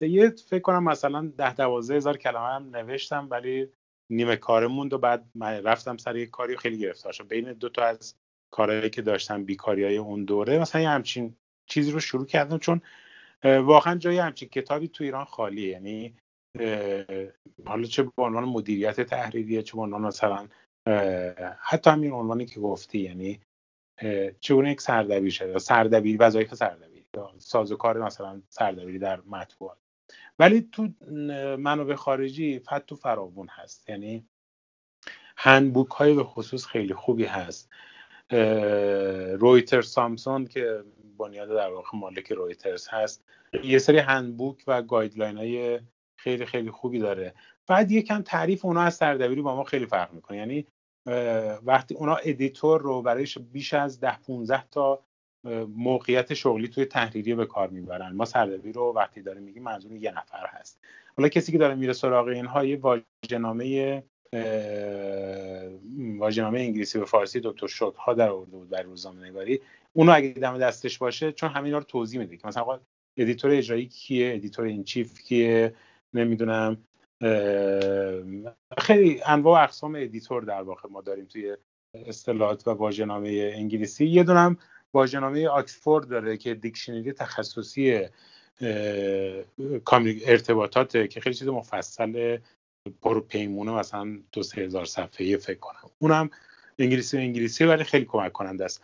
[0.00, 3.68] یه فکر کنم مثلا ده دوازده هزار کلمه هم نوشتم ولی
[4.10, 7.28] نیمه کار موند و بعد رفتم سر یک کاری خیلی گرفتار شدم.
[7.28, 8.14] بین دو تا از
[8.56, 12.80] کارهایی که داشتم بیکاری های اون دوره مثلا یه همچین چیزی رو شروع کردم چون
[13.44, 15.68] واقعا جای همچین کتابی تو ایران خالیه.
[15.68, 16.14] یعنی
[17.66, 20.48] حالا چه به عنوان مدیریت تحریریه چه به عنوان مثلا
[21.60, 22.98] حتی همین عنوانی که گفتی.
[22.98, 23.40] یعنی
[24.40, 27.04] چگونه یک سردبیر شده؟ سردبیر وظایف سردبیر.
[27.38, 29.78] سازوکار مثلا سردبیری در مطبوعات.
[30.38, 30.88] ولی تو
[31.58, 33.88] منابع خارجی و فراوون هست.
[33.90, 34.26] یعنی
[35.36, 37.70] handbook های به خصوص خیلی خوبی هست.
[39.40, 40.84] رویتر تامسون که
[41.18, 43.24] بنیاد در واقع مالک رویترز هست.
[43.64, 45.80] یه سری handbook و guideline های
[46.16, 47.34] خیلی خیلی خوبی داره.
[47.66, 50.36] بعد یکم تعریف اونا از سردبیری با ما خیلی فرق می‌کنه.
[50.36, 50.66] یعنی
[51.62, 55.02] وقتی اونا editor رو برایش بیش از ده 15 تا
[55.68, 58.12] موقعیت شغلی توی تحریریه به کار می‌برن.
[58.12, 60.80] ما سردبیر رو وقتی داریم میگیم منظور یه نفر هست.
[61.16, 64.02] حالا کسی که داره میره سراغ اینها یه واژه‌نامه
[66.18, 69.60] واژه‌نامه انگلیسی و فارسی دکتر شکرخواه در آورده بود برای روزنامه نگاری
[69.92, 72.80] اونو اگه دم دستش باشه چون همین رو توضیح میده که مثلا
[73.16, 75.74] editor اجرایی کیه؟ editor in chief کیه؟
[76.14, 76.76] نمی‌دونم.
[78.78, 81.56] خیلی انواع و اقسام editor در واقع ما داریم توی
[81.94, 84.06] اصطلاحات و واژه‌نامه انگلیسی.
[84.06, 84.56] یه دونم
[84.94, 88.00] واژه‌نامه آکسفورد داره که دیکشنری تخصصی
[90.26, 92.38] ارتباطات که خیلی چیز مفصل
[92.90, 95.90] پروپیمونه مثلا دو سه هزار صفحه فکر کنم.
[95.98, 96.30] اونم
[96.78, 98.82] انگلیسی و انگلیسی ولی خیلی کمک کننده است.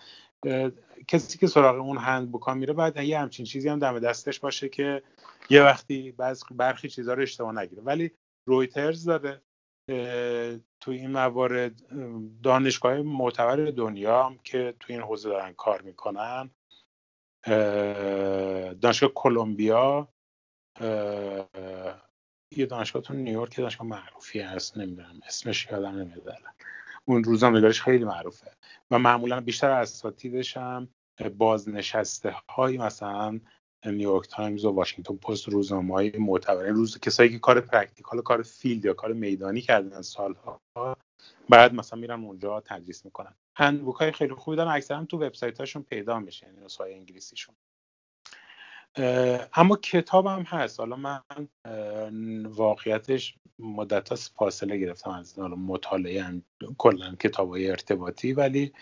[1.08, 4.68] کسی که سراغ اون هند بکا میره بعد یه همچین چیزی هم دم دستش باشه
[4.68, 5.02] که
[5.50, 7.82] یه وقتی بعض برخی چیزها رو اشتباه نگیره.
[7.82, 8.10] ولی
[8.48, 9.42] رویترز داره
[10.80, 11.82] تو این موارد
[12.42, 16.50] دانشگاه معتبر دنیا هم که تو این حوزه دارن کار می‌کنن.
[18.80, 20.08] دانشگاه کلمبیا
[22.58, 26.38] یه دانشگاه تو نیویورک دانشگاه معروفی هست نمی‌دونم اسمش یادم نمیاد
[27.04, 28.50] اون روزنامه‌نگاریش خیلی معروفه.
[28.90, 30.88] و معمولا بیشتر اساتیدش هم
[31.36, 33.40] بازنشسته های مثلا
[33.86, 38.84] نیویورک تایمز و واشنگتن پست روزنامه های معتبر روز کسایی که کار practical کار field
[38.84, 40.60] یا کار میدانی کردن سالها
[41.48, 43.34] بعد مثلا میرن اونجا تدریس می‌کنن.
[43.56, 47.54] handbook های خیلی خوبی دارن اکثرا تو وبسایت هاشون پیدا میشه یعنی انگلیسیشون.
[49.54, 50.80] اما کتاب هم هست.
[50.80, 51.20] حالا من
[52.44, 56.42] واقعیتش مدت فاصله گرفتم از مطالعه هم
[56.78, 58.72] کلا کتاب های ارتباطی ولی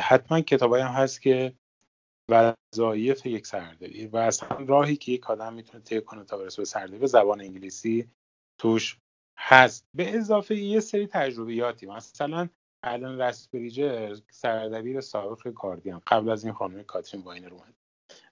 [0.00, 1.52] حتما کتاب هم هست که
[2.30, 6.64] وظایف یک سردبیر و اصلا راهی که یک آدم می‌تونه طی کنه تا برسه به
[6.64, 8.10] سردبیر به زبان انگلیسی
[8.58, 8.98] توش
[9.38, 9.86] هست.
[9.94, 11.86] به اضافه یه سری تجربیاتی.
[11.86, 12.48] مثلا
[12.82, 17.74] الان رسپریجر سردبیر سابق کاردیان قبل از این خانم کاترین واینر اومد.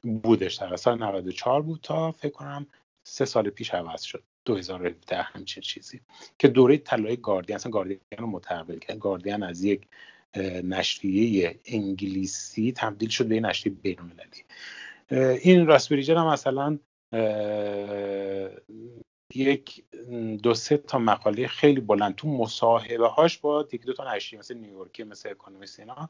[0.04, 2.66] بودش در سال 94 بود تا فکر کنم
[3.06, 4.22] سه سال پیش عوض شد.
[4.44, 6.00] 2017 همچین چیزی.
[6.38, 8.98] که دوره طلای گاردین اصلا گاردین رو متحول کرد.
[8.98, 9.86] گاردین از یک
[10.64, 14.44] نشریه انگلیسی تبدیل شد به نشریه بین المللی
[15.40, 16.78] این راسپریجر هم مثلا
[19.34, 19.84] یک
[20.42, 22.14] دو سه تا مقاله خیلی بلند.
[22.14, 26.08] تو مصاحبه هاش با یکی دو تا نشریه مثل نیویورکی مثل اکونومیست اینا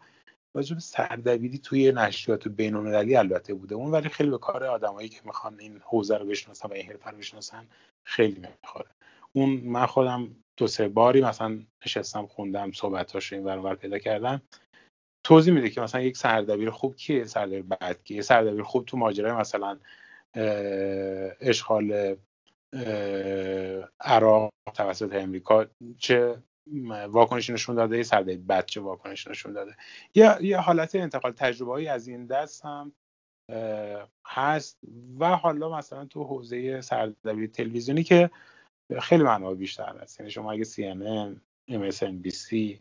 [0.56, 3.74] راجع به سردبیری توی نشریات بین المللی البته بوده.
[3.74, 7.10] اون ولی خیلی به کار آدمایی که می‌خوان این حوزه رو بشناسن و این حرفه
[7.10, 7.66] رو بشناسن
[8.04, 8.90] خیلی می‌خوره.
[9.32, 14.42] اون من خودم دو سه باری مثلا نشستم خوندم صحبتاش این ور پیدا کردم.
[15.24, 18.22] توضیح میده که مثلا یک سردبیر خوب کیه سردبیر بد کیه.
[18.22, 19.78] سردبیر خوب تو ماجرای مثلا
[21.40, 22.16] اشغال
[24.00, 25.66] عراق توسط امریکا
[25.98, 26.42] چه
[27.08, 29.76] واکنشی نشون داده یه سردبیر بد چه واکنشی نشون داده.
[30.14, 32.92] یا یه حالت انتقال تجربه از این دست هم
[34.26, 34.78] هست.
[35.18, 38.30] و حالا مثلا تو حوزه سردبیر تلویزیونی که
[39.02, 40.20] خیلی منابع بیشتر هست.
[40.20, 41.36] یعنی شما اگه CNN
[41.70, 42.78] MSNBC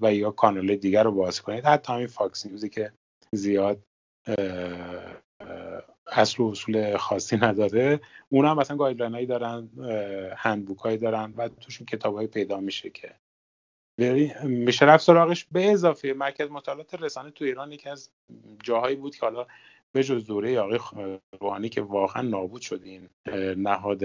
[0.00, 2.92] و یا کانال دیگر رو باز کنید حتی همین فاکس نیوزی که
[3.34, 3.82] زیاد
[6.06, 8.00] اصل و اصول خاصی نداره.
[8.28, 9.68] اون هم مثلا guideline دارن
[10.36, 13.14] handbook هایی دارن و توشون کتاب پیدا میشه که.
[14.44, 15.46] میشه رفت سراغش.
[15.52, 18.10] به اضافه مرکز مطالعات رسانه تو ایران یکی از
[18.62, 19.46] جاهایی بود که حالا
[19.92, 20.78] به جز دوره آقای
[21.40, 23.08] روحانی که واقعا نابود شد این
[23.56, 24.04] نهاد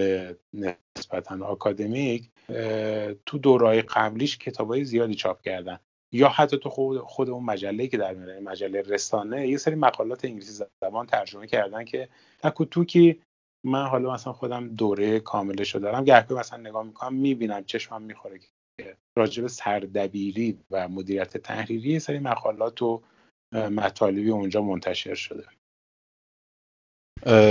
[0.54, 2.30] نسبتا آکادمیک
[3.26, 5.78] تو دورهای قبلیش کتابای زیادی چاپ کردن.
[6.12, 10.24] یا حتی تو خود, خود اون مجله که در میاره مجله رسانه یه سری مقالات
[10.24, 12.08] انگلیسی زبان ترجمه کردن که
[12.44, 13.16] نکو تو که
[13.66, 18.38] من حالا مثلا خودم دوره کاملش رو دارم گهگاه مثلا نگاه می‌کنم می‌بینم چشمم می‌خوره
[18.38, 23.02] که راجب سردبیری و مدیریت تحریری یه سری مقالات و
[23.54, 25.44] مطالبی اونجا منتشر شده.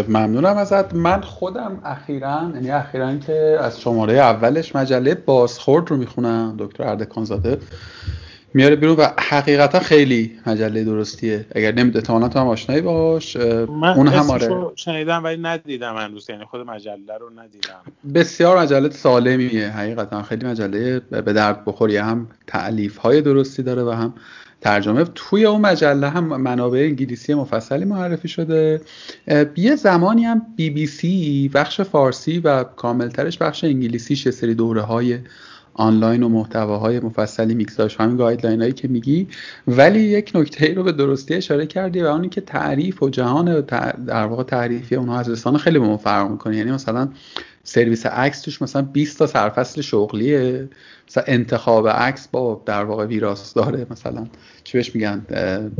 [0.07, 0.93] ممنونم ازت.
[0.93, 7.59] من خودم اخیرا یعنی اخیرا که از شماره اولش مجله بازخورد رو می‌خونم دکتر اردکانزاده
[8.53, 11.45] میاره بیرون و حقیقتا خیلی مجله درستیه.
[11.55, 13.37] اگر نمید احتمالا تو هم آشنایی باش.
[13.37, 16.29] من اون هم آره شنیدم ولی ندیدم هنوز.
[16.29, 17.81] یعنی خود مجله رو ندیدم.
[18.13, 19.69] بسیار مجله سالمیه.
[19.69, 24.13] حقیقتا خیلی مجله به درد بخوری هم تعلیف های درستی داره و هم
[24.61, 25.03] ترجمه.
[25.15, 28.81] توی اون مجله هم منابع انگلیسی مفصلی معرفی شده.
[29.55, 34.81] یه زمانی هم بی بی سی بخش فارسی و کاملترش بخش انگلیسیش یه سری دوره
[34.81, 35.19] های
[35.73, 39.27] آنلاین و محتواهای مفصلی میکس داشت همین guideline هایی که میگی.
[39.67, 43.61] ولی یک نکته ای رو به درستی اشاره کردی و اون که تعریف و جهان
[43.61, 46.57] در واقع تعریفی اونها از رسانه خیلی به ما فرق می‌کنه.
[46.57, 47.09] یعنی مثلا
[47.63, 50.69] سرویس عکس توش مثلا 20 تا سرفصل شغلیه.
[51.09, 54.27] مثلا انتخاب عکس با در واقع ویراس داره مثلا.
[54.63, 55.25] چی بهش میگن؟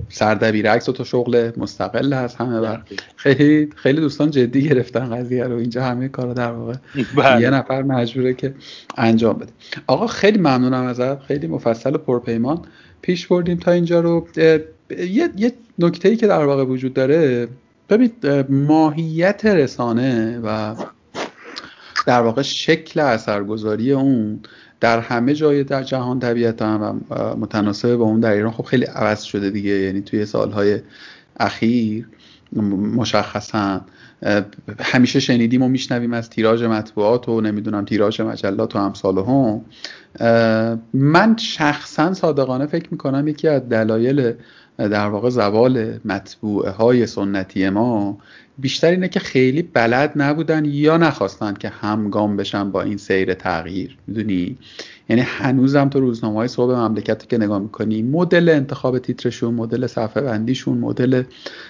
[0.09, 2.83] سردبیر عکس و تو شغل مستقل هست همه بر.
[3.15, 5.57] خیلی خیلی دوستان جدی گرفتن قضیه رو.
[5.57, 6.73] اینجا همه کارا در واقع
[7.15, 7.41] بله.
[7.41, 8.53] یه نفر مجبوره که
[8.97, 9.51] انجام بده.
[9.87, 11.19] آقا خیلی ممنونم ازت.
[11.19, 12.61] خیلی مفصل و پرپیمان
[13.01, 14.27] پیش بردیم تا اینجا رو.
[14.35, 17.47] یه, یه نکته ای که در واقع وجود داره
[17.89, 18.11] ببین
[18.49, 20.75] ماهیت رسانه و
[22.05, 24.39] در واقع شکل اثرگذاری اون
[24.79, 29.21] در همه جای در جهان طبیعتا و متناسب با اون در ایران خب خیلی عوض
[29.21, 29.71] شده دیگه.
[29.71, 30.79] یعنی توی سالهای
[31.39, 32.07] اخیر
[32.95, 33.81] مشخصا
[34.79, 39.61] همیشه شنیدیم و میشنویم از تیراژ مطبوعات و نمی‌دونم تیراژ مجلات و امثال هم.
[40.93, 44.33] من شخصا صادقانه فکر می‌کنم یکی از دلایل
[44.77, 48.17] در واقع زوال مطبوعه های سنتی ما
[48.57, 53.97] بیشتر اینه که خیلی بلد نبودن یا نخواستن که همگام بشن با این سیر تغییر.
[54.07, 54.57] می‌دونی؟
[55.09, 60.23] یعنی هنوزم تو روزنامه های صبح مملکت که نگاه می‌کنی مدل انتخاب تیترشون مدل صفحه
[60.23, 61.23] بندیشون مدل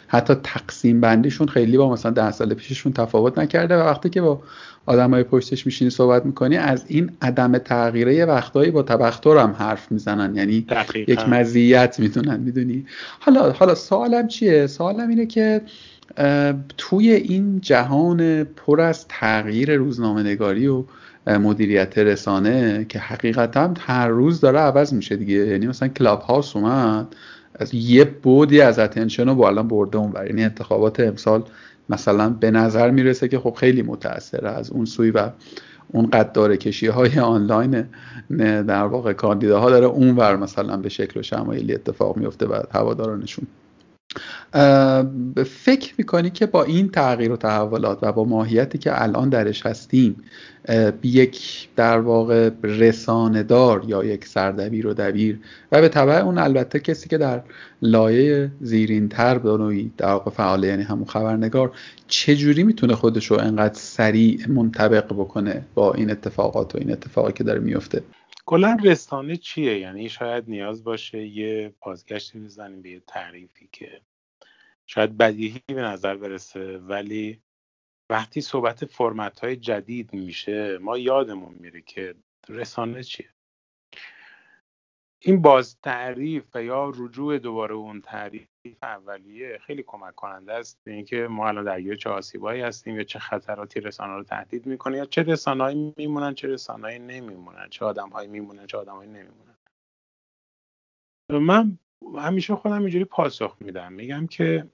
[0.07, 4.41] حتی تقسیم بندیشون خیلی با مثلا ده سال پیششون تفاوت نکرده و وقتی که با
[4.87, 9.91] های پشتش میشینی صحبت می‌کنی از این عدم تغییره یه وقتایی با تبختر هم حرف
[9.91, 10.35] می‌زنن.
[10.35, 10.65] یعنی
[11.07, 12.39] یک مزیت می‌دونن.
[12.39, 12.85] می‌دونی؟
[13.19, 15.61] حالا حالا سوالم چیه؟ سوالم اینه که
[16.77, 20.83] توی این جهان پر از تغییر روزنامه نگاری و
[21.27, 25.33] مدیریت رسانه که حقیقتا هر روز داره عوض میشه دیگه.
[25.33, 27.15] یعنی مثلا کلاب هاوس اومد
[27.55, 31.43] از یه بودی از اتنشن رو الان برده اون یعنی انتخابات امسال
[31.89, 35.29] مثلا به نظر می‌رسه که خب خیلی متاثره از اون سوی و
[35.87, 37.85] اون قدار کشی های آنلاین
[38.39, 43.47] در واقع کاندیداها داره اونور مثلا به شکل و شمایلی اتفاق میفته و هوادارانشون
[45.45, 50.15] فکر می‌کنی که با این تغییر و تحولات و با ماهیتی که الان درش هستیم
[51.03, 55.39] یک در واقع رساندار یا یک سردبیر و دبیر
[55.71, 57.41] و به طبع اون البته کسی که در
[57.81, 61.71] لایه زیرین تر به در واقع فعاله یعنی همون خبرنگار
[62.07, 67.43] چجوری می‌تونه خودش رو انقدر سریع منطبق بکنه با این اتفاقات و این اتفاقی که
[67.43, 68.01] داره میفته
[68.45, 74.01] کلا رسانه چیه؟ یعنی شاید نیاز باشه یه بازگشتی بزنیم به یه تعریفی که
[74.85, 77.41] شاید بدیهی به نظر برسه ولی
[78.09, 82.15] وقتی صحبت فرمت های جدید میشه ما یادمون میره که
[82.49, 83.29] رسانه چیه.
[85.19, 88.47] این باز تعریف و یا رجوع دوباره اون تعریف
[88.83, 93.19] اولیه خیلی کمک کننده است به اینکه ما الان درگیر چه آسیبایی هستیم یا چه
[93.19, 98.67] خطراتی رسانه رو تهدید می‌کنه یا چه رسانه‌ای میمونن چه رسانه‌ای نمیمونن چه آدمهایی میمونن
[98.67, 99.57] چه آدمهایی نمیمونن.
[101.31, 101.77] من
[102.17, 103.93] همیشه خودم اینجوری پاسخ میدم.
[103.93, 104.71] میگم که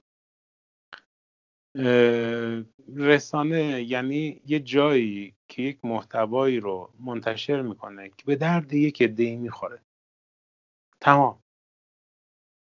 [2.96, 9.36] رسانه یعنی یه جایی که یک محتوایی رو منتشر می‌کنه که به درد یک دی
[9.36, 9.80] می‌خوره.
[11.00, 11.42] تمام.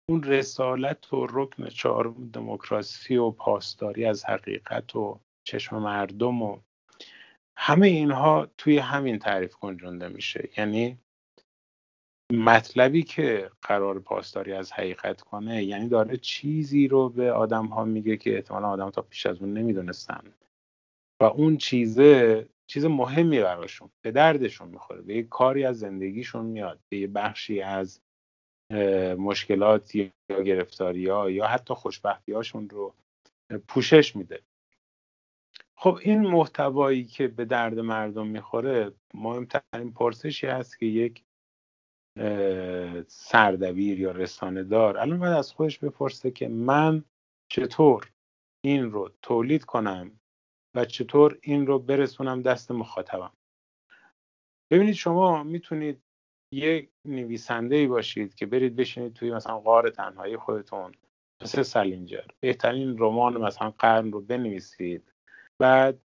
[0.09, 6.61] اون رسالت و رکن چهارم دموکراسی و پاسداری از حقیقت و چشم مردم و
[7.59, 10.49] همه اینها توی همین تعریف گنجونده میشه.
[10.59, 10.99] یعنی
[12.33, 18.17] مطلبی که قرار پاسداری از حقیقت کنه یعنی داره چیزی رو به آدم ها میگه
[18.17, 20.33] که احتمالا آدم تا پیش از اون نمی‌دونستن.
[21.21, 26.81] و اون چیزه چیز مهمی براشون به دردشون می‌خوره به یه کاری از زندگیشون میاد
[26.89, 28.01] به یه بخشی از
[29.19, 32.95] مشکلات یا گرفتاری ها یا حتی خوشبختی هاشون رو
[33.69, 34.43] پوشش میده.
[35.77, 41.25] خب این محتوایی که به درد مردم می‌خوره مهمترین پرسشی هست که یک
[43.07, 47.05] سردبیر یا رسانه دار الان باید از خودش بپرسه که من
[47.49, 48.11] چطور
[48.65, 50.21] این رو تولید کنم
[50.75, 53.33] و چطور این رو برسونم دست مخاطبم.
[54.71, 56.03] ببینید شما می‌تونید
[56.53, 60.93] یک نویسنده ای باشید که برید بشینید توی مثلا غار تنهایی خودتون
[61.43, 65.13] مثل سلینجر بهترین رمان مثلا قرن رو بنویسید.
[65.59, 65.99] بعد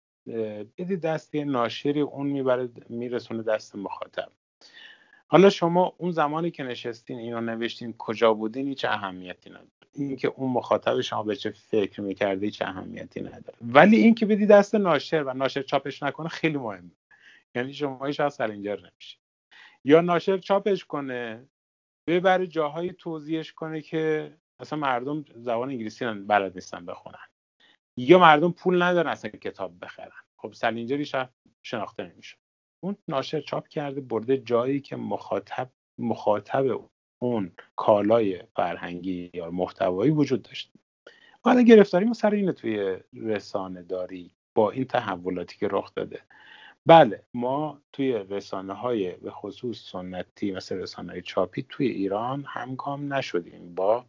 [0.77, 4.31] بدید دست یه ناشری اون می‌بره میرسونه دست مخاطب.
[5.27, 9.68] حالا شما اون زمانی که نشستین اینو نوشتین کجا بودین هیچ اهمیتی نداره.
[9.93, 13.57] اینکه اون مخاطب شما به چه فکر می‌کرده هیچ اهمیتی نداره.
[13.61, 16.91] ولی اینکه بدی دست ناشر و ناشر چاپش نکنه خیلی مهمه.
[17.55, 19.18] یعنی شما هیچ از سلینجر نمیشه
[19.86, 21.49] یا ناشر چاپش کنه
[22.08, 27.28] ببره جاهای توضیحش کنه که اصلا مردم زبان انگلیسی بلد نیستن بخونن.
[27.98, 30.12] یا مردم پول ندارن اصلا کتاب بخرن.
[30.38, 31.06] خب سلینجری
[31.64, 32.38] شناخته نمیشه.
[32.84, 36.90] اون ناشر چاپ کرده برده جایی که مخاطب مخاطب
[37.22, 40.80] اون کالای فرهنگی یا محتوایی وجود داشته.
[41.44, 46.22] حالا گرفتاری ما سر اینه توی رسانه داری با این تحولاتی که رخ داده.
[46.88, 53.14] بله ما توی رسانه های به خصوص سنتی مثل رسانه های چاپی توی ایران همگام
[53.14, 54.06] نشدیم با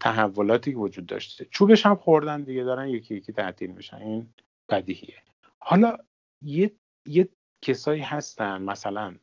[0.00, 1.44] تحولاتی که وجود داشته.
[1.50, 3.96] چوبش هم خوردن دیگه دارن یکی یکی تعطیل میشن.
[3.96, 4.34] این
[4.68, 5.22] بدیهیه.
[5.58, 5.96] حالا
[6.44, 6.72] یه
[7.06, 7.28] یه
[7.64, 9.16] کسایی هستن مثلا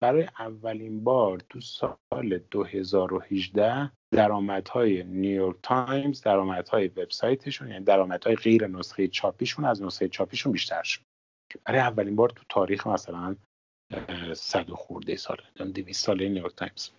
[0.00, 9.08] برای اولین بار تو سال 2018 درآمدهای نیویورک تایمز درآمدهای وبسایتشون یعنی درآمدهای غیر نسخه
[9.08, 11.00] چاپیشون از نسخه چاپیشون بیشتر شد.
[11.64, 13.36] برای اولین بار تو تاریخ مثلا
[14.34, 16.90] صد و خورده سال 200 ساله نیویورک تایمز.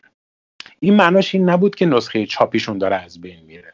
[0.80, 3.74] این معناش این نبود که نسخه چاپیشون داره از بین میره.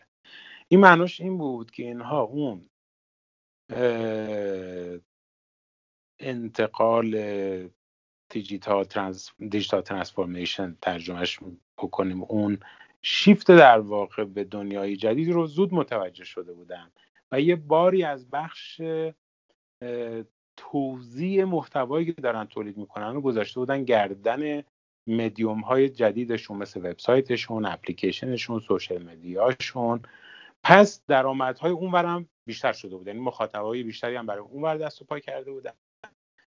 [0.67, 2.69] این معناش این بود که اینها اون
[6.19, 7.69] انتقال
[8.29, 11.39] دیجیتال ترانس دیجیتال ترانسفورمیشن ترجمهش
[11.77, 12.23] بکنیم.
[12.23, 12.59] اون
[13.01, 16.91] شیفت در واقع به دنیای جدید رو زود متوجه شده بودن.
[17.31, 18.81] و یه باری از بخش
[20.59, 24.63] توزیع محتوایی که دارن تولید می‌کنن رو گذاشته بودن گردن
[25.07, 30.01] مدیوم های جدیدشون مثل وبسایتشون اپلیکیشنشون social media شون.
[30.63, 33.07] پس درآمدهای اونورم بیشتر شده بود.
[33.07, 35.73] یعنی مخاطبای بیشتری هم برای اونور دست و پا کرده بودن.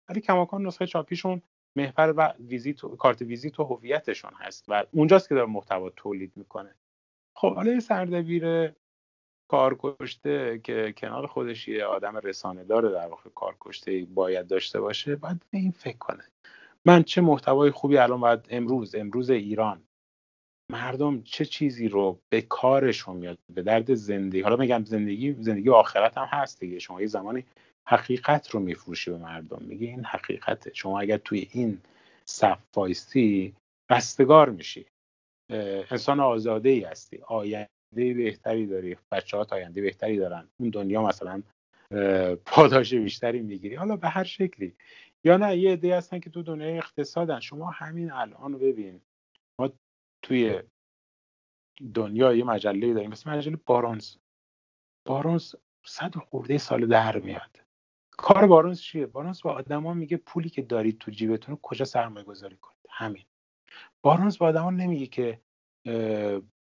[0.09, 1.41] ولی کماکان نسخه چاپیشون
[1.75, 6.31] محور و ویزیت و کارت ویزیت و هویتشون هست و اونجاست که داره محتوا تولید
[6.35, 6.75] می‌کنه.
[7.33, 8.71] خب حالا یه سردبیر
[9.47, 15.41] کارکشته که کنار خودش یه آدم رسانه داره در واقع کارکشته باید داشته باشه باید
[15.51, 16.23] به این فکر کنه.
[16.85, 19.83] من چه محتوای خوبی الان باید امروز امروز ایران.
[20.71, 26.17] مردم چه چیزی رو به کارشون میاد به درد زندگی حالا میگم زندگی زندگی آخرت
[26.17, 26.79] هم هست دیگه.
[26.79, 27.45] شما یه زمانی
[27.87, 30.71] حقیقت رو میفروشی به مردم میگه این حقیقته.
[30.73, 31.81] شما اگر توی این
[32.25, 33.55] صف وایسی
[33.89, 34.85] رستگار میشی.
[35.49, 40.49] انسان آزاده ای هستی آینده بهتری داری بچه ها آینده بهتری دارن.
[40.57, 41.43] اون دنیا مثلا
[42.45, 43.75] پاداش بیشتری می‌گیری.
[43.75, 44.75] حالا به هر شکلی.
[45.23, 47.39] یا نه یه عده هستن که تو دنیای اقتصادن.
[47.39, 49.01] شما همین الان رو ببین.
[49.59, 49.69] ما
[50.21, 50.61] توی
[51.93, 53.09] دنیا یه مجله داریم.
[53.09, 54.15] مثل مجله بارونز.
[55.05, 55.55] بارونز
[55.85, 57.63] صد خورده سال در میاد.
[58.11, 62.57] کار بارونز چیه؟ بارونز با آدما میگه پولی که دارید تو جیبتون کجا سرمایه گذاری
[62.57, 62.77] کنید.
[62.89, 63.25] همین.
[64.01, 65.41] بارونز با آدما نمیگه که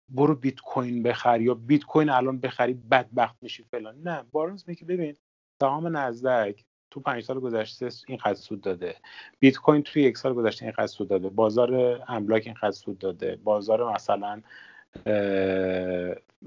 [0.10, 4.02] برو بیت کوین بخر یا بیت کوین الان بخری بدبخت میشی فلان.
[4.04, 5.16] نه بارونز میگه ببین
[5.62, 8.96] سهام نزدک تو پنج سال گذشته اینقدر سود داده.
[9.40, 11.30] بیت کوین توی یک سال گذشته اینقدر سود داده.
[11.30, 13.36] بازار املاک اینقدر سود داده.
[13.44, 14.42] بازار مثلا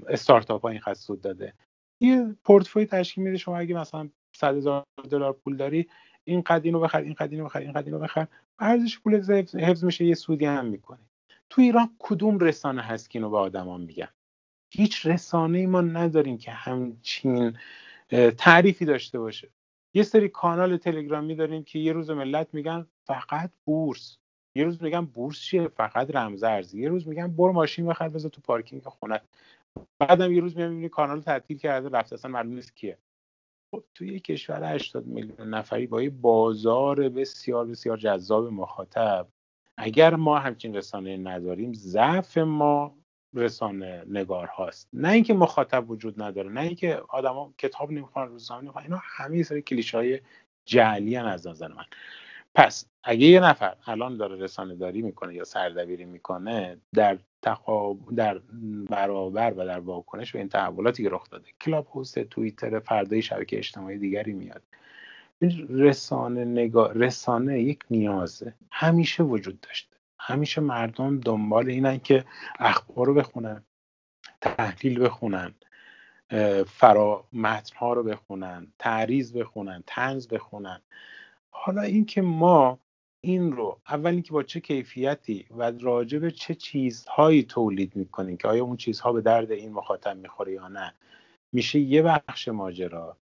[0.07, 1.53] استارتاپ ها اینقدر سود داده.
[2.01, 5.89] یه پورتفوی تشکیل میده شما اگه مثلا 100 هزار دلار پول داری
[6.23, 8.27] این اینو بخر این اینو بخر این اینو بخر.
[8.59, 9.21] ارزش پول
[9.53, 11.06] حفظ میشه یه سودی هم می‌کنه.
[11.49, 14.07] تو ایران کدوم رسانه هست که اینو به آدما میگن؟
[14.73, 17.57] هیچ رسانه ای ما نداریم که همچین
[18.37, 19.49] تعریفی داشته باشه.
[19.93, 24.17] یه سری کانال تلگرامی داریم که یه روز ملت میگن فقط بورس.
[24.55, 28.41] یه روز میگن بورس چیه؟ فقط رمز یه روز میگن برو ماشین بخر بذار تو
[28.41, 29.21] پارکینگ خونه
[29.99, 32.97] بعدم یه روز می‌بینی کانال تعطیل کرده رفته اصلا معلوم نیست کیه.
[33.71, 39.27] خب توی کشور 80 میلیون نفری با یه بازار بسیار بسیار جذاب مخاطب
[39.77, 42.95] اگر ما همچین رسانه نداریم ضعف ما
[43.33, 44.89] رسانه نگار هاست.
[44.93, 49.61] نه اینکه مخاطب وجود نداره نه اینکه آدما کتاب نمی‌خوان روزنامه نمی‌خوان اینا همه سری
[49.61, 50.19] کلیشه های
[50.65, 51.85] جعلی از نظر من.
[52.55, 58.15] پس اگه یه نفر الان داره رسانه داری می‌کنه یا سردبیری می‌کنه در تقاب...
[58.15, 58.41] در
[58.89, 63.57] برابر و در واکنش به این تحولاتی که رخ داده کلاب هوست توییتر فردای شبکه
[63.57, 64.63] اجتماعی دیگری میاد.
[65.69, 68.53] رسانه نگاه رسانه یک نیازه.
[68.71, 69.97] همیشه وجود داشته.
[70.19, 72.25] همیشه مردم دنبال اینن که
[72.59, 73.63] اخبار رو بخونن
[74.41, 75.53] تحلیل بخونن
[76.65, 77.25] فرا
[77.75, 80.81] ها رو بخونن تعریض بخونن تنز بخونن.
[81.49, 82.79] حالا اینکه ما
[83.21, 88.47] این رو اول اینکه با چه کیفیتی و راجع به چه چیزهایی تولید می‌کنیم که
[88.47, 90.93] آیا اون چیزها به درد این مخاطب می‌خوره یا نه
[91.53, 93.17] میشه یه بخش ماجرا.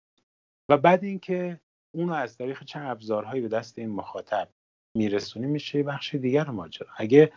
[0.69, 1.59] و بعد اینکه
[1.95, 4.47] اون از طریق چه ابزارهایی به دست این مخاطب
[4.95, 6.87] میرسونیم میشه بخش دیگر ماجرا.
[6.97, 7.31] اگه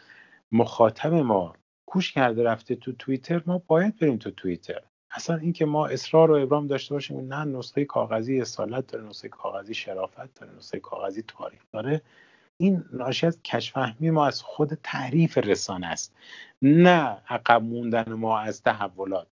[0.52, 1.55] مخاطب ما
[1.86, 4.82] کوش کرده رفته تو توییتر ما باید بریم تو توییتر.
[5.10, 9.74] اصلا اینکه ما اصرار و ابرام داشته باشیم نه نسخه کاغذی اصالت داره نسخه کاغذی
[9.74, 12.02] شرافت داره نسخه کاغذی تاریخ داره.
[12.56, 16.14] این ناشی از کشفهمی ما از خود تعریف رسانه است
[16.62, 19.26] نه عقب موندن ما از تحولات.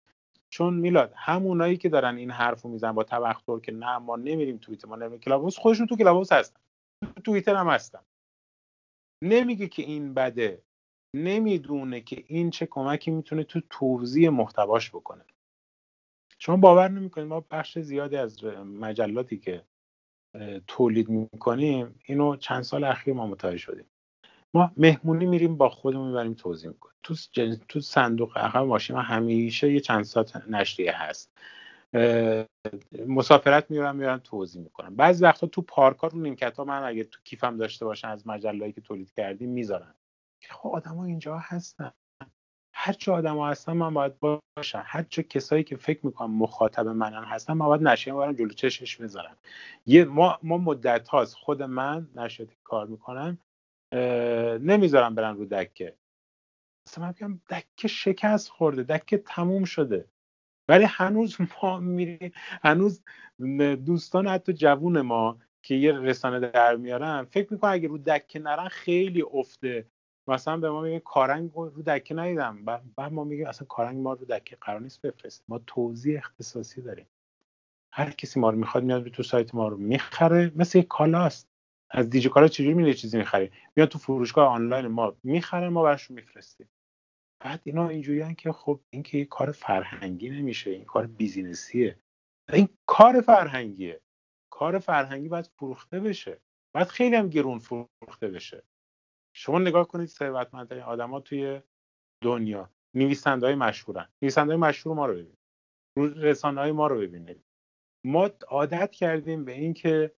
[0.56, 4.58] چون میلاد همونایی که دارن این حرف رو میزن با تبختر که نه ما نمیریم
[4.58, 6.60] توییتر ما نمیریم کلابوس خودشون تو کلابوس هستن.
[7.16, 7.98] تو توییتر هم هستن.
[9.22, 10.62] نمیگه که این بده
[11.14, 15.24] نمی‌دونه که این چه کمکی می‌تونه تو توضیح محتواش بکنه.
[16.38, 19.64] شما باور نمی‌کنید ما بخش زیادی از مجلاتی که
[20.66, 23.86] تولید می‌کنیم اینو چند سال اخیر ما متوجه شدیم.
[24.56, 26.96] ما مهمونی میریم با خودمون می‌بریم توضیح می‌کنیم.
[27.02, 27.14] تو
[27.68, 31.38] تو صندوق عقب ماشین همیشه یه چند ساعت نشریه هست.
[33.06, 34.96] مسافرت میرم میرم توضیح می‌کنم.
[34.96, 38.26] بعضی وقتا تو پارک ها رو نیمکت ها من اگه تو کیفم داشته باشن از
[38.26, 39.94] مجلهایی که تولید کردیم می‌ذارن.
[40.50, 41.92] خب آدما اینجا هستن.
[42.74, 44.82] هر چه آدما هستن من باید باشم.
[44.86, 48.96] هر چه کسایی که فکر می‌کنم مخاطب منن هستن من باید نشریه برم جلو چشش
[48.96, 49.36] بذارم.
[49.86, 53.38] یه ما ما مدت هاست خود من نشریه کار می‌کنم
[54.58, 55.96] نمی‌ذارم برن رو دکه.
[56.88, 60.08] مثلا من میگم دکه شکست خورده دکه تموم شده.
[60.68, 62.32] ولی هنوز ما میریم
[62.62, 63.02] هنوز
[63.86, 68.68] دوستان حتی جوون ما که یه رسانه در میارن فکر می‌کنن اگه رو دکه نرن
[68.68, 69.86] خیلی افته.
[70.28, 72.64] مثلا به ما میگه کارنگ رو دکه ندیدم.
[72.96, 77.06] بعد ما میگیم اصلا کارنگ ما رو دکه قرار نیست بفرست ما توضیح اختصاصی داریم.
[77.92, 81.48] هر کسی ما رو می‌خواد میاد تو سایت ما رو می‌خره مثل یک کالاست.
[81.90, 86.16] از دیجی کالا چجوری میره چیزی می‌خری؟ میاد تو فروشگاه آنلاین ما می‌خره ما براشون
[86.16, 86.68] میفرستیم.
[87.44, 91.98] بعد اینا اینجوری که خب این که کار فرهنگی نمیشه این کار بیزینسیه.
[92.52, 94.00] این کار فرهنگیه.
[94.52, 96.40] کار فرهنگی باید فروخته بشه.
[96.74, 98.62] باید خیلی هم گرون فروخته بشه.
[99.36, 101.60] شما نگاه کنید ثروتمندترین آدما توی
[102.22, 102.70] دنیا.
[102.94, 104.08] نویسنده های مشهورن.
[104.22, 105.38] نویسنده های مشهور ما رو ببینید.
[105.96, 107.44] رسانه های ما رو ببینید.
[108.06, 110.14] ما عادت کردیم به اینکه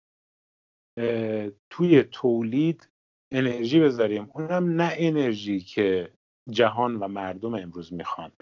[1.71, 2.89] توی تولید
[3.33, 4.31] انرژی بذاریم.
[4.35, 6.11] اونم نه انرژی که
[6.51, 8.33] جهان و مردم امروز می‌خوان.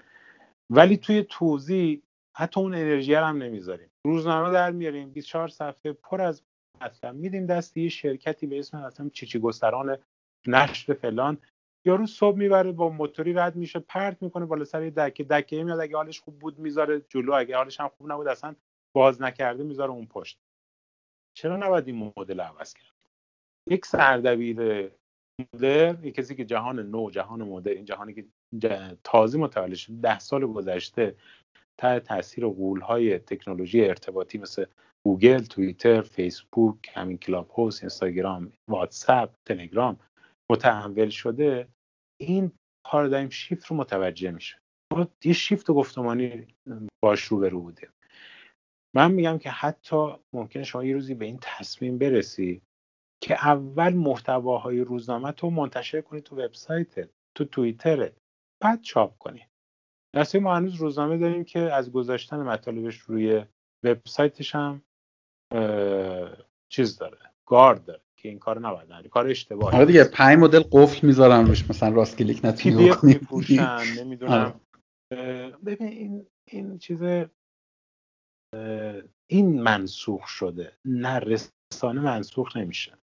[0.69, 2.01] ولی توی توضیح
[2.37, 3.89] حتی اون انرژی هم نمی‌ذاریم.
[4.05, 6.43] روزنامه در میاریم 24 صفحه پر از
[6.81, 9.97] مطلب میدیم دست یه شرکتی به اسم مثلا چیچی گستران
[10.47, 11.37] نشر فلان.
[11.85, 15.23] یارو صبح می‌بره با موتوری رد میشه پرت می‌کنه بالا سر دکه.
[15.23, 18.55] دکه میاد اگه حالش خوب بود می‌ذاره جلو اگه حالش هم خوب نبود اصلا
[18.95, 20.39] باز نکرده می‌ذاره اون پشت.
[21.37, 22.95] چرا نباید این مدل عوض کرد؟
[23.69, 24.91] یک سردبیر
[25.53, 28.25] مدرن یک کسی که جهان نو جهان مدرن این جهانی که
[29.03, 31.15] تازه متولد شده ده سال گذشته
[31.79, 32.45] تحت تاثیر
[32.81, 34.65] های تکنولوژی ارتباطی مثل
[35.05, 39.99] گوگل، توییتر، فیسبوک، همین کلاب هاوس، اینستاگرام، واتساپ، تلگرام
[40.51, 41.67] متحول شده.
[42.21, 42.51] این
[42.85, 44.57] paradigm shift رو متوجه میشه.
[45.23, 46.47] یه شیفت گفتمانی
[47.03, 47.89] باش رو بودیم
[48.95, 52.61] من میگم که حتی ممکنه شما یه روزی به این تصمیم برسی
[53.23, 58.13] که اول محتواهای روزنامه تو منتشر کنی تو وبسایتت تو توییترت
[58.63, 59.41] بعد چاپ کنی.
[60.13, 63.45] دسته ما هنوز روزنامه داریم که از گذاشتن مطالبش روی
[63.83, 64.81] وبسایتش هم
[66.69, 70.63] چیز داره گارد داره که این کار نباید انجام کار اشتباهی آره دیگه پنج مدل
[70.71, 74.61] قفل می‌ذارن روش مثلا راست کلیک نتونی میپوشن نمی‌دونم.
[75.65, 77.03] ببین این این چیز
[79.27, 82.97] این منسوخ شده نه رسانه منسوخ نمیشه.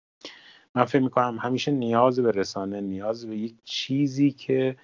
[0.74, 4.77] من فکر می‌کنم همیشه نیاز به رسانه نیاز به یک چیزی که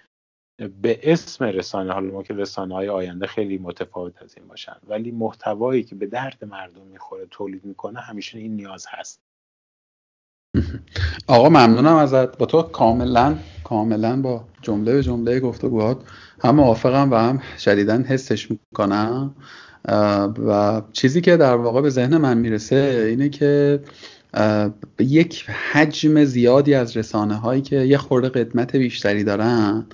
[0.83, 5.11] به اسم رسانه حالا ما که رسانه های آینده خیلی متفاوت از این باشن ولی
[5.11, 9.21] محتوایی که به درد مردم می‌خوره تولید می‌کنه همیشه این نیاز هست.
[11.27, 12.39] آقا ممنونم ازت.
[12.39, 16.03] با تو کاملا کاملا با جمله به جمله گفتگوهات
[16.43, 19.35] هم موافقم و هم شدیدا حسش می‌کنم.
[20.47, 23.81] و چیزی که در واقع به ذهن من می‌رسه اینه که
[24.99, 29.87] یک حجم زیادی از رسانه هایی که یه خورده قدمت بیشتری دارن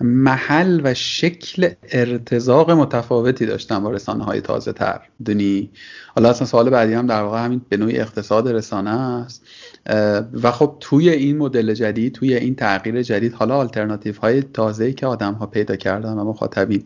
[0.00, 5.00] محل و شکل ارتزاق متفاوتی داشتن با رسانه های تازه تر.
[5.24, 5.70] دونی؟
[6.14, 9.46] حالا اصلا سوال بعدی هم در واقع همین به نوعی اقتصاد رسانه است.
[10.42, 15.06] و خب توی این مدل جدید توی این تغییر جدید حالا آلترناتیو های تازه که
[15.06, 16.84] آدم ها پیدا کردن و مخاطبین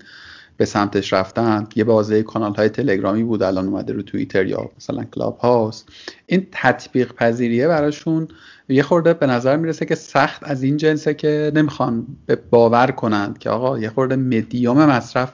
[0.62, 5.04] به سمتش رفتن یه بازه کانال های تلگرامی بود الان اومده رو توییتر یا مثلا
[5.04, 5.84] کلاب هاوس
[6.26, 8.28] این تطبیق پذیریه براشون
[8.68, 13.38] یه خورده به نظر می‌رسه که سخت از این جنسه که نمی‌خوان به باور کنند
[13.38, 15.32] که آقا یه خورده مدیوم مصرف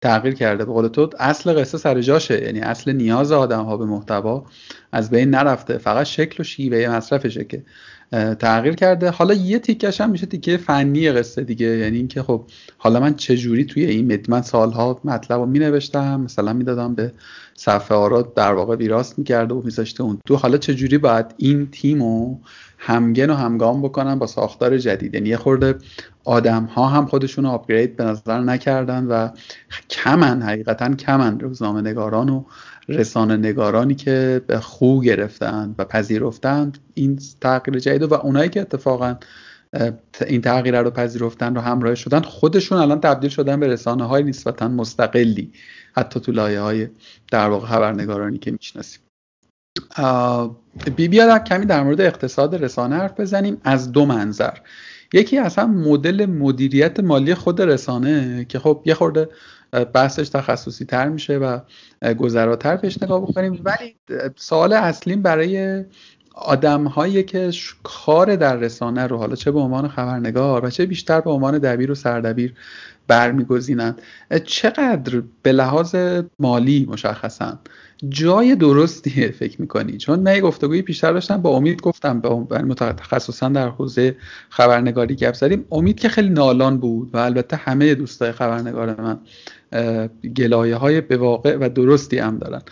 [0.00, 0.64] تغییر کرده.
[0.64, 2.42] به قول تو اصل قصه سر جاشه.
[2.42, 4.46] یعنی اصل نیاز آدم ها به محتوا
[4.92, 5.78] از بین نرفته.
[5.78, 7.62] فقط شکل و شیوه مصرفشه که
[8.12, 9.10] تغییر کرده.
[9.10, 11.66] حالا یه تیکش هم میشه تیکه فنی قصه دیگه.
[11.66, 12.44] یعنی اینکه خب
[12.78, 16.94] حالا من چه جوری توی این مد من سالها مطلب رو می نوشتم مثلا می‌دادم
[16.94, 17.12] به
[17.54, 20.18] صفحه آراد در واقع ویراست می‌کرده و میذاشته اون.
[20.26, 22.02] تو حالا چه جوری باید این تیم
[22.78, 25.14] همگن و همگام بکنن با ساختار جدید.
[25.14, 25.74] یعنی یه خورده
[26.24, 29.28] آدم ها هم خودشون رو آپگرید به نظر نکردن و
[29.90, 32.44] کمن حقیقتا کمن روزنامه نگاران و
[32.88, 39.16] رسانه نگارانی که به خو گرفتن و پذیرفتند این تغییر جدید و اونایی که اتفاقا
[40.26, 44.68] این تغییر رو پذیرفتن رو همراه شدن خودشون الان تبدیل شدن به رسانه های نسبتا
[44.68, 45.52] مستقلی
[45.92, 46.88] حتی تو لایه های
[47.30, 49.07] در واقع خبرنگارانی که می‌شناسیم.
[50.96, 53.60] بی بیاد کمی در مورد اقتصاد رسانه حرف بزنیم.
[53.64, 54.54] از دو منظر.
[55.12, 59.28] یکی اصلا مدل مدیریت مالی خود رسانه که خب یه خورده
[59.92, 61.58] بحثش تخصصی تر میشه و
[62.14, 63.60] گذراتر پیش نگاه بکنیم.
[63.64, 63.96] ولی
[64.36, 65.84] سوال اصلیم برای
[66.34, 67.50] آدم هایی که
[67.82, 71.90] کار در رسانه رو حالا چه به عنوان خبرنگار و چه بیشتر به عنوان دبیر
[71.90, 72.54] و سردبیر
[73.06, 74.02] برمیگزینند
[74.44, 75.96] چقدر به لحاظ
[76.38, 77.58] مالی مشخصا
[78.08, 82.28] جای درستیه فکر می‌کنی؟ چون من گفتگوی بیشتر داشتم با امید گفتم به
[82.62, 84.16] متخصصا در حوزه
[84.48, 85.66] خبرنگاری گپ زدیم.
[85.72, 89.20] امید که خیلی نالان بود و البته همه دوستای خبرنگار من
[90.36, 92.62] گلایه های به واقع و درستی هم دارن.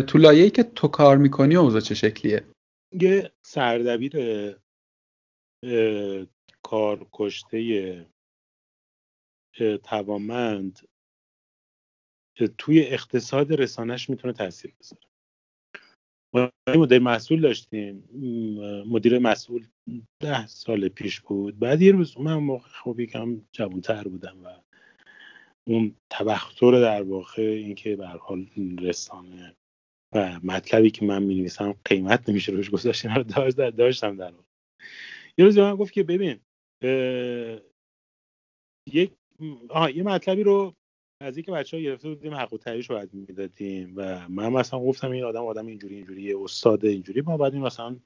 [0.00, 2.44] تو لایه‌ای که تو کار می‌کنی اوضاع چه شکلیه؟
[3.00, 4.16] یه سردبیر
[6.62, 8.06] کار کشته
[9.84, 10.78] توامند
[12.46, 15.02] توی اقتصاد رسانش می‌تونه تاثیر بذاره.
[16.34, 18.08] ما مدیر مسئول داشتیم.
[18.86, 19.66] مدیر مسئول
[20.22, 21.58] ده سال پیش بود.
[21.58, 24.48] بعد یه روز من موقع خب یکم جوانتر بودم و
[25.66, 28.46] اون تبختر در واقع اینکه به حال
[28.80, 29.56] رسانه
[30.14, 33.22] و مطلبی که من می نویسم قیمت نمیشه روش گذاشت رو
[33.70, 34.44] داشتم در واقع.
[35.38, 36.40] یه روز من گفت که ببین
[38.92, 39.12] یک
[39.68, 40.74] آه یه مطلبی رو
[41.22, 44.80] از اینکه بچه ها گرفته بودیم حق و تعریش رو باید می‌دادیم و من مثلا
[44.80, 47.96] گفتم این آدم آدم اینجوری اینجوری استاد اینجوری ما باید این مثلا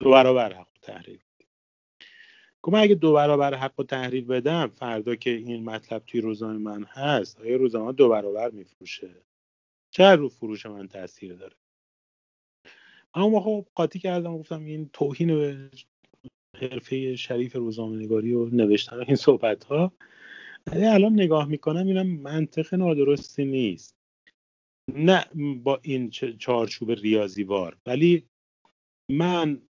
[0.00, 1.18] دو برابر حق و تحریل
[2.62, 6.84] گفتم اگه دو برابر حق و تحریل بدم فردا که این مطلب توی روزنامه من
[6.84, 9.10] هست آیا روزنامه دو برابر میفروشه؟
[9.90, 11.56] چه رو فروش من تاثیر داره؟
[13.14, 15.70] اما خب قاطی کردم گفتم این توهین به
[16.60, 19.92] حرفه شریف روزنامه و نوشتن این صحبت ها
[20.66, 23.96] الان نگاه می‌کنم اینم منطق نادرستی نیست.
[24.94, 25.24] نه
[25.62, 28.26] با این چارچوب ریاضیوار ولی
[29.10, 29.62] من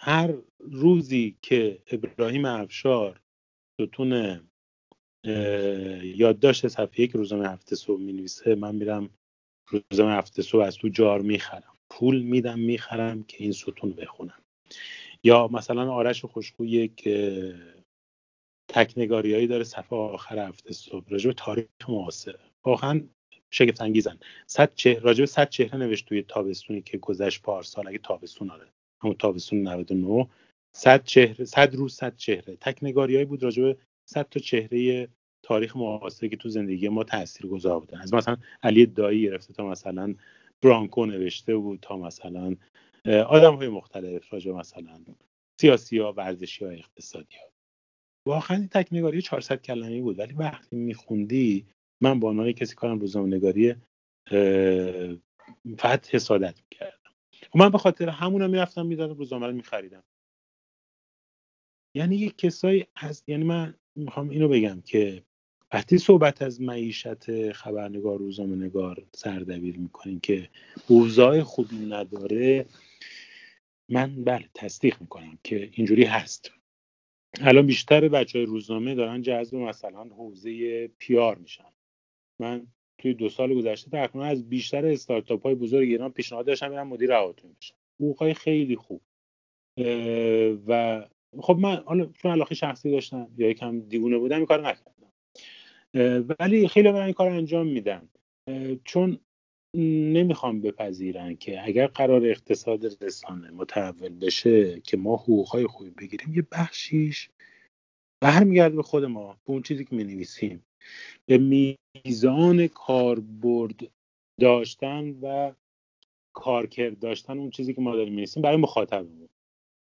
[0.00, 3.20] هر روزی که ابراهیم افشار
[3.80, 4.40] ستون
[6.16, 9.10] یادداشت صفحه یک روزنامه هفته صبح می نویسه من میرم
[9.66, 11.78] روزنامه هفته صبح از تو جار می‌خرم.
[11.90, 14.42] پول میدم می‌خرم که این ستون بخونم.
[15.24, 17.08] یا مثلا آرش خوشخو یک
[18.72, 23.02] تکنگاریایی داره صفحه آخر هفته صبح راجع به تاریخ معاصره واقعا
[23.50, 28.50] شگفت انگیزن صد راجع به صد چهره نوشت توی تابستونی که گذشت پارسال اگه تابستون
[28.50, 28.66] آره.
[29.02, 30.28] همون تابستون 99
[30.76, 32.56] صد چهره صد روز صد چهره.
[32.60, 33.76] تکنگاریایی بود راجع به
[34.08, 35.08] صد تا چهره
[35.42, 38.00] تاریخ معاصر که تو زندگی ما تاثیر گذار بودن.
[38.00, 40.14] از مثلا علی دایی گرفته تا مثلا
[40.62, 42.56] برانکو نوشته بود تا مثلا
[43.28, 45.00] آدم های مختلف راجع مثلا
[45.60, 47.59] سیاسی ها ورزشی ها اقتصادی ها.
[48.26, 51.66] واقعا این تکنگاری 400 کلمه بود ولی وقتی میخوندی
[52.00, 53.74] من با عنوان کسی کارم روزنامه نگاری
[55.78, 57.10] فقط حسادت می‌کردم.
[57.54, 60.04] و من به خاطر همونم می‌رفتم می‌دادم روزنامه رو میخریدم.
[61.96, 65.22] یعنی یک کسایی از یعنی من می‌خوام اینو بگم که
[65.72, 70.50] وقتی صحبت از معیشت خبرنگار روزنامه نگار سردبیر می‌کنیم که
[70.88, 72.66] اوضاع خوبی نداره
[73.88, 76.59] من بله تصدیق می‌کنم که اینجوری هست.
[77.40, 81.72] الان بیشتر بچه های روزنامه دارن جذب مثلا حوزه پیار میشن.
[82.40, 82.66] من
[82.98, 87.12] توی دو سال گذشته تقریبا از بیشتر استارتاپ های بزرگ ایران پیشنهاد داشتم میرم مدیر
[87.12, 87.74] هواتون بشم.
[88.00, 89.02] حقوقای خیلی خوب.
[90.66, 91.04] و
[91.38, 95.12] خب من حالا چون علاقه شخصی داشتم یا یکم دیوونه بودم این کار نکردم.
[96.40, 98.08] ولی خیلی من این کار انجام میدم
[98.84, 99.18] چون
[99.76, 106.46] نمی‌خوام بپذیرن که اگر قرار اقتصاد رسانه متحول بشه که ما حقوقهای خوبی بگیریم یه
[106.52, 107.30] بخشیش
[108.22, 110.60] برمیگرده به خود ما به اون چیزی که می
[111.26, 111.38] به
[112.04, 113.80] میزان کاربرد
[114.40, 115.52] داشتن و
[116.34, 119.28] کارکرد داشتن اون چیزی که ما داریم می‌نویسیم برای مخاطبمون.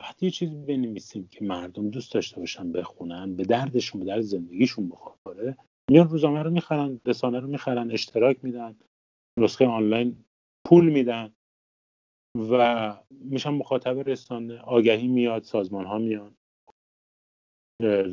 [0.01, 4.89] وقتی یه چیزی بنویسیم که مردم دوست داشته باشن بخونن به دردشون به درد زندگیشون
[4.89, 5.57] بخوره.
[5.91, 8.75] میان روزنامه رو می‌خرن رسانه رو می‌خرن اشتراک میدن.
[9.37, 10.25] نسخه آنلاین
[10.65, 11.33] پول میدن
[12.51, 16.35] و میشن مخاطب رسانه آگهی میاد سازمان ها میان.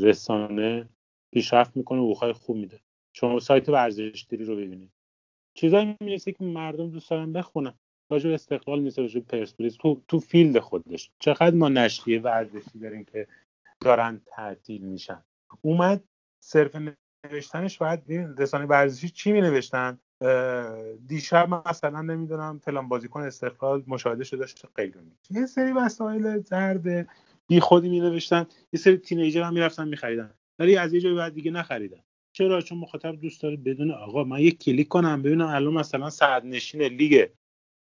[0.00, 0.88] رسانه
[1.32, 2.80] پیشرفت می‌کنه و خوب میده.
[3.12, 4.92] شما سایت ورزشگیری رو ببینید.
[5.54, 7.74] چیزایی می‌رسه که مردم دوست دارن بخونن.
[8.10, 9.76] راجع استقلال نیست راجع پرسپولیس.
[9.76, 11.10] تو تو فیلد خودش.
[11.18, 13.28] چقدر ما نشریه ورزشی داریم که
[13.80, 15.24] دارن تعطیل میشن؟
[15.60, 16.04] اومد
[16.40, 16.76] صرف
[17.24, 18.00] نوشتنش باید
[18.38, 19.98] رسانه ورزشی چی می نوشتن
[21.06, 27.08] دیشب مثلا نمی‌دونم فلان بازیکن استقلال مشاهده شده داشت قیلونی یه سری وسایل زرد
[27.46, 30.34] بی خودی می نوشتن یه سری teenager هم می‌رفتن میخریدن.
[30.58, 32.00] ولی از یه جایی بعد دیگه نخریدن.
[32.32, 36.82] چرا؟ چون مخاطب دوست داره بدون آقا من یه کلیک کنم ببینم الان مثلا صدرنشین
[36.82, 37.28] لیگ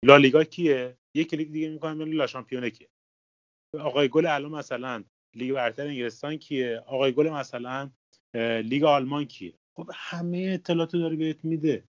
[0.04, 2.88] لالیگا کیه؟ یه کلیک دیگه می‌کنم ببینم لا شامپیونه کیه.
[3.80, 7.90] آقای گل الان مثلا لیگ برتر انگلستان کیه؟ آقای گل مثلا
[8.64, 11.84] لیگ آلمان کیه؟ خب همه اطلاعات داره بهت میده.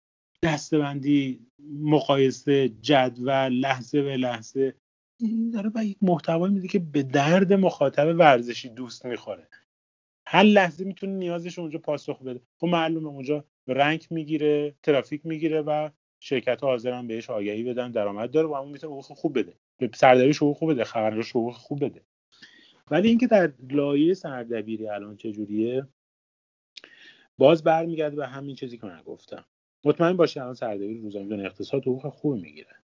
[0.45, 1.39] دسته‌بندی
[1.81, 4.75] مقایسه جدول لحظه به لحظه.
[5.19, 9.47] این داره با یک محتوایی میده که به درد مخاطب ورزشی دوست می‌خوره.
[10.27, 12.41] هر لحظه می‌تونه نیازش اونجا پاسخ بده.
[12.59, 15.89] خب معلومه اونجا رنگ می‌گیره ترافیک می‌گیره و
[16.19, 19.53] شرکت ها حاضرن بهش آگهی بدن درآمد داره و اون می‌تونه حقوق خوب بده.
[19.77, 22.01] به سردبیرش حقوق خوب بده خبرنگارش حقوق خوب بده.
[22.91, 25.87] ولی اینکه در لایه سردبیری الان چجوریه
[27.37, 29.45] باز برمیگرده به همین چیزی که من گفتم.
[29.85, 32.75] مطمئن باشید الان سردبیر روزنامه اقتصاد حقوق خوبی می‌گیره.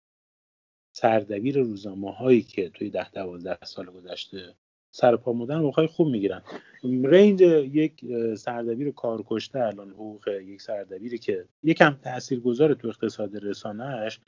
[0.96, 4.54] سردبیر روزنامه هایی که توی ده دوازده سال گذشته
[4.94, 6.42] سر پا موقعی خوب می‌گیرن.
[6.84, 8.04] رنج یک
[8.34, 14.20] سردبیر کارکشته الان حقوق یک سردبیری که یکم تاثیرگذار تو اقتصاد رسانهش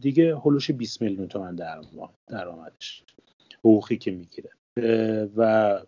[0.00, 3.04] دیگه هلوش 20 میلیون تومن در ماه درآمدش
[3.58, 4.50] حقوقی که می‌گیره.
[5.36, 5.80] و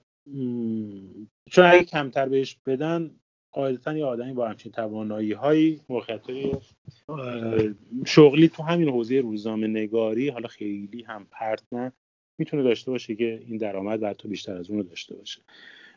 [1.50, 3.10] چون اگه کمتر بهش بدن
[3.54, 6.52] قاعدتا یه آدمی با همچین توانایی هایی موقعیت های
[8.06, 11.92] شغلی تو همین حوزه روزنامه نگاری حالا خیلی هم پرت نه
[12.38, 15.40] می‌تونه داشته باشه که این درآمد و حتی بیشتر از اون رو داشته باشه.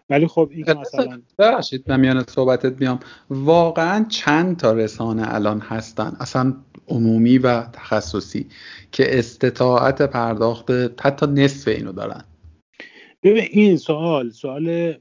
[0.09, 2.99] ولی خب این مثلا ببخشید من میان صحبتت بیام.
[3.29, 6.53] واقعا چند تا رسانه الان هستن اصلا
[6.87, 8.47] عمومی و تخصصی
[8.91, 10.71] که استطاعت پرداخت
[11.01, 12.23] حتی نصف اینو دارن؟
[13.23, 14.93] ببین این سوال سوال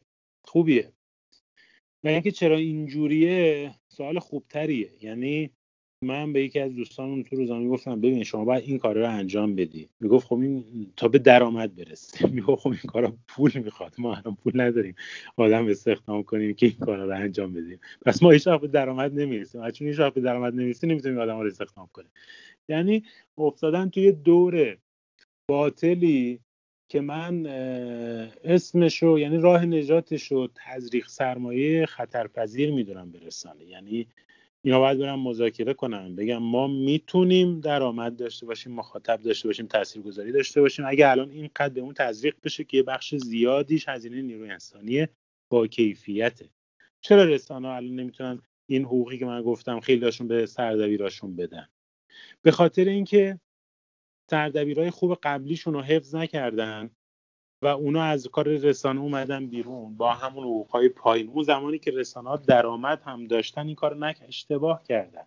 [0.45, 0.93] خوبیه.
[2.07, 4.91] و اینکه چرا اینجوریه سوال خوبتریه.
[5.01, 5.51] یعنی
[6.05, 9.55] من به یکی از دوستانم تو روزنامه گفتم ببین شما باید این کار رو انجام
[9.55, 9.89] بدی.
[10.01, 13.95] می‌گفت خب این تا به درآمد برسه می‌گفت خب این کارا پول می‌خواد.
[13.99, 14.95] ما الان پول نداریم.
[15.37, 17.81] آدم استخدام کنیم که این کارا رو انجام بدیم.
[18.07, 19.71] پس ما هیچ به درآمد نمی‌رسیم.
[19.71, 22.11] چون هیچ به درآمد نمی‌رسیم نمی‌تونیم آدم رو استخدام کنیم.
[22.69, 23.05] یعنی
[23.39, 24.79] افتادن توی دوره
[25.51, 26.41] باطلی
[26.89, 27.47] که من
[28.45, 34.07] اسمشو یعنی راه نجاتش رو تزریق سرمایه خطرپذیر می‌دونم به رسانه یعنی
[34.63, 40.33] اینا باید برم مذاکره کنم بگم ما می‌تونیم درآمد داشته باشیم مخاطب داشته باشیم تاثیرگذاری
[40.33, 40.85] داشته باشیم.
[40.89, 45.07] اگه الان این قد به اون تزریق بشه که یه بخش زیادیش هزینه نیروی انسانی
[45.51, 46.49] با کیفیته.
[47.01, 51.69] چرا رسانه الان نمی‌تونن این حقوقی که من گفتم خیلی داشون به سردبیراشون بدن؟
[52.43, 53.41] به خاطر اینکه
[54.31, 56.91] سردبیرای خوب قبلیشون رو حفظ نکردن
[57.63, 61.29] و اونا از کار رسانه اومدن بیرون با همون حقوقهای پایین.
[61.29, 65.27] اون زمانی که رسانه درآمد هم داشتن این کار نک اشتباه کردن.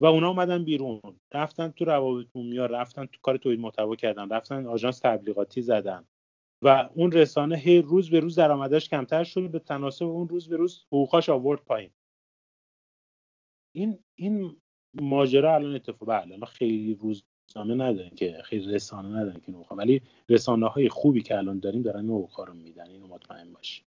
[0.00, 1.00] و اونا اومدن بیرون.
[1.34, 6.04] رفتن تو روابط عمومی رفتن تو کار تولید محتوا کردن رفتن آژانس تبلیغاتی زدن.
[6.62, 10.56] و اون رسانه هی روز به روز درآمدش کمتر شد به تناسب اون روز به
[10.56, 11.90] روز حقوقاش آورد پایین.
[13.74, 14.56] این این
[15.00, 20.02] ماجرا الان اتفاق بله خیلی روز رسانه ندارن که خیلی رسانه ندارن که نوخا ولی
[20.28, 22.86] رسانه های خوبی که الان داریم دارن نوخا رو میدن.
[22.86, 23.82] اینو مطمئن باشی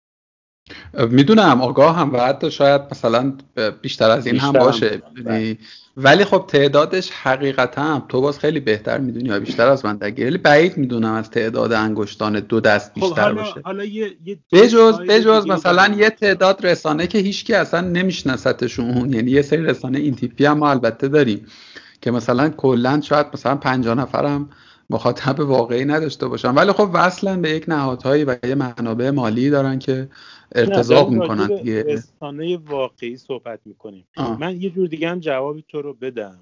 [1.09, 3.33] می‌دونم آگاه هم و حتی شاید مثلا
[3.81, 5.57] بیشتر از این هم باشه بله.
[5.97, 10.27] ولی خب تعدادش حقیقتا هم تو باز خیلی بهتر می‌دونی یا بیشتر از من دگیر
[10.27, 13.61] ولی بعید می‌دونم از تعداد انگشتان دو دست خب، بیشتر خب باشه.
[13.63, 19.13] حالا یه, یه بجز بجز مثلا یه تعداد رسانه که هیچکی اصلا نمیشناستشون.
[19.13, 21.45] یعنی یه سری رسانه این تیپی هم ما البته داریم.
[22.01, 24.49] که مثلا کلا شاید مثلا 50 نفرم
[24.89, 26.55] مخاطب واقعی نداشته باشن.
[26.55, 30.09] ولی خب وصلا به یک نهادهایی و یه منابع مالی دارن که
[30.55, 31.47] ارتزاق می‌کنن.
[31.47, 34.07] دیگه رسانه واقعی صحبت می‌کنیم.
[34.39, 36.39] من یه جور دیگه هم جوابی تو رو بدم.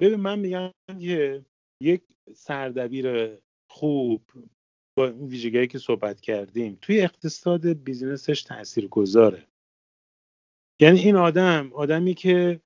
[0.00, 0.70] ببین من میگم
[1.00, 1.44] که
[1.82, 2.02] یک
[2.34, 3.38] سردبیر
[3.70, 4.22] خوب
[4.96, 9.46] با این ویژگی که صحبت کردیم توی اقتصاد بیزینسش تأثیر گذاره
[10.80, 12.60] یعنی این آدم آدمی که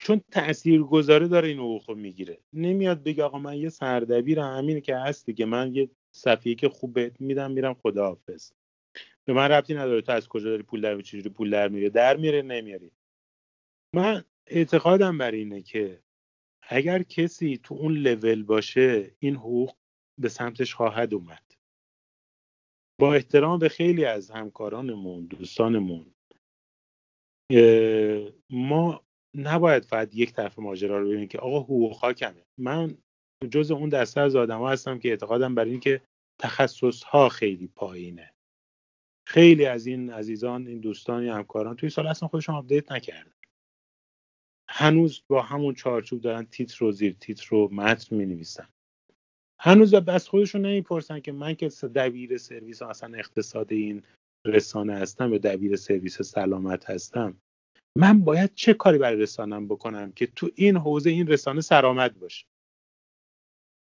[0.00, 2.38] چون تأثیر گذاره داره این حقوق می‌گیره.
[2.52, 5.44] نمیاد بگه آقا من یه سردبیر همینه که هست دیگه.
[5.44, 8.52] من یه صفیه که خوب بهت میدم میرم خداحافظ.
[9.24, 10.02] به من ربطی نداره.
[10.02, 12.90] تو از کجا داری پول در چجوری پول در میاره در میاره نمیاری.
[13.94, 16.02] من اعتقادم بر اینه که
[16.62, 19.76] اگر کسی تو اون لول باشه این حقوق
[20.18, 21.42] به سمتش خواهد اومد.
[23.00, 26.14] با احترام به خیلی از همکارانمون دوستانمون
[28.50, 29.04] ما
[29.34, 32.98] نباید فقط یک طرف ماجرا رو ببینیم که آقا حقوق کمه من
[33.50, 36.00] جز اون دسته از آدم ها هستم که اعتقادم بر این که
[36.40, 38.32] تخصص ها خیلی پایینه.
[39.28, 43.32] خیلی از این عزیزان این دوستان این همکاران توی سال اصلا خودشون update نکردن.
[44.68, 48.68] هنوز با همون چارچوب دارن تیتر و زیر تیتر و متن می نویسن
[49.60, 54.02] هنوز از خودشون نمی‌پرسن که من که دبیر سرویس اصلا اقتصاد این
[54.46, 57.36] رسانه هستم یا دبیر سرویس سلامت هستم.
[57.98, 62.46] من باید چه کاری برای رسانم بکنم که تو این حوزه این رسانه سرآمد باشه؟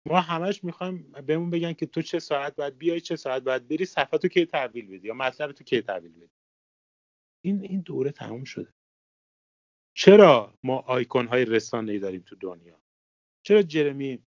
[0.08, 3.84] ما همش می‌خوایم بهمون بگن که تو چه ساعت باید بیای چه ساعت باید بری
[3.84, 6.30] صفحه تو کی تحویل بدی یا مطلب تو کی تحویل بدی؟
[7.44, 8.72] این این دوره تموم شده.
[9.96, 12.80] چرا ما آیکون های رسانه ای داریم تو دنیا؟
[13.42, 14.22] چرا جرمی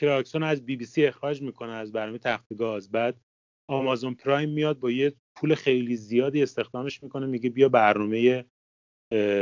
[0.00, 3.20] کراکسون از بی بی سی اخراج می‌کنه از برنامه تخت گاز؟ بعد
[3.68, 8.44] آمازون پرایم میاد با یه پول خیلی زیادی استخدامش می‌کنه میگه بیا برنامه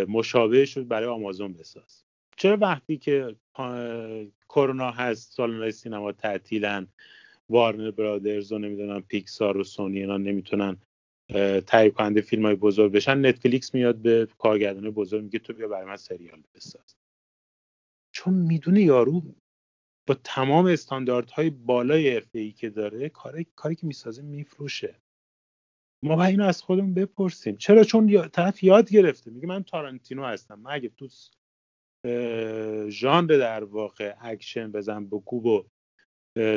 [0.09, 2.05] مشابه شد برای آمازون بساز.
[2.37, 3.37] چرا وقتی که
[4.49, 6.89] کرونا هست سالن سینما تعطیلن
[7.49, 10.77] وارنر برادرز و نمی‌دونم پیکسار و سونی اینا نمی‌تونن
[11.67, 15.87] تهیه کننده فیلم های بزرگ بشن نتفلیکس میاد به کارگردان بزرگ میگه تو بیا برای
[15.87, 16.97] من سریال بساز.
[18.15, 19.23] چون می‌دونه یارو
[20.09, 25.02] با تمام استانداردهای بالای ای که داره کاری کاری که می‌سازه میفروشه.
[26.05, 27.57] ما باید اینو از خودمون بپرسیم.
[27.57, 29.31] چرا؟ چون طرف یاد گرفته.
[29.31, 30.59] میگه من تارانتینو هستم.
[30.59, 31.09] من اگه تو
[32.89, 35.65] ژانر در واقع اکشن بزن کوب و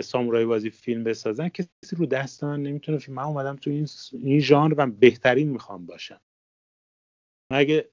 [0.02, 4.40] سامورایی بازی فیلم بسازن کسی رو دست من نمی‌تونه فیلم من اومدم تو این این
[4.40, 6.22] ژانر و بهترین می‌خوام باشم.
[7.52, 7.90] اگه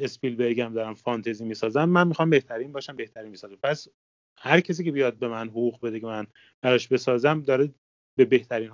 [0.00, 3.56] اسپیلبرگ هم دارم فانتزی می‌سازم من می‌خوام بهترین باشم بهترین می‌سازم.
[3.62, 3.88] پس
[4.38, 6.26] هر کسی که بیاد به من حقوق بده که من
[6.60, 7.74] براش بسازم داره
[8.18, 8.70] به بهترین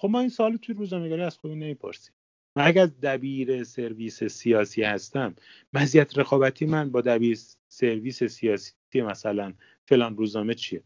[0.00, 2.14] خب ما این سوالو توی روزنامه‌نگاری از خودمون نمی‌پرسیم.
[2.56, 5.34] من اگر دبیر سرویس سیاسی هستم
[5.72, 9.54] مزیت رقابتی من با دبیر سرویس سیاسی مثلا
[9.84, 10.82] فلان روزنامه چیه؟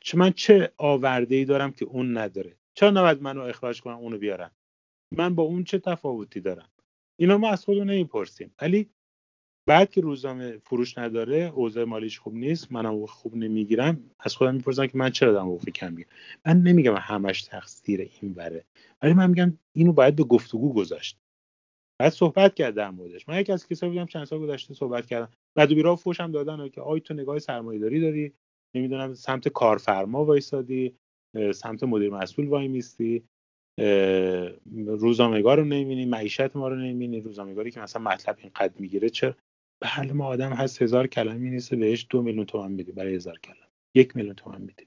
[0.00, 4.18] چه من چه آورده ای دارم که اون نداره؟ چرا نباید منو اخراج کنم اونو
[4.18, 4.50] بیارم
[5.12, 6.68] من با اون چه تفاوتی دارم؟
[7.16, 8.54] اینا ما از خودمون نمی‌پرسیم.
[8.62, 8.90] ولی
[9.68, 14.86] بعد که روزنامه فروش نداره اوضاع مالیش خوب نیست منم خوب نمی‌گیرم از خودم می‌پرسم
[14.86, 16.08] که من چرا دارم حقوق کم می‌گیرم؟
[16.46, 18.64] من نمیگم همش تقصیر این بره
[19.02, 21.18] ولی من میگم اینو باید به گفتگو گذاشت.
[22.00, 23.28] بعد صحبت کرد در موردش.
[23.28, 25.28] من یکی از کسایی بودم چند سال گذشته صحبت کردم.
[25.56, 28.32] بعد بیرا فوشم دادن که آی تو نگاه سرمایه داری؟
[28.76, 30.94] نمی‌دونم سمت کارفرما وایسادی؟
[31.54, 33.22] سمت مدیر مسئول وای میستی؟
[34.86, 39.34] روزنامه‌نگار رو نمی‌بینی؟ معیشت ما رو نمی‌بینی؟ روزنامه‌نگاری که مثلا مطلب اینقدر می‌گیره چه؟
[39.80, 43.68] بله ما آدم هست هزار کلمه نیست بهش دو میلیون تومن میدی برای هزار کلمه.
[43.94, 44.86] یک میلیون تومن میدی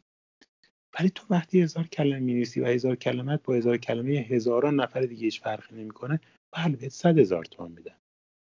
[0.99, 5.23] ولی تو وقتی هزار کلمه می‌نویسی و هزار کلمت با هزار کلمه هزاران نفر دیگه
[5.23, 6.19] هیچ فرقی نمی‌کنه
[6.51, 7.95] بله بهت صد هزار تومن میدن.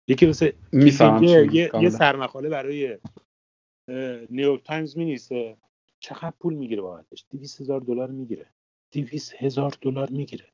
[0.07, 2.97] یکی مثل یه, یه, یه سرمقاله برای
[4.29, 5.57] نیویورک تایمز مینیسه
[5.99, 8.53] چقدر پول می‌گیره بابتش 200 هزار دلار می‌گیره.
[8.91, 10.53] 200 هزار دلار می‌گیره.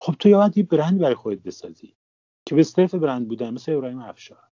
[0.00, 1.94] خب تو یاد یه برند برای خودت بسازی
[2.46, 4.49] که به استرف برند بودن مثل ابراهیم افشار.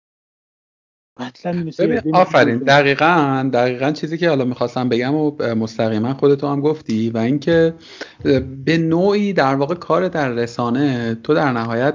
[2.13, 2.59] آفرین.
[2.59, 7.75] دقیقا دقیقا چیزی که حالا می‌خواستم بگم و مستقیما خودتو هم گفتی و اینکه
[8.65, 11.95] به نوعی در واقع کار در رسانه تو در نهایت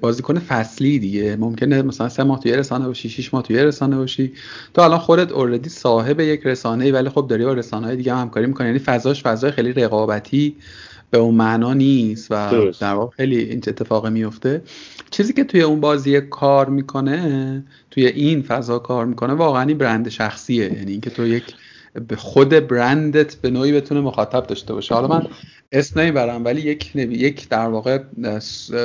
[0.00, 1.36] بازیکن فصلی دیگه.
[1.36, 4.32] ممکنه مثلا سه ماه توی رسانه باشی شیش ماه توی رسانه باشی.
[4.74, 8.20] تو الان خودت اوردی صاحب یک رسانه ولی خب داری با رسانه های دیگه هم
[8.20, 8.66] همکاری می‌کنی.
[8.66, 10.56] یعنی فضاش فضای خیلی رقابتی.
[11.12, 14.62] به اون معنا نیست و در واقع خیلی این اتفاق میفته.
[15.10, 20.08] چیزی که توی اون بازی کار می‌کنه توی این فضا کار می‌کنه واقعا این برند
[20.08, 20.72] شخصیه.
[20.72, 21.44] یعنی اینکه تو یک
[22.08, 24.94] به خود برندت به نوعی بتونه مخاطب داشته باشه.
[24.94, 25.26] حالا من
[25.72, 27.98] اسم نمی‌برم ولی یک یک در واقع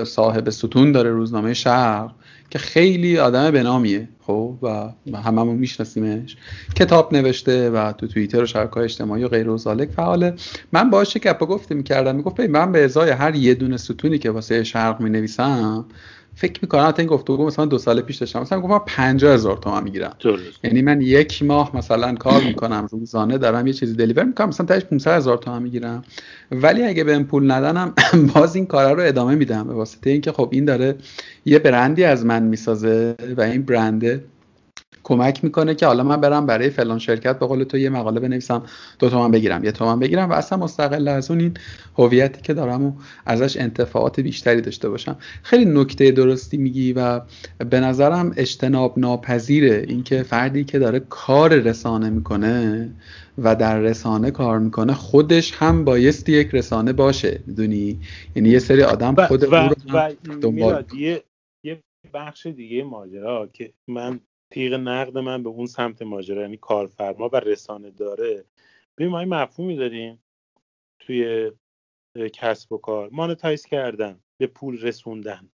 [0.03, 2.09] صاحب ستون داره روزنامه شهر.
[2.49, 6.37] که خیلی آدم بنامیه خب؟ و هممون میشناسیمش.
[6.75, 10.33] کتاب نوشته و تو توییتر و شبکه‌های اجتماعی و غیر و ذالک فعاله.
[10.71, 12.15] من باهاش گپ گفته می‌کردم.
[12.15, 15.85] می‌گفت من به ازای هر یه دونه ستونی که واسه شرق می‌نویسم
[16.37, 18.41] فکر می‌کنم حتی این گفتگو مثلا دو سال پیش داشتم.
[18.41, 20.15] مثلا گفتم 50 هزار تومان می‌گیرم.
[20.63, 24.85] یعنی من یک ماه مثلا کار می‌کنم روزانه دارم یه چیزی دلیور می‌کنم مثلا تاش
[24.85, 26.03] 500 هزار تومان می‌گیرم.
[26.51, 27.93] ولی اگه بهم پول ندنم
[28.35, 30.95] باز این کارا رو ادامه میدم به واسطه اینکه خب این داره
[31.45, 34.23] یه برندی از من می‌سازه و این برنده
[35.07, 38.63] کمک می‌کنه که حالا من برم برای فلان شرکت به قول تو یه مقاله بنویسم
[38.99, 41.53] دو تومن بگیرم یه تومن بگیرم و اصلا مستقل از اون این
[41.97, 42.93] هویتی که دارم و
[43.25, 45.15] ازش انتفاعات بیشتری داشته باشم.
[45.43, 47.21] خیلی نکته درستی میگی و
[47.69, 52.89] به نظرم اجتناب ناپذیره اینکه فردی که داره کار رسانه می‌کنه
[53.37, 57.99] و در رسانه کار می‌کنه خودش هم بایستی یک رسانه باشه می‌دونی؟
[58.35, 59.55] یعنی یه سری آدم خود و,
[59.93, 61.23] و, دنبال یه
[62.13, 67.35] بخش دیگه ماجرا که من تیغ نقد من به اون سمت ماجرا یعنی کارفرما و
[67.35, 68.45] رسانه داره.
[68.97, 70.23] ببین ما این مفهومی داریم
[70.99, 71.51] توی
[72.33, 73.09] کسب و کار.
[73.11, 75.49] مانتایز کردن به پول رسوندن.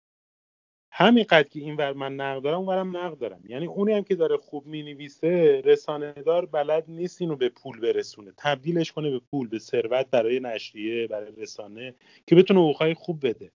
[0.95, 3.43] همینقدر که این ور من نقد دارم اونورم نقد دارم.
[3.49, 8.33] یعنی اونی هم که داره خوب می‌نویسه رسانه دار بلد نیست اینو به پول برسونه.
[8.37, 11.95] تبدیلش کنه به پول به ثروت برای نشریه برای رسانه
[12.27, 13.53] که بتونه حقوقهای خوب بده.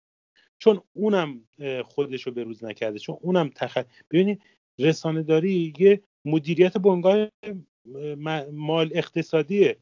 [0.60, 1.48] چون اونم
[1.86, 3.78] خودش رو بروز نکرده چون اونم تخ...
[4.12, 4.42] ببینید
[4.80, 7.28] رسانه داری یه مدیریت بنگاه
[8.52, 9.78] مال اقتصادیه.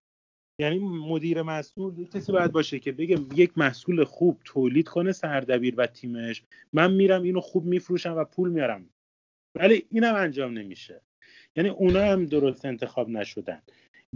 [0.59, 5.87] یعنی مدیر مسئول کسی باید باشه که بگه یک محصول خوب تولید کنه سردبیر و
[5.87, 6.43] تیمش.
[6.73, 8.89] من میرم اینو خوب میفروشم و پول میارم.
[9.55, 11.01] ولی اینم انجام نمیشه.
[11.55, 13.61] یعنی اونا هم درست انتخاب نشدن.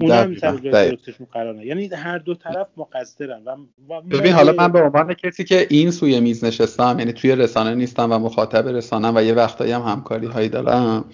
[0.01, 3.41] هم درستشون قرار یعنی هر دو طرف مقصرن
[3.89, 7.75] و ببین حالا من به عنوان کسی که این سوی میز نشستم یعنی توی رسانه
[7.75, 11.05] نیستم و مخاطب رسانه و یه وقتایی هم همکاری هایی دارم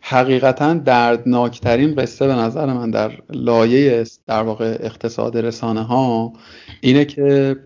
[0.00, 6.32] حقیقتا دردناکترین قصه به نظر من در لایه در واقع اقتصاد رسانه ها
[6.80, 7.56] اینه که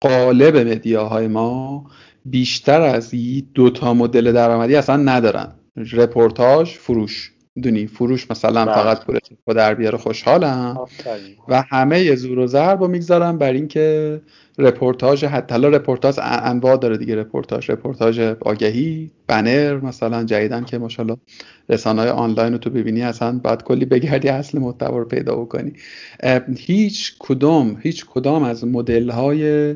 [0.00, 1.84] غالب media های ما
[2.24, 3.14] بیشتر از
[3.54, 5.52] دو تا مدل درآمدی اصلا ندارن.
[5.92, 7.32] رپورتاج فروش.
[7.62, 8.74] دونی فروش مثلا بله.
[8.74, 9.18] فقط پول
[9.54, 10.78] در بیاره خوشحالم
[11.48, 14.20] و همه زور و ضرب رو می‌گذارم بر اینکه
[14.58, 21.16] رپورتاج حتی حالا رپورتاج انواع داره دیگه رپورتاج رپورتاج آگهی بنر مثلا جدیداً که ماشاءالله
[21.68, 25.72] رسانه های آنلاین رو تو ببینی اصلا باید کلی بگردی اصل محتوا رو پیدا بکنی.
[26.58, 29.74] هیچ کدوم هیچ کدام از مدل های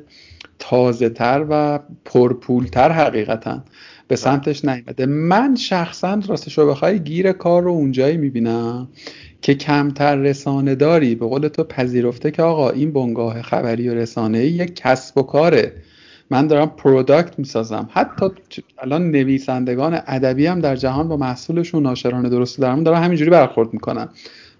[0.58, 3.64] تازه تر و پرپولتر حقیقتا
[4.10, 5.06] به سمتش نیومده.
[5.06, 8.88] من شخصا راستش رو بخوای گیر کار رو اونجایی می‌بینم
[9.42, 11.14] که کمتر رسانه داری.
[11.14, 15.72] به قول تو پذیرفته که آقا این بنگاه خبری و رسانه یک کسب و کاره.
[16.30, 17.88] من دارم product می‌سازم.
[17.92, 18.26] حتی
[18.78, 24.08] الان نویسندگان ادبی هم در جهان با محصولشون ناشرانه درست دارم دارن همینجوری برخورد می‌کنن.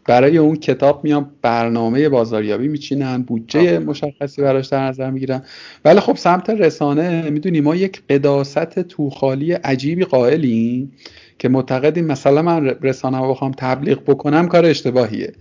[0.05, 5.43] برای اون کتاب میان برنامه بازاریابی میچینن بودجه مشخصی براش در نظر می‌گیرن.
[5.85, 10.93] ولی خب سمت رسانه می‌دونی ما یک قداست توخالی عجیبی قائلیم
[11.39, 15.33] که معتقدیم مثلا من رسانه رو بخوام تبلیغ بکنم کار اشتباهیه.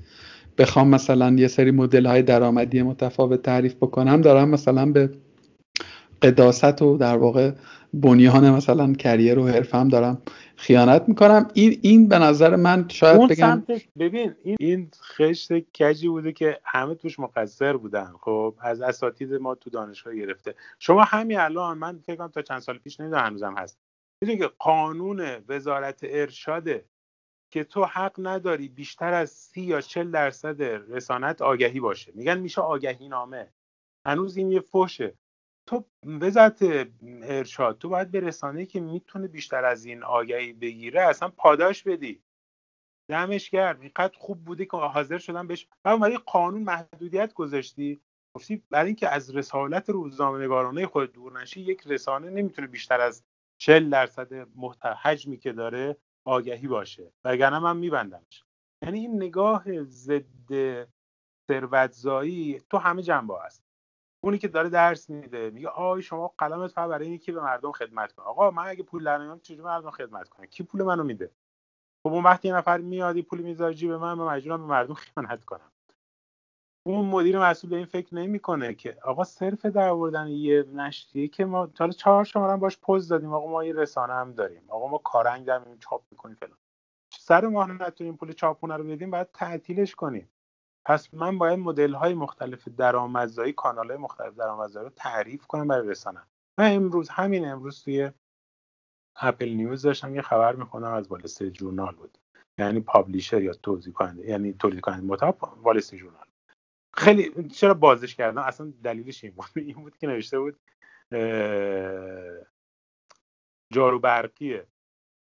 [0.58, 5.10] بخوام مثلا یه سری مدل های درآمدی متفاوت تعریف بکنم دارم مثلا به
[6.22, 7.52] قداست و در واقع
[7.94, 10.22] بنیان مثلا کریر و حرفم دارم
[10.56, 11.48] خیانت می‌کنم.
[11.54, 13.64] این این به نظر من شاید بگم
[14.00, 18.14] ببین این این خشت کجی بوده که همه توش مقصر بودن.
[18.22, 20.56] خب از اساتید ما تو دانشگاه گرفته.
[20.80, 23.80] شما همین الان من فکر کنم تا چند سال پیش نمی‌دونم هنوزم هست.
[24.22, 26.86] می‌دونی که قانون وزارت ارشاده
[27.52, 32.12] که تو حق نداری بیشتر از سی یا چل درصد رسانت آگهی باشه.
[32.16, 33.48] میگن میشه آگهی نامه
[34.06, 35.14] هنوز این یه فوشه
[35.70, 41.30] تو وزارت ارشاد تو باید به رسانه که می‌تونه بیشتر از این آگهی بگیره اصلا
[41.30, 42.22] پاداش بدی.
[43.10, 45.68] دمش گرد اینقدر خوب بوده که حاضر شدن بهش.
[45.86, 48.02] و اومدی قانون محدودیت گذاشتی.
[48.36, 53.24] گفتی برای اینکه از رسالت روزنامه نگارانه خود دور نشی یک رسانه نمی‌تونه بیشتر از
[53.62, 54.34] 40 درصد
[55.04, 57.12] حجمی که داره آگهی باشه.
[57.24, 58.44] وگرنه من میبندمش.
[58.84, 60.88] یعنی این نگاه ضد
[61.48, 63.69] ثروتزایی تو همه جنبه هست
[64.22, 65.50] اونی که داره درس میده.
[65.50, 69.04] میگه آی شما قلمت فقط برای اینکه به مردم خدمت کنه آقا من اگه پول
[69.04, 71.32] در نمیارم چجوری مردم خدمت کنه کی پول منو میده؟
[72.04, 75.46] خب اون وقتی یه نفر میادی پول می‌ذاره جیب من من مجبورم به مردم خدمت
[75.46, 75.72] کنم.
[76.88, 81.46] اون مدیر مسئول به این فکر نمی‌کنه که آقا صرف در آوردن یه نشریه که
[81.46, 83.34] ما حالا چهار شماره باش پوز دادیم.
[83.34, 84.64] آقا ما یه رسانه هم داریم.
[84.68, 86.58] آقا ما کارنگ داریم چاپ می‌کنیم فلان.
[87.14, 90.30] سر ماه نتونیم پول چاپونه رو بدیم باید تعطیلش کنیم.
[90.90, 95.88] پس من باید مدل های مختلف درآمدزایی کانال های مختلف درآمدزایی رو تعریف کنم برای
[95.88, 96.22] رسانه
[96.60, 98.12] من امروز همین امروز توی
[99.16, 101.22] اپل نیوز داشتم یه خبر می‌خونم از وال
[101.52, 102.18] جورنال بود.
[102.58, 106.26] یعنی پابلیشر یا توضیح کننده یعنی تولید کننده محتوا وال جورنال.
[106.94, 109.46] خیلی چرا بازش کردم؟ اصلا دلیلش این بود.
[109.68, 110.60] این بود که نوشته بود
[113.74, 114.62] جارو برقی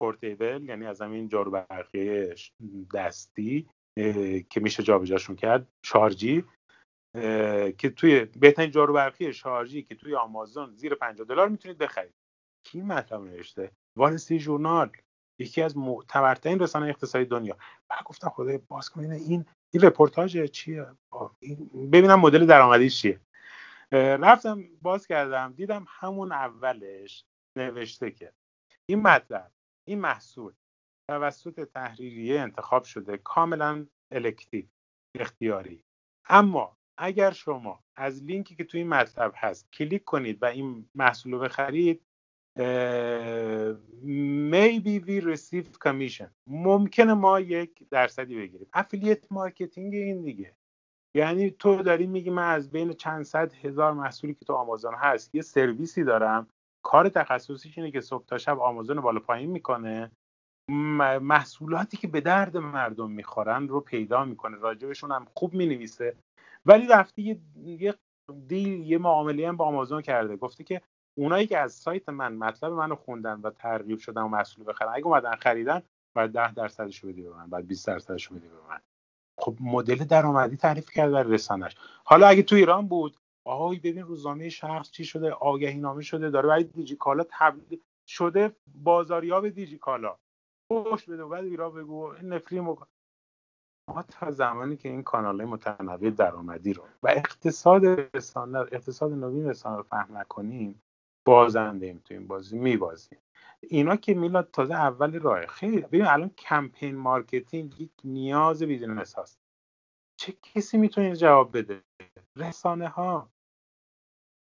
[0.00, 2.34] پورتیبل یعنی از همین جارو برقی
[2.94, 3.68] دستی.
[4.50, 6.44] که میشه جابجاشون کرد شارژی
[7.78, 12.14] که توی بهترین جارو برقی شارژی که توی آمازون زیر 50 دلار می‌تونید بخرید.
[12.66, 14.90] کی مطلب نوشته؟ والسی ژورنال
[15.40, 17.56] یکی از معتبرترین رسانه اقتصادی دنیا.
[17.88, 20.86] بعد گفتم خدای باز کنین این این رپورتاج چیه؟
[21.92, 23.20] ببینم مدل درآمدیش چیه.
[23.92, 27.24] رفتم باز کردم دیدم همون اولش
[27.58, 28.32] نوشته که
[28.86, 29.50] این مطلب
[29.88, 30.52] این محصول
[31.10, 34.64] توسط تحریریه انتخاب شده کاملا elective
[35.20, 35.84] اختیاری.
[36.28, 41.32] اما اگر شما از لینکی که توی این مطلب هست کلیک کنید و این محصول
[41.32, 42.02] رو بخرید
[44.52, 46.30] maybe we receive commission.
[46.46, 48.68] ممکنه ما یک درصدی بگیریم.
[48.72, 50.56] affiliate marketing این دیگه.
[51.16, 55.34] یعنی تو داری میگی من از بین چند صد هزار محصولی که تو آمازون هست
[55.34, 56.48] یه سرویسی دارم.
[56.84, 60.10] کار تخصصیش اینه که صبح تا شب آمازون بالا پایین می‌کنه.
[60.68, 64.56] محصولاتی که به درد مردم می‌خورن رو پیدا می‌کنه.
[64.56, 66.16] راجبشون هم خوب می‌نویسه.
[66.66, 67.94] ولی رفتی یه,
[68.46, 70.36] دیل یه معامله هم با آمازون کرده.
[70.36, 70.80] گفته که
[71.18, 75.06] اونایی که از سایت من مطلب منو خوندن و ترغیب شدن و محصول بخرن اگه
[75.06, 75.82] اومدن خریدن
[76.16, 78.80] باید 10 درصدش بدی به من باید 20 درصدش بدی به من.
[79.38, 81.76] خب مدل درآمدی تعریف کرد در رسانش.
[82.04, 83.16] حالا اگه تو ایران بود
[83.46, 88.56] آهای ببین روزنامه شخص چی شده آگهی نامه شده داره برای دیجی کالا تبدیل شده
[88.74, 90.16] بازاریاب دیجی کالا
[90.72, 92.76] پشت بده بعد ایران بگو نفرین
[93.88, 99.48] ما تا زمانی که این کانال های متنوع درآمدی رو و اقتصاد رسانه اقتصاد نوین
[99.48, 100.82] رسانه رو فهم نکنیم
[101.26, 103.18] بازنده ایم تو این بازی میبازیم.
[103.60, 109.40] اینا که میلاد تازه اول راه خیلی ببین الان کمپین مارکتینگ یک نیاز بیزینس هست
[110.16, 111.82] چه کسی می‌تونه جواب بده؟
[112.36, 113.30] رسانه ها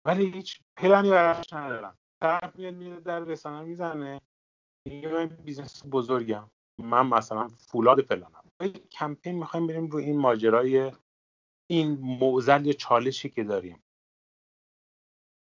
[0.05, 4.21] ولی هیچ پلنی براش ندارم طرف میاد میاد در رسانه می‌زنه.
[4.85, 6.51] میگه من business بزرگم.
[6.77, 8.43] من مثلا فولاد فلانم.
[8.91, 10.91] کمپین می‌خوایم بریم رو این ماجرای
[11.69, 13.83] این معضل یا چالشی که داریم.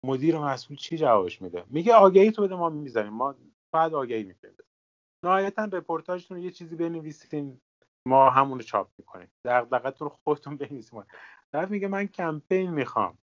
[0.05, 3.13] مدیر مسئول چی جوابش میده؟ میگه آگهی تو بده ما می‌ذاریم.
[3.13, 3.35] ما
[3.71, 4.55] بعد آگهی میده
[5.23, 7.61] نهایتا رپورتاجتون یه چیزی بنویسین.
[8.05, 9.31] ما همون رو چاپ می‌کنیم.
[9.45, 11.03] دغدغتون رو خودتون بنویسید
[11.51, 13.17] طرف میگه من کمپین می‌خوام.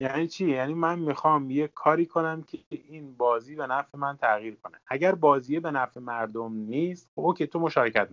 [0.00, 4.56] یعنی چی؟ یعنی من می‌خوام یه کاری کنم که این بازی به نفع من تغییر
[4.62, 4.78] کنه.
[4.86, 8.08] اگر بازی به نفع مردم نیست خب okay تو مشارکت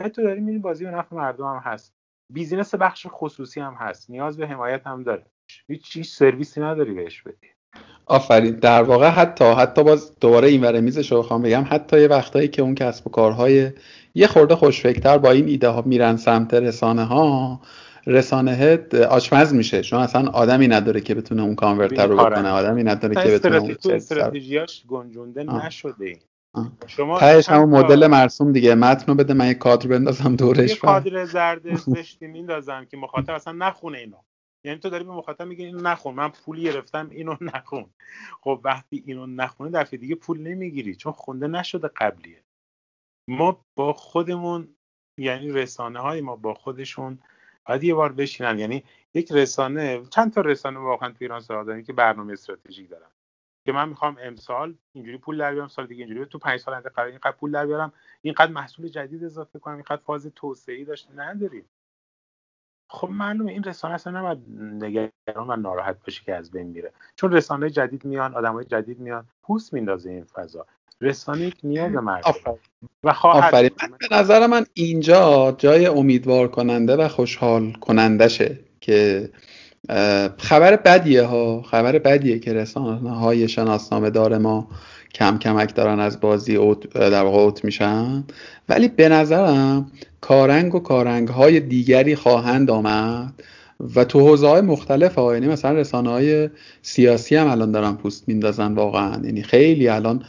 [0.00, 1.94] نه تو داری میری بازی به نفع مردم هم هست.
[2.32, 4.10] business بخش خصوصی هم هست.
[4.10, 5.26] نیاز به حمایت هم داره.
[5.68, 7.48] هیچ سرویسی نداری بهش بدی.
[8.06, 8.56] آفرین.
[8.56, 12.48] در واقع حتی حتی باز دوباره این وره میزش رو بخوام بگم حتی یه وقتایی
[12.48, 13.72] که اون کسب و کارهای
[14.14, 17.60] یه خورده خوشفکتر با این ایده ها میرن سمت رسانه ها
[18.08, 19.82] رسانه آشپز میشه.
[19.82, 22.48] چون اصلا آدمی نداره که بتونه اون کانورتر رو بکنه.
[22.48, 26.18] آدمی نداره که بتونه اون استراتژیاش گنجونده نشده
[26.86, 28.74] شما تهش همون مدل مرسوم دیگه.
[28.74, 33.30] متن رو بده من یه کادر بندازم دورش یه کادر زرد زشتی میندازم که مخاطب
[33.30, 34.16] اصلا نخونه اینو.
[34.64, 36.14] یعنی تو داری به مخاطب میگی اینو نخون.
[36.14, 37.86] من پول گرفتم اینو نخون.
[38.40, 42.42] خب وقتی اینو نخونه دفعه دیگه پول نمی‌گیری چون خونده نشده قبلیه.
[43.28, 44.68] ما با خودمون
[45.18, 47.18] یعنی رسانه های ما با خودشون
[47.68, 48.84] باید یه بار بشینن یعنی
[49.14, 53.10] یک رسانه چند تا رسانه واقعا تو ایران سراغ که برنامه استراتژیک دارن.
[53.66, 56.88] که من می‌خوام امسال اینجوری پول در بیارم سال دیگه اینجوری تو پنج سال آینده
[56.88, 57.92] قرار اینقدر پول در بیارم
[58.22, 61.64] اینقدر محصول جدید اضافه کنم اینقدر فاز توسعه داشته نداریم.
[62.90, 64.38] خب معلومه این رسانه اصلا نباید
[64.84, 66.92] نگران و ناراحت باشه که از بین میره.
[67.16, 70.66] چون رسانه جدید میان آدمای جدید میان پوست میندازه این فضا.
[71.00, 72.34] رسانه نیاز مردم
[73.04, 79.28] و خواهد به نظر من اینجا جای امیدوار کننده و خوشحال کنندشه که
[80.38, 81.62] خبر بدیه ها.
[81.62, 84.68] خبر بدیه که رسانه های شناسنامه دار ما
[85.14, 88.24] کم کمک دارن از بازی اوت در واقع اوت میشن.
[88.68, 93.32] ولی به نظرم کارنگ و کارنگ های دیگری خواهند آمد
[93.94, 95.34] و تو حوزه های مختلف ها.
[95.34, 96.50] یعنی مثلا رسانه های
[96.82, 99.20] سیاسی هم الان دارن پوست میندازن واقعا.
[99.24, 100.24] یعنی خیلی الان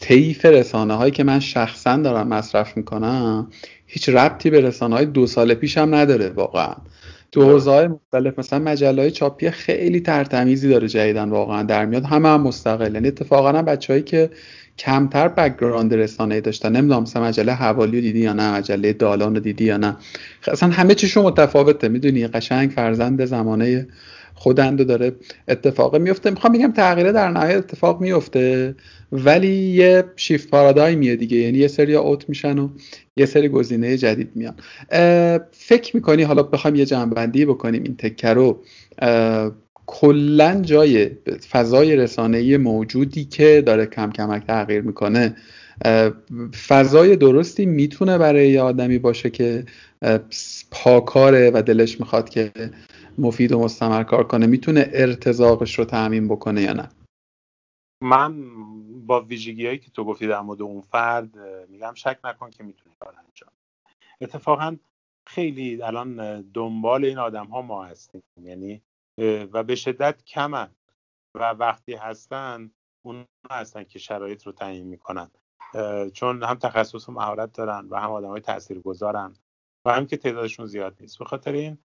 [0.00, 3.50] طیف رسانه هایی که من شخصا دارم مصرف می‌کنم
[3.86, 6.74] هیچ ربطی به رسانه های دو سال پیش هم نداره واقعا.
[7.32, 12.04] تو حوزه های مختلف مثلا مجله های چاپی خیلی ترتمیزی داره جدیدن واقعا در میاد.
[12.04, 14.30] همه هم مستقل یعنی اتفاقا هم بچههایی که
[14.78, 19.64] کمتر بکگراند رسانه‌ای داشتن نمی‌دونم مثلا مجله حوالی دیدی یا نه مجله دالان رو دیدی
[19.64, 19.96] یا نه.
[20.46, 21.88] اصلا همه چیشون متفاوته.
[21.88, 23.86] می‌دونی؟ قشنگ فرزند زمانه
[24.34, 25.12] خودند داره
[25.48, 26.30] اتفاق میفته.
[26.30, 28.74] می‌خوام بگم تغییره در نهایت اتفاق میفته
[29.12, 31.36] ولی یه شیفت پارادایمیه دیگه.
[31.36, 32.68] یعنی یه سری اوت میشن و
[33.16, 34.54] یه سری گزینه جدید میان.
[35.52, 38.62] فکر می‌کنی حالا بخوایم یه جنبندی بکنیم این تکه رو
[39.86, 41.10] کلا جای
[41.50, 45.36] فضای رسانه‌ای موجودی که داره کم کمک تغییر می‌کنه
[46.68, 49.64] فضای درستی می‌تونه برای یه آدمی باشه که
[50.70, 52.52] پاکاره و دلش می‌خواد که
[53.18, 54.46] مفید و مستمر کار کنه.
[54.46, 56.88] می‌تونه ارتزاقش رو تعمین بکنه یا نه؟
[58.02, 58.44] من
[59.06, 62.94] با ویژگی هایی که تو گفتی در مورد اون فرد میگم شک نکن که می‌تونه
[63.00, 63.50] کار انجام
[64.20, 64.76] اتفاقا
[65.26, 68.22] خیلی الان دنبال این آدم ها ما هستیم.
[68.42, 68.82] یعنی
[69.52, 70.70] و به شدت کمن
[71.34, 72.70] و وقتی هستن
[73.02, 75.30] اون هستن که شرایط رو تعیین می‌کنن.
[76.12, 79.34] چون هم تخصص و مهارت دارن و هم آدم های تأثیر گذارن
[79.84, 81.18] و هم که تعدادشون زیاد نیست.
[81.18, 81.78] به خاطر این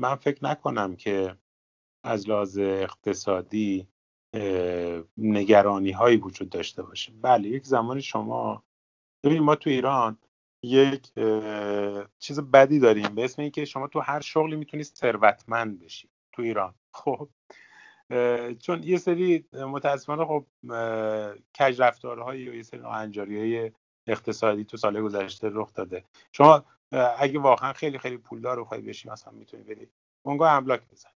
[0.00, 1.36] من فکر نکنم که
[2.04, 3.88] از لحاظ اقتصادی
[5.18, 7.12] نگرانی هایی وجود داشته باشه.
[7.22, 8.64] بله یک زمانی شما
[9.24, 10.18] ببینید ما تو ایران
[10.62, 11.12] یک
[12.18, 16.74] چیز بدی داریم به اسم اینکه شما تو هر شغلی می‌تونید ثروتمند بشی تو ایران.
[16.94, 17.28] خب
[18.58, 20.46] چون یه سری متاسفانه خب
[21.58, 23.72] کج رفتارهایی و یه سری ناهنجاری های
[24.06, 26.04] اقتصادی تو سال گذشته رخ داده.
[26.32, 29.90] شما اگه واقعا خیلی خیلی پولدار بخوای بشی مثلا می‌تونی بری.
[30.22, 31.10] اونگاه املاک بزن.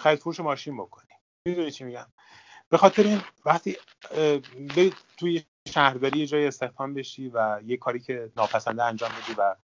[0.00, 1.10] خرید فروش ماشین بکنی.
[1.48, 2.06] می‌دونی چی میگم؟
[2.68, 3.76] به خاطر این وقتی
[4.76, 9.56] برید توی شهرداری یه جای استخدام بشی و یه کاری که ناپسنده انجام بدی و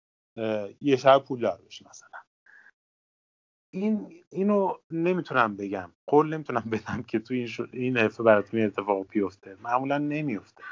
[0.82, 2.10] یه شب پولدار بشی مثلا.
[3.74, 5.92] این اینو نمی‌تونم بگم.
[6.08, 7.70] قول نمی‌تونم بدم که توی این.
[7.74, 9.56] این حرفه براتون اتفاق بیفته.
[9.56, 10.64] معمولا نمیفته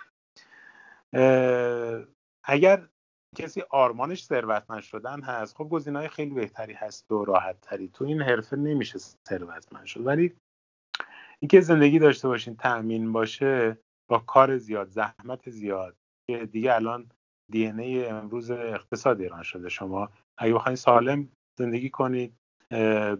[2.43, 2.87] اگر
[3.35, 8.21] کسی آرمانش ثروتمند شدن هست خب گزینه‌های خیلی بهتری هست و راحت تری تو این
[8.21, 10.33] حرفه نمیشه ثروتمند شد ولی
[11.39, 13.77] اینکه زندگی داشته باشین تأمین باشه
[14.09, 15.95] با کار زیاد زحمت زیاد
[16.29, 17.09] که دیگه الان
[17.51, 19.69] دی ای امروز اقتصاد ایران شده.
[19.69, 21.29] شما اگه بخواین سالم
[21.59, 22.37] زندگی کنید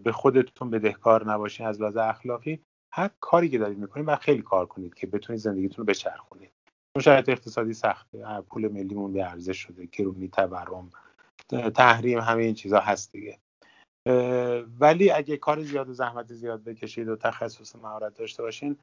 [0.02, 4.66] به خودتون بدهکار نباشین از لحاظ اخلاقی هر کاری که دارید می‌کنید و خیلی کار
[4.66, 6.50] کنید که بتونید زندگیتون رو بچرخونید.
[6.94, 10.90] چون شرایط اقتصادی سخته پول ملیمون به ارزش شده گرونی تورم
[11.74, 13.38] تحریم همه این چیزا هست دیگه.
[14.80, 18.76] ولی اگه کار زیاد و زحمت زیاد بکشید و تخصص مهارت داشته باشین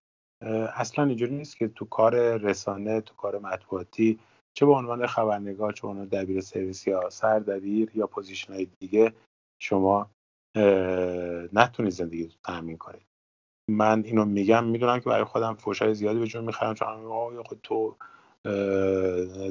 [0.76, 4.20] اصلا اینجوری نیست که تو کار رسانه تو کار مطبوعاتی
[4.54, 9.14] چه به عنوان خبرنگار چه به عنوان دبیر سرویس یا سردبیر یا position های دیگه
[9.62, 10.12] شما
[11.54, 13.11] نتونید زندگی رو تامین کنید.
[13.72, 17.96] من اینو میگم می‌دونم که برای خودم فوشای زیادی به جون می‌خرم چون خود تو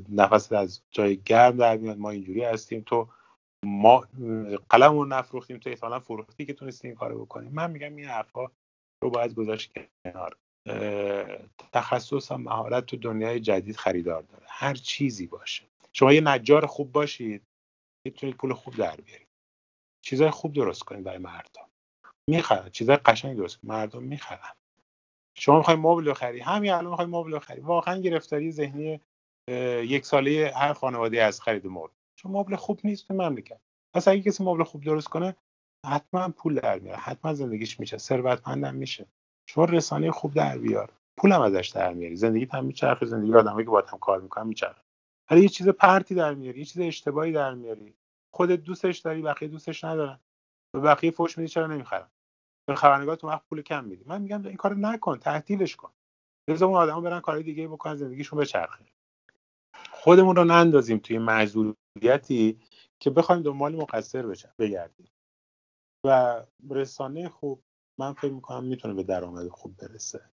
[0.08, 3.08] نفس از جای گرم در میاد ما اینجوری هستیم تو
[3.64, 4.04] ما
[4.70, 8.46] قلم رو نفروختیم تو احتمالا فروختی که تونستی این کارو بکنیم من میگم این حرفا
[9.02, 9.72] رو باید گذاشت
[10.04, 10.36] کنار.
[11.72, 14.44] تخصص هم مهارت تو دنیای جدید خریدار داره.
[14.48, 15.64] هر چیزی باشه.
[15.92, 17.42] شما یه نجار خوب باشید
[18.06, 19.28] می‌تونید پول خوب در بیارید.
[20.02, 21.69] چیزای خوب درست کنید برای مردم.
[22.28, 23.58] می‌خرن چیزای قشنگ درست.
[23.62, 24.54] مردم می‌خرن.
[25.34, 29.00] شما می‌خواید مبل بخری همین الان می‌خواید مبل بخری واقعا گرفتاری ذهنی
[29.82, 31.92] یک ساله هر خانواده از خرید مبل.
[32.14, 33.60] چون مبل خوب نیست تو مملکت.
[33.94, 35.36] پس اگه کسی مبل خوب درست کنه
[35.86, 36.98] حتما پول در میاره.
[36.98, 39.06] حتما زندگیش میشه ثروتمندم میشه.
[39.46, 40.92] شما رسانه خوب در بیار.
[41.16, 42.16] پولم ازش در میاری.
[42.16, 43.06] زندگی هم میچرخه.
[43.06, 44.82] زندگی آدمایی که باهات هم کار می‌کنن میچرخه.
[45.30, 46.58] ولی یه چیز پرتی در میاری.
[46.58, 47.94] یه چیز اشتباهی در میاری.
[48.34, 50.20] خودت دوستش داری بقیه دوستش ندارن.
[50.74, 52.10] به بقیه فوش میدی چرا نمی‌خرن
[52.68, 54.04] به خبرنگار تو وقت پول کم میدی.
[54.06, 55.92] من میگم این کارو نکن تعطیلش کن.
[56.48, 58.84] بذار اون آدما برن کارهای دیگه بکنن زندگیشون بچرخه.
[59.90, 62.60] خودمون رو نندازیم توی معذوریتی
[63.00, 65.10] که بخوایم دنبال مقصر بگردیم.
[66.06, 66.40] و
[66.70, 67.62] رسانه خوب
[68.00, 70.30] من فکر می‌کنم می‌تونه به درآمد خوب برسه.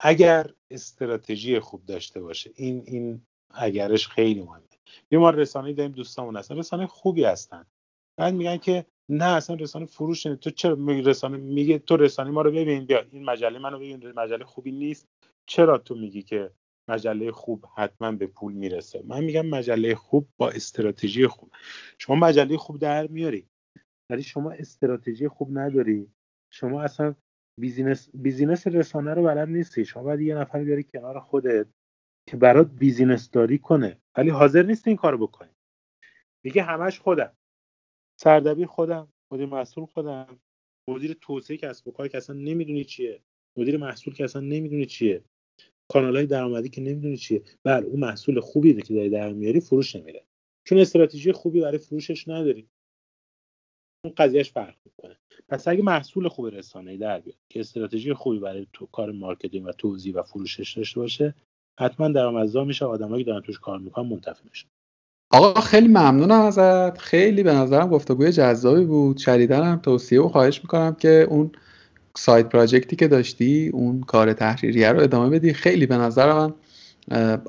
[0.00, 4.62] اگر استراتژی خوب داشته باشه این این اگرش خیلی مهمه.
[5.12, 6.58] ما رسانه داریم دوستامون هستن.
[6.58, 7.66] رسانه خوبی هستن.
[8.18, 12.50] بعد میگن که نه اصلا رسانه فروش تو چرا رسانه میگه تو رسانه ما رو
[12.50, 15.08] ببین بیا این مجله منو ببین مجله خوبی نیست.
[15.46, 16.50] چرا تو میگی که
[16.88, 21.50] مجله خوب حتما به پول می‌رسه؟ من میگم مجله خوب با استراتژی خوب.
[21.98, 23.46] شما مجله خوب در میاری
[24.10, 26.12] ولی شما استراتژی خوب نداری.
[26.50, 27.14] شما اصلا
[27.60, 29.84] business business رسانه رو بلد نیستی.
[29.84, 31.66] شما باید یه نفر بیاری کنار خودت
[32.28, 34.00] که برات business داری کنه.
[34.16, 35.50] ولی حاضر نیست این کارو بکنی.
[36.44, 37.32] میگه همش خودم.
[38.22, 40.38] سردبیر خودم مدیر محصول خودم.
[40.88, 43.22] مدیر توسعه کسب و کار که اصلا نمی‌دونی چیه.
[43.56, 45.24] مدیر محصول که اصلا نمی‌دونی چیه.
[45.88, 47.42] کانال های درآمدی که نمی‌دونی چیه.
[47.64, 50.24] بله اون محصول خوبی که داری در میاری فروش نمیره.
[50.64, 52.68] چون استراتژی خوبی برای فروشش نداری.
[54.04, 55.16] اون قضیهش فرق می‌کنه.
[55.48, 59.72] پس اگه محصول خوب رسانه‌ای در بیاد که استراتژی خوبی برای تو کار marketing و
[59.72, 61.34] توزیع و فروشش داشته باشه
[61.80, 62.84] حتما درآمدزا میشه.
[62.84, 64.68] آدمایی که دارن توش کار می‌کنن منتفع میشن.
[65.32, 66.98] آقا خیلی ممنونم ازت.
[66.98, 69.16] خیلی به نظرم گفتگوی جذابی بود.
[69.16, 71.50] شدیداً توصیه و خواهش می‌کنم که اون
[72.16, 75.52] سایت پراجکتی که داشتی اون کار تحریریه رو ادامه بدی.
[75.52, 76.52] خیلی به نظر من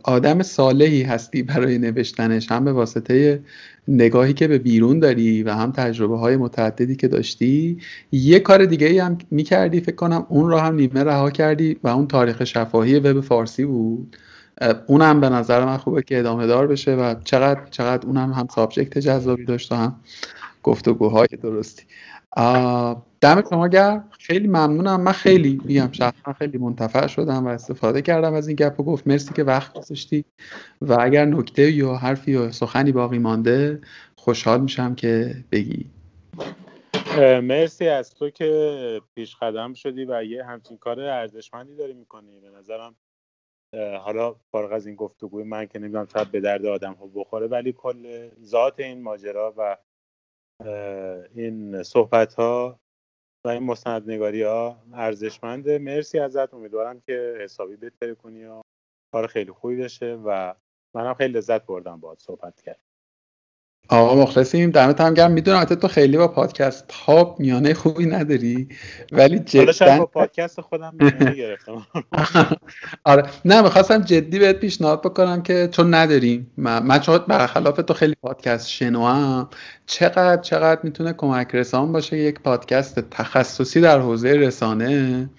[0.03, 2.51] آدم صالحی هستی برای نوشتنش.
[2.51, 3.43] هم به واسطه
[3.88, 7.77] نگاهی که به بیرون داری و هم تجربه های متعددی که داشتی.
[8.11, 11.88] یه کار دیگه ای هم می‌کردی فکر کنم اون رو هم نیمه رها کردی و
[11.88, 14.18] اون تاریخ شفاهی وب فارسی بود.
[14.88, 18.97] اونم به نظر من خوبه که ادامه دار بشه و چقدر چقدر اونم هم سابجکت
[18.97, 19.99] جذابی داشت و هم
[20.63, 21.84] گفتگوهای درستی.
[23.21, 24.09] دم شما گرم.
[24.19, 25.01] خیلی ممنونم.
[25.01, 29.07] من خیلی میگم شخصا خیلی منتفع شدم و استفاده کردم از این گپ و گفت.
[29.07, 30.25] مرسی که وقت گذاشتی.
[30.81, 33.81] و اگر نکته یا حرفی یا سخنی باقی مانده
[34.15, 35.85] خوشحال میشم که بگی.
[37.43, 42.39] مرسی از تو که پیش قدم شدی و یه همچین کار ارزشمندی داری می‌کنی.
[42.41, 42.95] به نظرم
[43.73, 47.73] حالا فارغ از این گفتگوی من که نمی‌دونم شاید به درد آدم ها بخوره ولی
[47.73, 49.77] کل ذات این ماجرا و
[51.35, 52.79] این صحبت ها
[53.45, 55.77] و این مستندنگاری ها ارزشمنده.
[55.77, 56.53] مرسی ازت.
[56.53, 58.61] امیدوارم که حسابی بهتر کنی و
[59.13, 60.55] کار خیلی خوبی بشه و
[60.95, 62.93] منم خیلی لذت بردم باهات صحبت کرد
[63.89, 64.72] آقا مخلصیم.
[64.72, 65.31] دمت هم گرم.
[65.31, 68.68] می‌دونم تو خیلی با پادکست ها میانه خوبی نداری
[69.11, 70.97] ولی جدا با پادکست خودم
[71.38, 71.88] گرفتم.
[73.03, 73.23] آره.
[73.45, 78.15] نه می‌خواستم جدی بهت پیشنهاد بکنم که چون نداریم من, من چون برخلاف تو خیلی
[78.22, 79.49] پادکست شنوام
[79.85, 85.30] چقدر چقدر می‌تونه کمک رسان باشه یک پادکست تخصصی در حوزه رسانه؟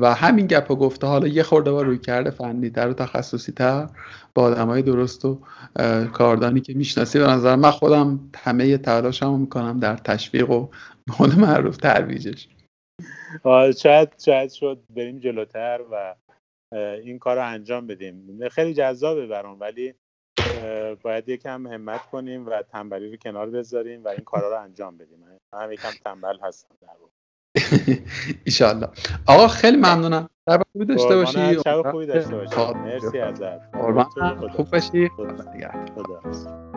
[0.00, 3.52] و همین گپ و گفته حالا یه خورده با روی کرده فنی تر و تخصصی
[3.52, 3.86] تر
[4.34, 5.40] با آدم های درست و
[6.12, 10.68] کاردانی که می‌شناسی به نظر من خودم همه تلاشمو می‌کنم در تشویق و
[11.18, 12.48] مول معروف ترویجش.
[13.78, 16.14] شاید شاید شد بریم جلوتر و
[16.74, 18.48] این کار رو انجام بدیم.
[18.48, 19.94] خیلی جذابه برام ولی
[21.02, 25.18] باید یکم همت کنیم و تنبلی رو کنار بذاریم و این کارا رو انجام بدیم.
[25.52, 26.88] من هم یکم تنبل هستم در
[28.46, 28.88] ایشالله.
[29.26, 30.28] آقا خیلی ممنونم.
[30.50, 31.58] شب خوبی داشته باشی.
[31.64, 32.74] شب خوبی داشته باشی.
[32.74, 33.60] مرسی ازت.
[34.56, 35.08] خوب باشی.
[35.08, 36.69] خدا.